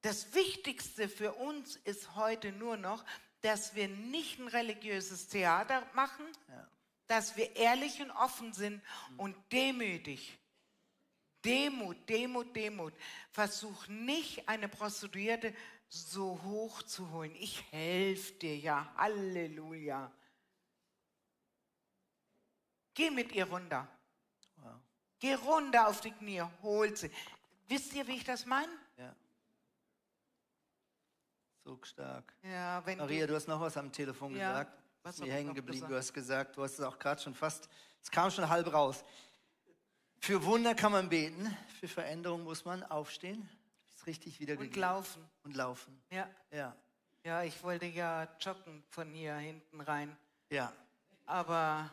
Das 0.02 0.34
Wichtigste 0.34 1.10
für 1.10 1.34
uns 1.34 1.76
ist 1.78 2.16
heute 2.16 2.52
nur 2.52 2.78
noch, 2.78 3.04
dass 3.42 3.76
wir 3.76 3.88
nicht 3.88 4.40
ein 4.40 4.48
religiöses 4.48 5.28
Theater 5.28 5.86
machen, 5.94 6.26
ja. 6.48 6.68
dass 7.08 7.36
wir 7.36 7.56
ehrlich 7.56 8.02
und 8.02 8.12
offen 8.12 8.54
sind 8.54 8.82
mhm. 9.12 9.20
und 9.20 9.36
demütig. 9.52 10.38
Demut, 11.44 11.98
Demut, 12.08 12.56
Demut. 12.56 12.94
Versuch 13.32 13.88
nicht 13.88 14.48
eine 14.48 14.68
Prostituierte 14.68 15.54
so 15.88 16.40
hoch 16.44 16.84
zu 16.84 17.12
holen. 17.12 17.34
Ich 17.40 17.64
helfe 17.72 18.34
dir 18.34 18.58
ja. 18.58 18.94
Halleluja. 18.96 20.12
Geh 23.00 23.10
mit 23.10 23.32
ihr 23.32 23.46
runter. 23.46 23.88
Wow. 24.58 24.74
Geh 25.20 25.34
runter 25.36 25.88
auf 25.88 26.02
die 26.02 26.12
Knie, 26.12 26.44
hol 26.62 26.96
sie. 26.96 27.10
Wisst 27.68 27.94
ihr, 27.94 28.06
wie 28.08 28.18
ich 28.18 28.24
das 28.24 28.46
meine? 28.46 28.72
Ja. 28.98 29.16
So 31.64 31.80
stark. 31.84 32.34
Ja, 32.44 32.86
wenn 32.86 32.98
Maria, 32.98 33.26
du 33.28 33.36
hast 33.36 33.48
noch 33.48 33.62
was 33.62 33.78
am 33.78 33.92
Telefon 33.92 34.36
ja, 34.36 34.50
gesagt. 34.50 34.84
Was 35.04 35.16
ist 35.16 35.22
mir 35.22 35.34
hängen 35.34 35.54
geblieben. 35.54 35.88
Du 35.88 35.96
hast 35.96 36.14
gesagt, 36.14 36.58
du 36.58 36.64
hast 36.64 36.74
es 36.74 36.82
auch 36.82 37.00
gerade 37.00 37.22
schon 37.22 37.34
fast, 37.34 37.70
es 38.04 38.12
kam 38.12 38.30
schon 38.32 38.50
halb 38.50 38.74
raus. 38.74 39.04
Für 40.20 40.44
Wunder 40.44 40.76
kann 40.76 40.92
man 40.92 41.08
beten, 41.08 41.56
für 41.80 41.88
Veränderung 41.88 42.44
muss 42.44 42.66
man 42.66 42.84
aufstehen 42.84 43.48
richtig 44.10 44.40
wieder 44.40 44.58
Und 44.58 44.76
laufen. 44.76 45.30
Und 45.44 45.56
laufen. 45.56 46.02
Ja. 46.10 46.28
Ja. 46.52 46.76
Ja, 47.24 47.44
ich 47.44 47.62
wollte 47.64 47.86
ja 47.86 48.28
joggen 48.40 48.84
von 48.90 49.12
hier 49.12 49.36
hinten 49.36 49.82
rein. 49.82 50.18
Ja. 50.50 50.74
Aber. 51.26 51.92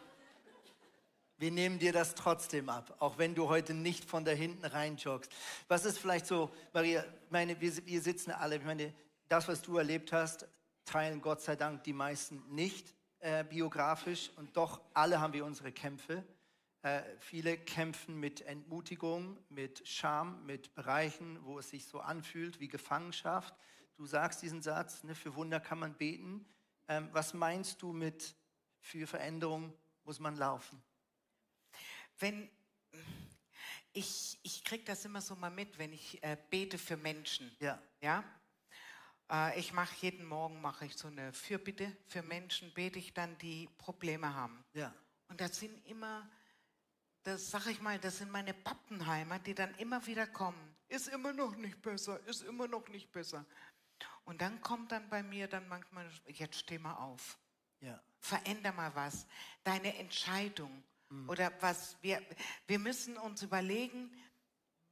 Wir 1.38 1.50
nehmen 1.50 1.78
dir 1.78 1.92
das 1.92 2.14
trotzdem 2.14 2.70
ab, 2.70 2.96
auch 2.98 3.18
wenn 3.18 3.34
du 3.34 3.48
heute 3.50 3.74
nicht 3.74 4.06
von 4.06 4.24
da 4.24 4.32
hinten 4.32 4.64
rein 4.64 4.96
joggst. 4.96 5.30
Was 5.68 5.84
ist 5.84 5.98
vielleicht 5.98 6.26
so, 6.26 6.50
Maria, 6.72 7.04
meine, 7.28 7.60
wir, 7.60 7.86
wir 7.86 8.00
sitzen 8.00 8.30
alle, 8.30 8.56
ich 8.56 8.64
meine, 8.64 8.94
das, 9.28 9.46
was 9.46 9.60
du 9.60 9.76
erlebt 9.76 10.12
hast, 10.12 10.48
teilen 10.86 11.20
Gott 11.20 11.42
sei 11.42 11.54
Dank 11.54 11.84
die 11.84 11.92
meisten 11.92 12.42
nicht 12.54 12.94
äh, 13.18 13.44
biografisch 13.44 14.30
und 14.36 14.56
doch 14.56 14.80
alle 14.94 15.20
haben 15.20 15.34
wir 15.34 15.44
unsere 15.44 15.72
Kämpfe. 15.72 16.24
Äh, 16.80 17.02
viele 17.18 17.58
kämpfen 17.58 18.18
mit 18.18 18.40
Entmutigung, 18.42 19.36
mit 19.50 19.86
Scham, 19.86 20.46
mit 20.46 20.74
Bereichen, 20.74 21.38
wo 21.42 21.58
es 21.58 21.68
sich 21.68 21.84
so 21.84 22.00
anfühlt 22.00 22.60
wie 22.60 22.68
Gefangenschaft. 22.68 23.54
Du 23.96 24.06
sagst 24.06 24.40
diesen 24.40 24.62
Satz, 24.62 25.02
ne, 25.02 25.14
für 25.14 25.34
Wunder 25.34 25.60
kann 25.60 25.80
man 25.80 25.92
beten. 25.92 26.46
Ähm, 26.88 27.10
was 27.12 27.34
meinst 27.34 27.82
du 27.82 27.92
mit 27.92 28.34
für 28.80 29.06
Veränderung 29.06 29.74
muss 30.04 30.18
man 30.18 30.36
laufen? 30.36 30.80
Wenn 32.18 32.50
ich, 33.92 34.38
ich 34.42 34.64
kriege 34.64 34.84
das 34.84 35.04
immer 35.04 35.20
so 35.20 35.34
mal 35.36 35.50
mit, 35.50 35.78
wenn 35.78 35.92
ich 35.92 36.22
äh, 36.22 36.36
bete 36.50 36.78
für 36.78 36.96
Menschen. 36.96 37.54
Ja. 37.60 37.80
ja? 38.00 38.24
Äh, 39.30 39.58
ich 39.58 39.72
mache 39.72 39.94
jeden 40.00 40.26
Morgen 40.26 40.60
mache 40.60 40.86
ich 40.86 40.96
so 40.96 41.08
eine 41.08 41.32
Fürbitte 41.32 41.96
für 42.06 42.22
Menschen, 42.22 42.72
bete 42.74 42.98
ich 42.98 43.14
dann, 43.14 43.38
die 43.38 43.68
Probleme 43.78 44.34
haben. 44.34 44.64
Ja. 44.74 44.94
Und 45.28 45.40
das 45.40 45.58
sind 45.58 45.86
immer 45.86 46.28
das 47.26 47.50
sag 47.50 47.66
ich 47.66 47.80
mal, 47.80 47.98
das 47.98 48.18
sind 48.18 48.30
meine 48.30 48.54
Pappenheimer, 48.54 49.40
die 49.40 49.54
dann 49.54 49.74
immer 49.76 50.06
wieder 50.06 50.28
kommen. 50.28 50.76
Ist 50.86 51.08
immer 51.08 51.32
noch 51.32 51.56
nicht 51.56 51.82
besser, 51.82 52.20
ist 52.26 52.42
immer 52.42 52.68
noch 52.68 52.86
nicht 52.88 53.10
besser. 53.10 53.44
Und 54.24 54.40
dann 54.40 54.60
kommt 54.60 54.92
dann 54.92 55.08
bei 55.08 55.24
mir 55.24 55.48
dann 55.48 55.66
manchmal, 55.66 56.08
jetzt 56.26 56.60
steh 56.60 56.78
mal 56.78 56.94
auf. 56.94 57.36
Ja. 57.80 58.00
Veränder 58.20 58.72
mal 58.72 58.94
was. 58.94 59.26
Deine 59.64 59.96
Entscheidung. 59.96 60.84
Mhm. 61.10 61.28
Oder 61.28 61.52
was 61.60 61.96
wir, 62.02 62.22
wir 62.66 62.78
müssen 62.78 63.16
uns 63.16 63.42
überlegen, 63.42 64.10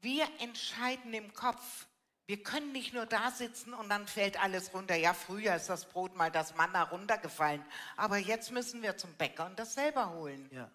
wir 0.00 0.26
entscheiden 0.40 1.14
im 1.14 1.32
Kopf. 1.32 1.86
Wir 2.26 2.42
können 2.42 2.72
nicht 2.72 2.94
nur 2.94 3.06
da 3.06 3.30
sitzen 3.30 3.74
und 3.74 3.88
dann 3.88 4.06
fällt 4.06 4.42
alles 4.42 4.72
runter. 4.72 4.96
Ja, 4.96 5.12
früher 5.12 5.56
ist 5.56 5.68
das 5.68 5.86
Brot 5.86 6.16
mal 6.16 6.30
das 6.30 6.54
Manna 6.56 6.82
runtergefallen. 6.84 7.64
Aber 7.96 8.16
jetzt 8.16 8.50
müssen 8.50 8.82
wir 8.82 8.96
zum 8.96 9.12
Bäcker 9.14 9.46
und 9.46 9.58
das 9.58 9.74
selber 9.74 10.10
holen. 10.10 10.48
Ja. 10.50 10.70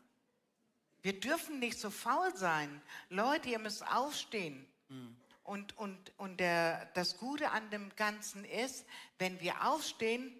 Wir 1.01 1.19
dürfen 1.19 1.59
nicht 1.59 1.79
so 1.79 1.89
faul 1.89 2.35
sein. 2.35 2.81
Leute, 3.09 3.49
ihr 3.49 3.59
müsst 3.59 3.85
aufstehen. 3.87 4.67
Mhm. 4.89 5.15
Und, 5.43 5.77
und, 5.77 6.11
und 6.17 6.39
der, 6.39 6.85
das 6.93 7.17
Gute 7.17 7.49
an 7.49 7.67
dem 7.71 7.95
Ganzen 7.95 8.45
ist, 8.45 8.85
wenn 9.17 9.39
wir 9.39 9.65
aufstehen, 9.65 10.39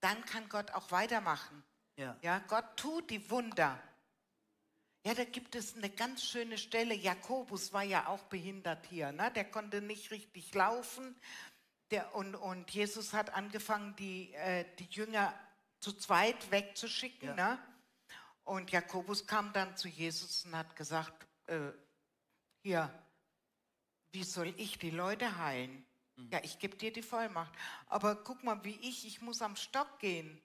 dann 0.00 0.24
kann 0.24 0.48
Gott 0.48 0.70
auch 0.70 0.90
weitermachen. 0.90 1.62
Ja. 1.96 2.16
ja, 2.22 2.38
Gott 2.48 2.64
tut 2.76 3.10
die 3.10 3.30
Wunder. 3.30 3.78
Ja, 5.06 5.14
da 5.14 5.22
gibt 5.22 5.54
es 5.54 5.76
eine 5.76 5.88
ganz 5.88 6.24
schöne 6.24 6.58
Stelle. 6.58 6.92
Jakobus 6.92 7.72
war 7.72 7.84
ja 7.84 8.08
auch 8.08 8.24
behindert 8.24 8.84
hier. 8.86 9.12
Ne? 9.12 9.30
Der 9.36 9.44
konnte 9.44 9.80
nicht 9.80 10.10
richtig 10.10 10.52
laufen. 10.52 11.14
Der, 11.92 12.12
und, 12.16 12.34
und 12.34 12.68
Jesus 12.72 13.12
hat 13.12 13.32
angefangen, 13.32 13.94
die, 13.94 14.34
äh, 14.34 14.64
die 14.80 14.88
Jünger 14.90 15.32
zu 15.78 15.92
zweit 15.92 16.50
wegzuschicken. 16.50 17.28
Ja. 17.28 17.34
Ne? 17.36 17.58
Und 18.42 18.72
Jakobus 18.72 19.28
kam 19.28 19.52
dann 19.52 19.76
zu 19.76 19.86
Jesus 19.86 20.44
und 20.44 20.56
hat 20.56 20.74
gesagt, 20.74 21.28
äh, 21.46 21.70
hier, 22.64 22.92
wie 24.10 24.24
soll 24.24 24.52
ich 24.56 24.76
die 24.78 24.90
Leute 24.90 25.38
heilen? 25.38 25.86
Mhm. 26.16 26.30
Ja, 26.32 26.40
ich 26.42 26.58
gebe 26.58 26.76
dir 26.76 26.92
die 26.92 27.02
Vollmacht. 27.02 27.52
Aber 27.86 28.16
guck 28.16 28.42
mal, 28.42 28.64
wie 28.64 28.76
ich, 28.82 29.06
ich 29.06 29.20
muss 29.20 29.40
am 29.40 29.54
Stock 29.54 30.00
gehen. 30.00 30.42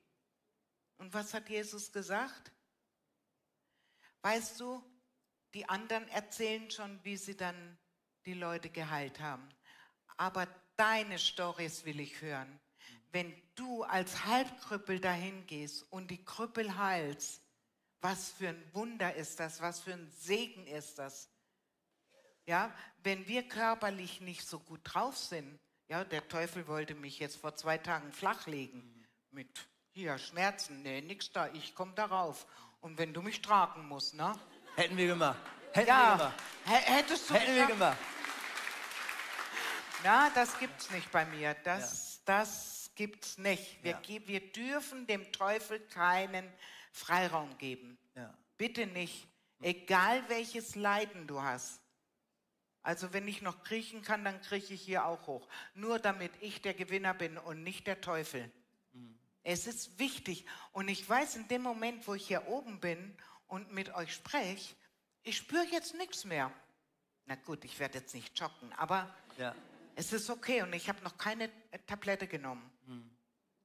Und 1.00 1.16
was 1.16 1.34
hat 1.34 1.50
Jesus 1.50 1.92
gesagt? 1.92 2.52
Weißt 4.22 4.60
du, 4.60 4.84
die 5.54 5.68
anderen 5.68 6.08
erzählen 6.10 6.70
schon, 6.72 7.00
wie 7.04 7.18
sie 7.18 7.36
dann 7.36 7.78
die 8.26 8.34
Leute 8.34 8.70
geheilt 8.70 9.20
haben. 9.20 9.48
Aber 10.18 10.48
deine 10.78 11.20
Stories 11.20 11.86
will 11.86 12.00
ich 12.00 12.22
hören. 12.22 12.60
Wenn 13.12 13.34
du 13.56 13.84
als 13.84 14.26
Halbkrüppel 14.26 15.00
dahin 15.00 15.46
gehst 15.48 15.84
und 15.92 16.12
die 16.12 16.24
Krüppel 16.24 16.78
heilst, 16.78 17.42
was 18.00 18.30
für 18.30 18.50
ein 18.50 18.74
Wunder 18.74 19.14
ist 19.16 19.40
das? 19.40 19.62
Was 19.62 19.80
für 19.82 19.94
ein 19.94 20.10
Segen 20.10 20.66
ist 20.68 20.98
das? 20.98 21.30
Ja, 22.46 22.74
wenn 23.04 23.28
wir 23.28 23.48
körperlich 23.48 24.22
nicht 24.22 24.48
so 24.48 24.60
gut 24.60 24.82
drauf 24.84 25.18
sind, 25.18 25.60
ja, 25.88 26.04
der 26.04 26.28
Teufel 26.28 26.68
wollte 26.68 26.96
mich 26.96 27.20
jetzt 27.20 27.38
vor 27.38 27.56
zwei 27.56 27.78
Tagen 27.78 28.12
flachlegen 28.12 29.08
mit 29.30 29.68
hier 29.94 30.18
Schmerzen, 30.18 30.82
nee, 30.84 31.02
nix 31.02 31.32
da, 31.32 31.52
ich 31.54 31.76
komme 31.76 31.94
darauf. 31.94 32.48
Und 32.82 32.98
wenn 32.98 33.14
du 33.14 33.22
mich 33.22 33.42
tragen 33.42 33.88
musst, 33.88 34.16
ne? 34.16 34.34
Hätten 34.76 34.98
wir 34.98 35.08
gemacht. 35.08 35.40
Hätten 35.72 35.88
ja, 35.88 36.12
wir 36.12 36.18
gemacht. 36.18 36.44
Hättest 36.66 37.30
du 37.30 37.34
Hätten 37.34 37.56
wir 37.56 37.68
gemacht. 37.68 37.98
Na, 40.04 40.30
das 40.32 40.58
gibt's 40.58 40.90
nicht 40.90 41.12
bei 41.12 41.26
mir. 41.26 41.54
Das, 41.64 42.16
ja. 42.16 42.22
das 42.26 42.92
gibt's 42.96 43.38
nicht. 43.38 43.84
Wir, 43.84 44.00
ja. 44.08 44.28
wir 44.28 44.52
dürfen 44.52 45.06
dem 45.06 45.32
Teufel 45.32 45.80
keinen 45.80 46.52
Freiraum 46.92 47.56
geben. 47.58 47.98
Ja. 48.16 48.34
Bitte 48.58 48.88
nicht, 48.88 49.28
egal 49.62 50.28
welches 50.28 50.76
Leiden 50.76 51.28
du 51.28 51.42
hast. 51.42 51.82
Also 52.84 53.14
wenn 53.14 53.28
ich 53.28 53.44
noch 53.44 53.64
kriechen 53.64 54.02
kann, 54.02 54.26
dann 54.26 54.42
krieche 54.42 54.74
ich 54.74 54.82
hier 54.82 55.06
auch 55.06 55.28
hoch. 55.28 55.48
Nur 55.76 56.00
damit 56.00 56.32
ich 56.42 56.62
der 56.62 56.74
Gewinner 56.74 57.14
bin 57.14 57.38
und 57.38 57.64
nicht 57.64 57.86
der 57.86 58.02
Teufel. 58.02 58.52
Es 59.44 59.68
ist 59.68 59.98
wichtig. 60.00 60.46
Und 60.72 60.88
ich 60.88 61.08
weiß, 61.08 61.36
in 61.36 61.48
dem 61.48 61.62
Moment, 61.62 62.08
wo 62.08 62.14
ich 62.14 62.28
hier 62.28 62.48
oben 62.48 62.80
bin 62.80 63.16
und 63.48 63.72
mit 63.72 63.94
euch 63.96 64.14
spreche, 64.14 64.76
ich 65.24 65.38
spüre 65.38 65.66
jetzt 65.72 65.96
nichts 65.96 66.26
mehr. 66.26 66.52
Na 67.26 67.36
gut, 67.36 67.64
ich 67.66 67.80
werde 67.80 68.00
jetzt 68.00 68.14
nicht 68.14 68.38
joggen, 68.40 68.74
aber 68.74 69.14
ja. 69.38 69.56
es 69.96 70.12
ist 70.14 70.30
okay 70.30 70.62
und 70.64 70.74
ich 70.74 70.90
habe 70.90 71.04
noch 71.04 71.18
keine 71.18 71.50
Tablette 71.86 72.28
genommen. 72.28 72.70
Mhm. 72.86 73.10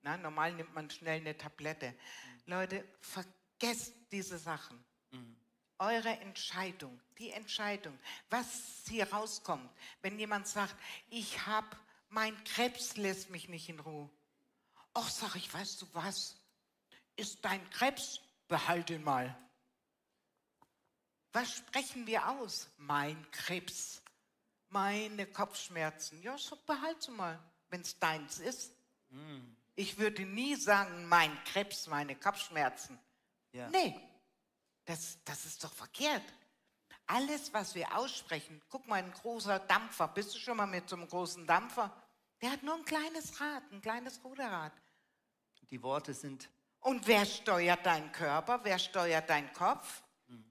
Na, 0.03 0.16
normal 0.16 0.53
nimmt 0.53 0.74
man 0.74 0.91
schnell 0.91 1.20
eine 1.20 1.37
Tablette. 1.37 1.91
Mhm. 1.91 2.43
Leute, 2.47 2.85
vergesst 3.01 3.95
diese 4.12 4.39
Sachen. 4.39 4.85
Mhm. 5.11 5.37
eure 5.79 6.18
Entscheidung, 6.20 7.01
die 7.18 7.31
Entscheidung, 7.31 7.99
was 8.31 8.83
hier 8.89 9.12
rauskommt, 9.12 9.70
wenn 10.03 10.18
jemand 10.18 10.47
sagt, 10.47 10.74
ich 11.11 11.47
habe, 11.47 11.68
mein 12.09 12.35
Krebs 12.45 12.97
lässt 12.97 13.31
mich 13.31 13.49
nicht 13.49 13.68
in 13.68 13.81
Ruhe. 13.81 14.11
Ach, 14.99 15.11
sag 15.11 15.37
ich, 15.37 15.53
weißt 15.53 15.83
du 15.83 15.87
was? 15.93 16.37
Ist 17.17 17.45
dein 17.45 17.69
Krebs? 17.69 18.23
Behalt 18.49 18.89
ihn 18.89 19.05
mal. 19.05 19.37
Was 21.33 21.59
sprechen 21.59 22.07
wir 22.07 22.27
aus? 22.27 22.71
Mein 22.79 23.31
Krebs, 23.31 24.01
meine 24.71 25.27
Kopfschmerzen. 25.27 26.23
Ja, 26.23 26.39
so 26.39 26.57
behalte 26.65 27.11
mal, 27.11 27.39
wenn 27.69 27.83
es 27.83 27.99
deins 27.99 28.39
ist. 28.39 28.73
Mm. 29.11 29.41
Ich 29.75 29.99
würde 29.99 30.25
nie 30.25 30.57
sagen, 30.57 31.07
mein 31.07 31.45
Krebs, 31.45 31.89
meine 31.89 32.17
Kopfschmerzen. 32.17 32.99
Ja. 33.53 33.69
Nee, 33.69 34.01
das, 34.87 35.19
das 35.27 35.45
ist 35.45 35.63
doch 35.63 35.75
verkehrt. 35.75 36.25
Alles, 37.07 37.53
was 37.53 37.75
wir 37.75 37.95
aussprechen, 37.95 38.63
guck 38.71 38.87
mal, 38.87 39.03
ein 39.03 39.13
großer 39.13 39.59
Dampfer, 39.59 40.09
bist 40.09 40.35
du 40.35 40.39
schon 40.39 40.57
mal 40.57 40.67
mit 40.67 40.89
so 40.89 40.97
einem 40.97 41.07
großen 41.07 41.47
Dampfer? 41.47 41.95
Der 42.41 42.51
hat 42.51 42.63
nur 42.63 42.77
ein 42.77 42.85
kleines 42.87 43.39
Rad, 43.39 43.63
ein 43.73 43.83
kleines 43.83 44.25
Ruderrad. 44.25 44.73
Die 45.71 45.83
Worte 45.83 46.14
sind. 46.14 46.51
Und 46.81 47.07
wer 47.07 47.25
steuert 47.27 47.85
deinen 47.85 48.12
Körper? 48.12 48.61
Wer 48.62 48.79
steuert 48.79 49.29
deinen 49.29 49.53
Kopf? 49.53 50.05
Mhm. 50.29 50.45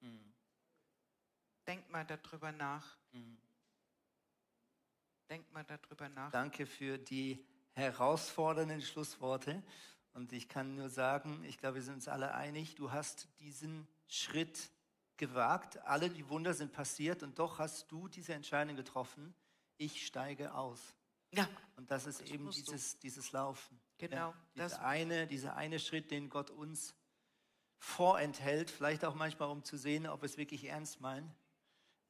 Mhm. 0.00 0.32
Denk 1.66 1.90
mal 1.90 2.04
darüber 2.04 2.50
nach. 2.52 2.96
Mhm. 3.12 3.38
Denk 5.28 5.52
mal 5.52 5.64
darüber 5.64 6.08
nach. 6.08 6.30
Danke 6.32 6.66
für 6.66 6.98
die 6.98 7.44
herausfordernden 7.74 8.82
Schlussworte. 8.82 9.62
Und 10.12 10.32
ich 10.32 10.48
kann 10.48 10.74
nur 10.74 10.88
sagen, 10.88 11.44
ich 11.44 11.58
glaube, 11.58 11.76
wir 11.76 11.82
sind 11.82 11.94
uns 11.94 12.08
alle 12.08 12.34
einig, 12.34 12.74
du 12.74 12.90
hast 12.90 13.28
diesen 13.38 13.86
Schritt 14.08 14.70
gewagt. 15.16 15.78
Alle 15.86 16.10
die 16.10 16.28
Wunder 16.28 16.52
sind 16.52 16.72
passiert 16.72 17.22
und 17.22 17.38
doch 17.38 17.58
hast 17.58 17.92
du 17.92 18.08
diese 18.08 18.34
Entscheidung 18.34 18.74
getroffen. 18.74 19.34
Ich 19.76 20.04
steige 20.04 20.54
aus. 20.54 20.80
Ja. 21.32 21.48
Und 21.76 21.90
das 21.90 22.06
ist 22.06 22.20
das 22.20 22.28
eben 22.28 22.50
dieses, 22.50 22.98
dieses 22.98 23.32
Laufen. 23.32 23.80
Genau. 23.98 24.34
Ja, 24.54 24.66
dieser, 24.66 24.84
eine, 24.84 25.26
dieser 25.26 25.56
eine 25.56 25.78
Schritt, 25.78 26.10
den 26.10 26.28
Gott 26.28 26.50
uns 26.50 26.94
vorenthält, 27.78 28.70
vielleicht 28.70 29.04
auch 29.04 29.14
manchmal, 29.14 29.48
um 29.48 29.64
zu 29.64 29.76
sehen, 29.76 30.06
ob 30.06 30.22
es 30.22 30.36
wirklich 30.36 30.64
ernst 30.64 31.00
meint. 31.00 31.34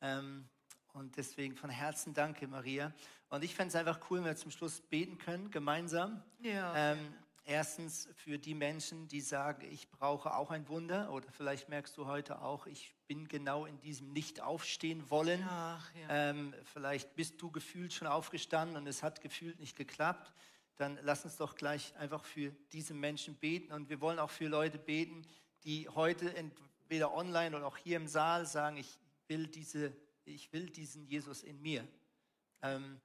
Ähm, 0.01 0.49
und 0.93 1.17
deswegen 1.17 1.57
von 1.57 1.71
Herzen 1.71 2.15
danke, 2.15 2.49
Maria. 2.49 2.93
Und 3.29 3.45
ich 3.45 3.55
fände 3.55 3.69
es 3.69 3.77
einfach 3.77 4.11
cool, 4.11 4.19
wenn 4.19 4.27
wir 4.27 4.37
zum 4.37 4.51
Schluss 4.51 4.81
beten 4.81 5.19
können, 5.19 5.51
gemeinsam. 5.51 6.23
Ja. 6.41 6.93
Ähm, 6.93 7.15
Erstens 7.51 8.09
für 8.15 8.39
die 8.39 8.55
Menschen, 8.55 9.09
die 9.09 9.21
sagen, 9.21 9.67
ich 9.73 9.91
brauche 9.91 10.37
auch 10.37 10.53
ein 10.53 10.69
Wunder. 10.69 11.11
Oder 11.11 11.33
vielleicht 11.33 11.69
merkst 11.69 11.97
du 11.97 12.07
heute 12.07 12.43
auch, 12.43 12.69
ich 12.69 12.95
bin 13.09 13.27
genau 13.27 13.67
in 13.67 13.81
diesem 13.81 14.13
Nicht-Aufstehen 14.13 15.11
wollen. 15.11 15.45
Ach, 15.49 15.91
ja. 15.97 16.31
ähm, 16.31 16.55
vielleicht 16.63 17.17
bist 17.17 17.43
du 17.43 17.51
gefühlt 17.51 17.93
schon 17.93 18.07
aufgestanden 18.07 18.77
und 18.77 18.87
es 18.87 19.03
hat 19.03 19.21
gefühlt 19.21 19.59
nicht 19.59 19.75
geklappt. 19.75 20.33
Dann 20.77 20.97
lass 21.03 21.25
uns 21.25 21.39
doch 21.39 21.57
gleich 21.57 21.93
einfach 21.97 22.25
für 22.25 22.53
diese 22.71 22.95
Menschen 22.95 23.35
beten. 23.35 23.73
Und 23.73 23.89
wir 23.89 24.01
wollen 24.01 24.21
auch 24.21 24.31
für 24.31 24.47
Leute 24.47 24.79
beten, 24.79 25.27
die 25.65 25.89
heute 25.89 26.33
entweder 26.37 27.13
online 27.13 27.57
oder 27.57 27.67
auch 27.67 27.79
hier 27.79 27.97
im 27.97 28.07
Saal 28.07 28.47
sagen, 28.47 28.77
ich 28.77 28.97
will, 29.27 29.49
diese, 29.49 29.93
ich 30.25 30.53
will 30.53 30.71
diesen 30.71 31.05
Jesus 31.05 31.43
in 31.43 31.61
mir. 31.61 31.85
Ähm, 32.63 33.01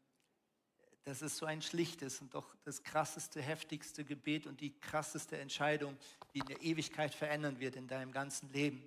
das 1.06 1.22
ist 1.22 1.38
so 1.38 1.46
ein 1.46 1.62
schlichtes 1.62 2.20
und 2.20 2.34
doch 2.34 2.56
das 2.66 2.82
krasseste, 2.82 3.40
heftigste 3.40 4.04
Gebet 4.04 4.48
und 4.48 4.60
die 4.60 4.78
krasseste 4.80 5.38
Entscheidung, 5.38 5.96
die 6.34 6.40
in 6.40 6.48
der 6.48 6.62
Ewigkeit 6.62 7.14
verändern 7.14 7.60
wird 7.60 7.76
in 7.76 7.88
deinem 7.88 8.12
ganzen 8.12 8.52
Leben. 8.52 8.84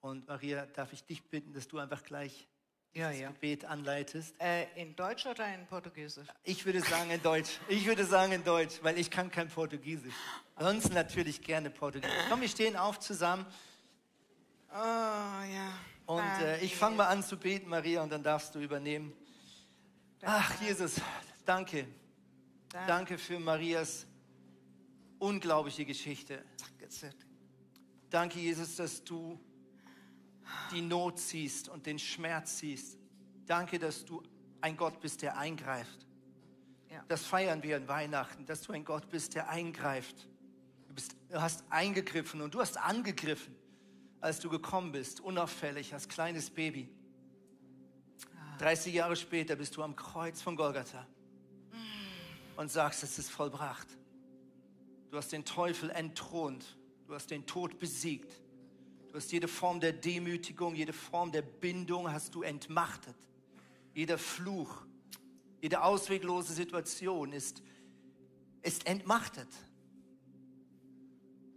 Und 0.00 0.26
Maria, 0.26 0.66
darf 0.66 0.92
ich 0.92 1.04
dich 1.04 1.22
bitten, 1.22 1.52
dass 1.54 1.68
du 1.68 1.78
einfach 1.78 2.02
gleich 2.02 2.48
ja, 2.92 3.10
das 3.10 3.20
ja. 3.20 3.28
Gebet 3.28 3.64
anleitest? 3.64 4.34
Äh, 4.40 4.64
in 4.74 4.96
Deutsch 4.96 5.26
oder 5.26 5.54
in 5.54 5.64
Portugiesisch? 5.66 6.26
Ich 6.42 6.66
würde 6.66 6.80
sagen 6.80 7.10
in 7.10 7.22
Deutsch. 7.22 7.60
Ich 7.68 7.86
würde 7.86 8.04
sagen 8.04 8.32
in 8.32 8.42
Deutsch, 8.42 8.80
weil 8.82 8.98
ich 8.98 9.08
kann 9.08 9.30
kein 9.30 9.48
Portugiesisch. 9.48 10.14
Sonst 10.58 10.92
natürlich 10.92 11.40
gerne 11.40 11.70
Portugiesisch. 11.70 12.16
Komm, 12.28 12.40
wir 12.40 12.48
stehen 12.48 12.76
auf 12.76 12.98
zusammen. 12.98 13.46
Oh, 14.72 14.74
ja. 14.74 15.72
Und 16.06 16.42
äh, 16.42 16.58
ich 16.62 16.74
fange 16.74 16.96
mal 16.96 17.06
an 17.06 17.22
zu 17.22 17.36
beten, 17.36 17.68
Maria, 17.68 18.02
und 18.02 18.10
dann 18.10 18.24
darfst 18.24 18.56
du 18.56 18.58
übernehmen. 18.58 19.12
Ach, 20.22 20.60
Jesus, 20.60 21.00
Danke. 21.44 21.86
Danke. 22.68 22.86
Danke 22.86 23.18
für 23.18 23.38
Marias 23.40 24.06
unglaubliche 25.20 25.84
Geschichte. 25.84 26.44
Danke, 28.08 28.40
Jesus, 28.40 28.76
dass 28.76 29.04
du 29.04 29.38
die 30.72 30.80
Not 30.80 31.18
siehst 31.18 31.68
und 31.68 31.86
den 31.86 31.98
Schmerz 31.98 32.58
siehst. 32.58 32.98
Danke, 33.46 33.78
dass 33.78 34.04
du 34.04 34.22
ein 34.60 34.76
Gott 34.76 35.00
bist, 35.00 35.22
der 35.22 35.36
eingreift. 35.36 36.06
Ja. 36.90 37.04
Das 37.06 37.24
feiern 37.24 37.62
wir 37.62 37.76
an 37.76 37.86
Weihnachten, 37.86 38.46
dass 38.46 38.62
du 38.62 38.72
ein 38.72 38.84
Gott 38.84 39.08
bist, 39.10 39.34
der 39.34 39.48
eingreift. 39.48 40.28
Du, 40.88 40.94
bist, 40.94 41.14
du 41.28 41.40
hast 41.40 41.64
eingegriffen 41.70 42.40
und 42.40 42.54
du 42.54 42.60
hast 42.60 42.76
angegriffen, 42.78 43.54
als 44.20 44.40
du 44.40 44.48
gekommen 44.48 44.90
bist, 44.90 45.20
unauffällig, 45.20 45.94
als 45.94 46.08
kleines 46.08 46.50
Baby. 46.50 46.88
30 48.58 48.92
ah. 48.92 48.96
Jahre 48.96 49.16
später 49.16 49.54
bist 49.54 49.76
du 49.76 49.82
am 49.82 49.94
Kreuz 49.94 50.42
von 50.42 50.56
Golgatha 50.56 51.06
und 52.60 52.70
sagst, 52.70 53.02
es 53.02 53.18
ist 53.18 53.30
vollbracht. 53.30 53.88
Du 55.10 55.16
hast 55.16 55.32
den 55.32 55.46
Teufel 55.46 55.88
entthront. 55.88 56.76
Du 57.06 57.14
hast 57.14 57.30
den 57.30 57.46
Tod 57.46 57.78
besiegt. 57.78 58.38
Du 59.08 59.14
hast 59.14 59.32
jede 59.32 59.48
Form 59.48 59.80
der 59.80 59.94
Demütigung, 59.94 60.74
jede 60.74 60.92
Form 60.92 61.32
der 61.32 61.40
Bindung 61.40 62.12
hast 62.12 62.34
du 62.34 62.42
entmachtet. 62.42 63.16
Jeder 63.94 64.18
Fluch, 64.18 64.84
jede 65.62 65.82
ausweglose 65.82 66.52
Situation 66.52 67.32
ist, 67.32 67.62
ist 68.60 68.86
entmachtet. 68.86 69.48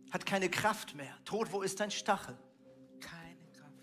Hat 0.10 0.26
keine 0.26 0.50
Kraft 0.50 0.96
mehr. 0.96 1.14
Tod, 1.26 1.52
wo 1.52 1.64
ist 1.64 1.82
dein 1.82 1.92
Stachel? 1.92 2.38
Keine 3.02 3.52
Kraft 3.52 3.74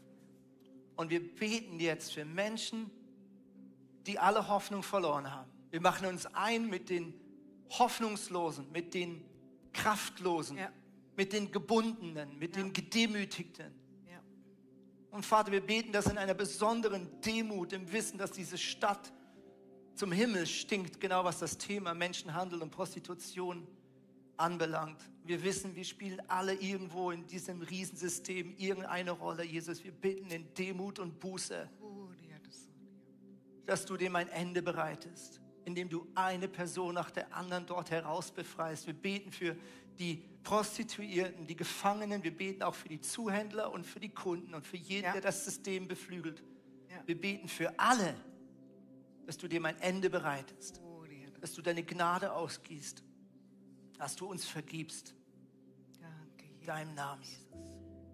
Und 0.96 1.10
wir 1.10 1.20
beten 1.34 1.80
jetzt 1.80 2.14
für 2.14 2.24
Menschen, 2.24 2.90
die 4.06 4.18
alle 4.18 4.48
Hoffnung 4.48 4.82
verloren 4.82 5.30
haben. 5.30 5.59
Wir 5.70 5.80
machen 5.80 6.06
uns 6.06 6.26
ein 6.34 6.68
mit 6.68 6.90
den 6.90 7.14
Hoffnungslosen, 7.70 8.70
mit 8.72 8.92
den 8.94 9.24
Kraftlosen, 9.72 10.58
ja. 10.58 10.72
mit 11.16 11.32
den 11.32 11.52
Gebundenen, 11.52 12.38
mit 12.38 12.56
ja. 12.56 12.62
den 12.62 12.72
Gedemütigten. 12.72 13.72
Ja. 14.10 14.20
Und 15.12 15.24
Vater, 15.24 15.52
wir 15.52 15.60
beten 15.60 15.92
das 15.92 16.06
in 16.06 16.18
einer 16.18 16.34
besonderen 16.34 17.20
Demut, 17.20 17.72
im 17.72 17.90
Wissen, 17.92 18.18
dass 18.18 18.32
diese 18.32 18.58
Stadt 18.58 19.12
zum 19.94 20.10
Himmel 20.10 20.46
stinkt, 20.46 21.00
genau 21.00 21.24
was 21.24 21.38
das 21.38 21.56
Thema 21.56 21.94
Menschenhandel 21.94 22.62
und 22.62 22.70
Prostitution 22.70 23.68
anbelangt. 24.36 25.00
Wir 25.24 25.44
wissen, 25.44 25.76
wir 25.76 25.84
spielen 25.84 26.20
alle 26.28 26.54
irgendwo 26.54 27.12
in 27.12 27.26
diesem 27.26 27.62
Riesensystem 27.62 28.56
irgendeine 28.56 29.12
Rolle. 29.12 29.44
Jesus, 29.44 29.84
wir 29.84 29.92
bitten 29.92 30.30
in 30.30 30.52
Demut 30.54 30.98
und 30.98 31.20
Buße, 31.20 31.70
oh, 31.80 32.08
dass 33.66 33.86
du 33.86 33.96
dem 33.96 34.16
ein 34.16 34.26
Ende 34.28 34.62
bereitest 34.62 35.40
indem 35.64 35.88
du 35.88 36.06
eine 36.14 36.48
Person 36.48 36.94
nach 36.94 37.10
der 37.10 37.34
anderen 37.34 37.66
dort 37.66 37.90
herausbefreist. 37.90 38.86
Wir 38.86 38.94
beten 38.94 39.30
für 39.32 39.56
die 39.98 40.22
Prostituierten, 40.42 41.46
die 41.46 41.56
Gefangenen, 41.56 42.22
wir 42.22 42.36
beten 42.36 42.62
auch 42.62 42.74
für 42.74 42.88
die 42.88 43.00
Zuhändler 43.00 43.72
und 43.72 43.86
für 43.86 44.00
die 44.00 44.08
Kunden 44.08 44.54
und 44.54 44.66
für 44.66 44.78
jeden, 44.78 45.04
ja. 45.04 45.12
der 45.12 45.20
das 45.20 45.44
System 45.44 45.86
beflügelt. 45.86 46.42
Ja. 46.88 47.02
Wir 47.06 47.20
beten 47.20 47.48
für 47.48 47.78
alle, 47.78 48.14
dass 49.26 49.36
du 49.36 49.48
dem 49.48 49.64
ein 49.66 49.78
Ende 49.80 50.08
bereitest, 50.10 50.80
dass 51.40 51.52
du 51.52 51.62
deine 51.62 51.82
Gnade 51.82 52.32
ausgießt, 52.32 53.02
dass 53.98 54.16
du 54.16 54.26
uns 54.26 54.46
vergibst. 54.46 55.14
Danke, 56.00 56.46
Jesus. 56.46 56.66
Deinem 56.66 56.94
Namen, 56.94 57.22
Jesus. 57.22 57.40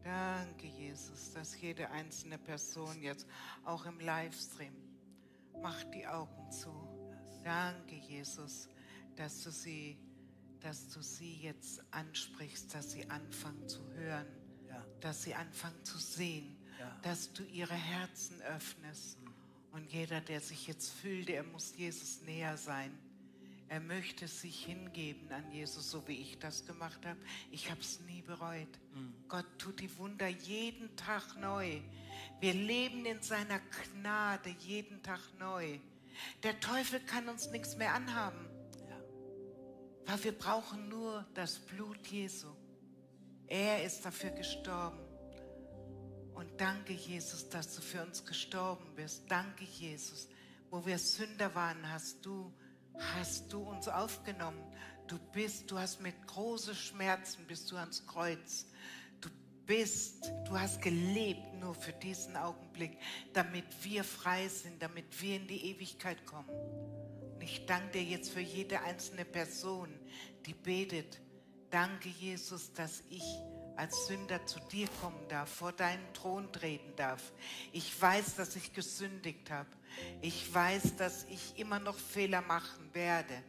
Danke, 0.02 0.66
Jesus, 0.66 1.32
dass 1.32 1.60
jede 1.60 1.90
einzelne 1.90 2.38
Person 2.38 3.02
jetzt 3.02 3.26
auch 3.64 3.86
im 3.86 3.98
Livestream 3.98 4.74
macht 5.60 5.92
die 5.94 6.06
Augen 6.06 6.50
zu 6.50 6.85
Danke, 7.46 7.94
Jesus, 7.94 8.68
dass 9.14 9.44
du 9.44 9.52
sie, 9.52 9.96
dass 10.58 10.88
du 10.88 11.00
sie 11.00 11.36
jetzt 11.36 11.80
ansprichst, 11.92 12.74
dass 12.74 12.90
sie 12.90 13.08
anfangen 13.08 13.68
zu 13.68 13.88
hören, 13.92 14.26
ja. 14.68 14.84
dass 14.98 15.22
sie 15.22 15.32
anfangen 15.32 15.84
zu 15.84 15.96
sehen, 15.96 16.56
ja. 16.80 16.98
dass 17.02 17.32
du 17.32 17.44
ihre 17.44 17.74
Herzen 17.74 18.42
öffnest. 18.42 19.22
Mhm. 19.22 19.34
Und 19.70 19.92
jeder, 19.92 20.20
der 20.20 20.40
sich 20.40 20.66
jetzt 20.66 20.90
fühlt, 20.90 21.28
der 21.28 21.44
muss 21.44 21.76
Jesus 21.76 22.20
näher 22.22 22.56
sein. 22.56 22.90
Er 23.68 23.78
möchte 23.78 24.26
sich 24.26 24.64
hingeben 24.64 25.30
an 25.30 25.48
Jesus, 25.52 25.88
so 25.88 26.08
wie 26.08 26.20
ich 26.20 26.40
das 26.40 26.66
gemacht 26.66 27.06
habe. 27.06 27.20
Ich 27.52 27.70
habe 27.70 27.80
es 27.80 28.00
nie 28.00 28.22
bereut. 28.22 28.80
Mhm. 28.92 29.14
Gott 29.28 29.46
tut 29.58 29.78
die 29.78 29.96
Wunder 29.98 30.26
jeden 30.26 30.96
Tag 30.96 31.36
neu. 31.38 31.80
Wir 32.40 32.54
leben 32.54 33.06
in 33.06 33.22
seiner 33.22 33.60
Gnade 33.60 34.50
jeden 34.58 35.00
Tag 35.04 35.20
neu. 35.38 35.78
Der 36.42 36.58
Teufel 36.60 37.00
kann 37.00 37.28
uns 37.28 37.50
nichts 37.50 37.76
mehr 37.76 37.94
anhaben. 37.94 38.48
Ja. 38.88 38.96
Weil 40.06 40.24
wir 40.24 40.32
brauchen 40.32 40.88
nur 40.88 41.26
das 41.34 41.58
Blut 41.58 42.06
Jesu. 42.06 42.48
Er 43.46 43.84
ist 43.84 44.04
dafür 44.04 44.30
gestorben. 44.30 44.98
Und 46.34 46.60
danke, 46.60 46.92
Jesus, 46.92 47.48
dass 47.48 47.74
du 47.74 47.80
für 47.80 48.02
uns 48.02 48.24
gestorben 48.24 48.94
bist. 48.94 49.24
Danke, 49.28 49.64
Jesus. 49.64 50.28
Wo 50.70 50.84
wir 50.84 50.98
Sünder 50.98 51.54
waren, 51.54 51.90
hast 51.90 52.26
du, 52.26 52.52
hast 52.98 53.52
du 53.52 53.62
uns 53.62 53.88
aufgenommen. 53.88 54.62
Du 55.06 55.18
bist, 55.32 55.70
du 55.70 55.78
hast 55.78 56.00
mit 56.00 56.26
großen 56.26 56.74
Schmerzen 56.74 57.46
bist 57.46 57.70
du 57.70 57.76
ans 57.76 58.06
Kreuz. 58.06 58.66
Du 59.66 59.74
bist, 59.74 60.30
du 60.44 60.56
hast 60.56 60.80
gelebt 60.80 61.52
nur 61.58 61.74
für 61.74 61.92
diesen 61.92 62.36
Augenblick, 62.36 62.98
damit 63.32 63.64
wir 63.82 64.04
frei 64.04 64.46
sind, 64.46 64.80
damit 64.80 65.20
wir 65.20 65.36
in 65.36 65.48
die 65.48 65.72
Ewigkeit 65.72 66.24
kommen. 66.24 66.48
Und 67.34 67.42
ich 67.42 67.66
danke 67.66 67.98
dir 67.98 68.04
jetzt 68.04 68.30
für 68.30 68.40
jede 68.40 68.80
einzelne 68.82 69.24
Person, 69.24 69.88
die 70.46 70.54
betet. 70.54 71.20
Danke, 71.68 72.08
Jesus, 72.08 72.72
dass 72.74 73.02
ich 73.10 73.24
als 73.74 74.06
Sünder 74.06 74.46
zu 74.46 74.60
dir 74.70 74.86
kommen 75.00 75.26
darf, 75.28 75.48
vor 75.48 75.72
deinen 75.72 76.14
Thron 76.14 76.52
treten 76.52 76.94
darf. 76.94 77.32
Ich 77.72 78.00
weiß, 78.00 78.36
dass 78.36 78.54
ich 78.54 78.72
gesündigt 78.72 79.50
habe. 79.50 79.68
Ich 80.20 80.54
weiß, 80.54 80.94
dass 80.94 81.24
ich 81.24 81.58
immer 81.58 81.80
noch 81.80 81.98
Fehler 81.98 82.40
machen 82.40 82.88
werde. 82.94 83.42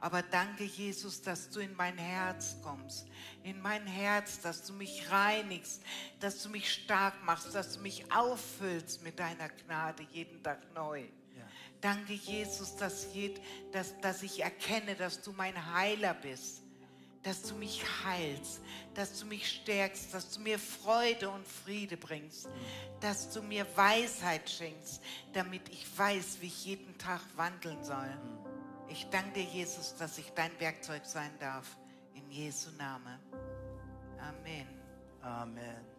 Aber 0.00 0.22
danke, 0.22 0.64
Jesus, 0.64 1.22
dass 1.22 1.50
du 1.50 1.60
in 1.60 1.74
mein 1.74 1.98
Herz 1.98 2.56
kommst. 2.62 3.06
In 3.42 3.60
mein 3.60 3.86
Herz, 3.86 4.40
dass 4.40 4.64
du 4.64 4.72
mich 4.72 5.10
reinigst, 5.10 5.82
dass 6.20 6.42
du 6.42 6.50
mich 6.50 6.72
stark 6.72 7.22
machst, 7.24 7.54
dass 7.54 7.76
du 7.76 7.80
mich 7.80 8.10
auffüllst 8.12 9.02
mit 9.02 9.18
deiner 9.18 9.48
Gnade 9.48 10.06
jeden 10.12 10.42
Tag 10.42 10.72
neu. 10.72 11.00
Ja. 11.00 11.44
Danke, 11.80 12.12
Jesus, 12.12 12.76
dass, 12.76 13.12
jed, 13.12 13.40
dass, 13.72 13.98
dass 14.00 14.22
ich 14.22 14.42
erkenne, 14.42 14.94
dass 14.94 15.20
du 15.20 15.32
mein 15.32 15.74
Heiler 15.74 16.14
bist 16.14 16.62
dass 17.22 17.42
du 17.42 17.54
mich 17.56 17.84
heilst, 18.04 18.60
dass 18.94 19.18
du 19.20 19.26
mich 19.26 19.50
stärkst, 19.50 20.14
dass 20.14 20.30
du 20.30 20.40
mir 20.40 20.58
Freude 20.58 21.28
und 21.28 21.46
Friede 21.46 21.96
bringst, 21.96 22.48
dass 23.00 23.30
du 23.30 23.42
mir 23.42 23.66
Weisheit 23.76 24.48
schenkst, 24.48 25.02
damit 25.32 25.68
ich 25.68 25.86
weiß, 25.98 26.38
wie 26.40 26.46
ich 26.46 26.64
jeden 26.64 26.96
Tag 26.96 27.20
wandeln 27.36 27.82
soll. 27.84 28.16
Ich 28.88 29.08
danke 29.10 29.32
dir, 29.32 29.44
Jesus, 29.44 29.94
dass 29.96 30.18
ich 30.18 30.32
dein 30.32 30.58
Werkzeug 30.60 31.04
sein 31.04 31.30
darf. 31.38 31.76
In 32.14 32.30
Jesu 32.30 32.70
Namen. 32.78 33.18
Amen. 34.18 34.66
Amen. 35.22 35.97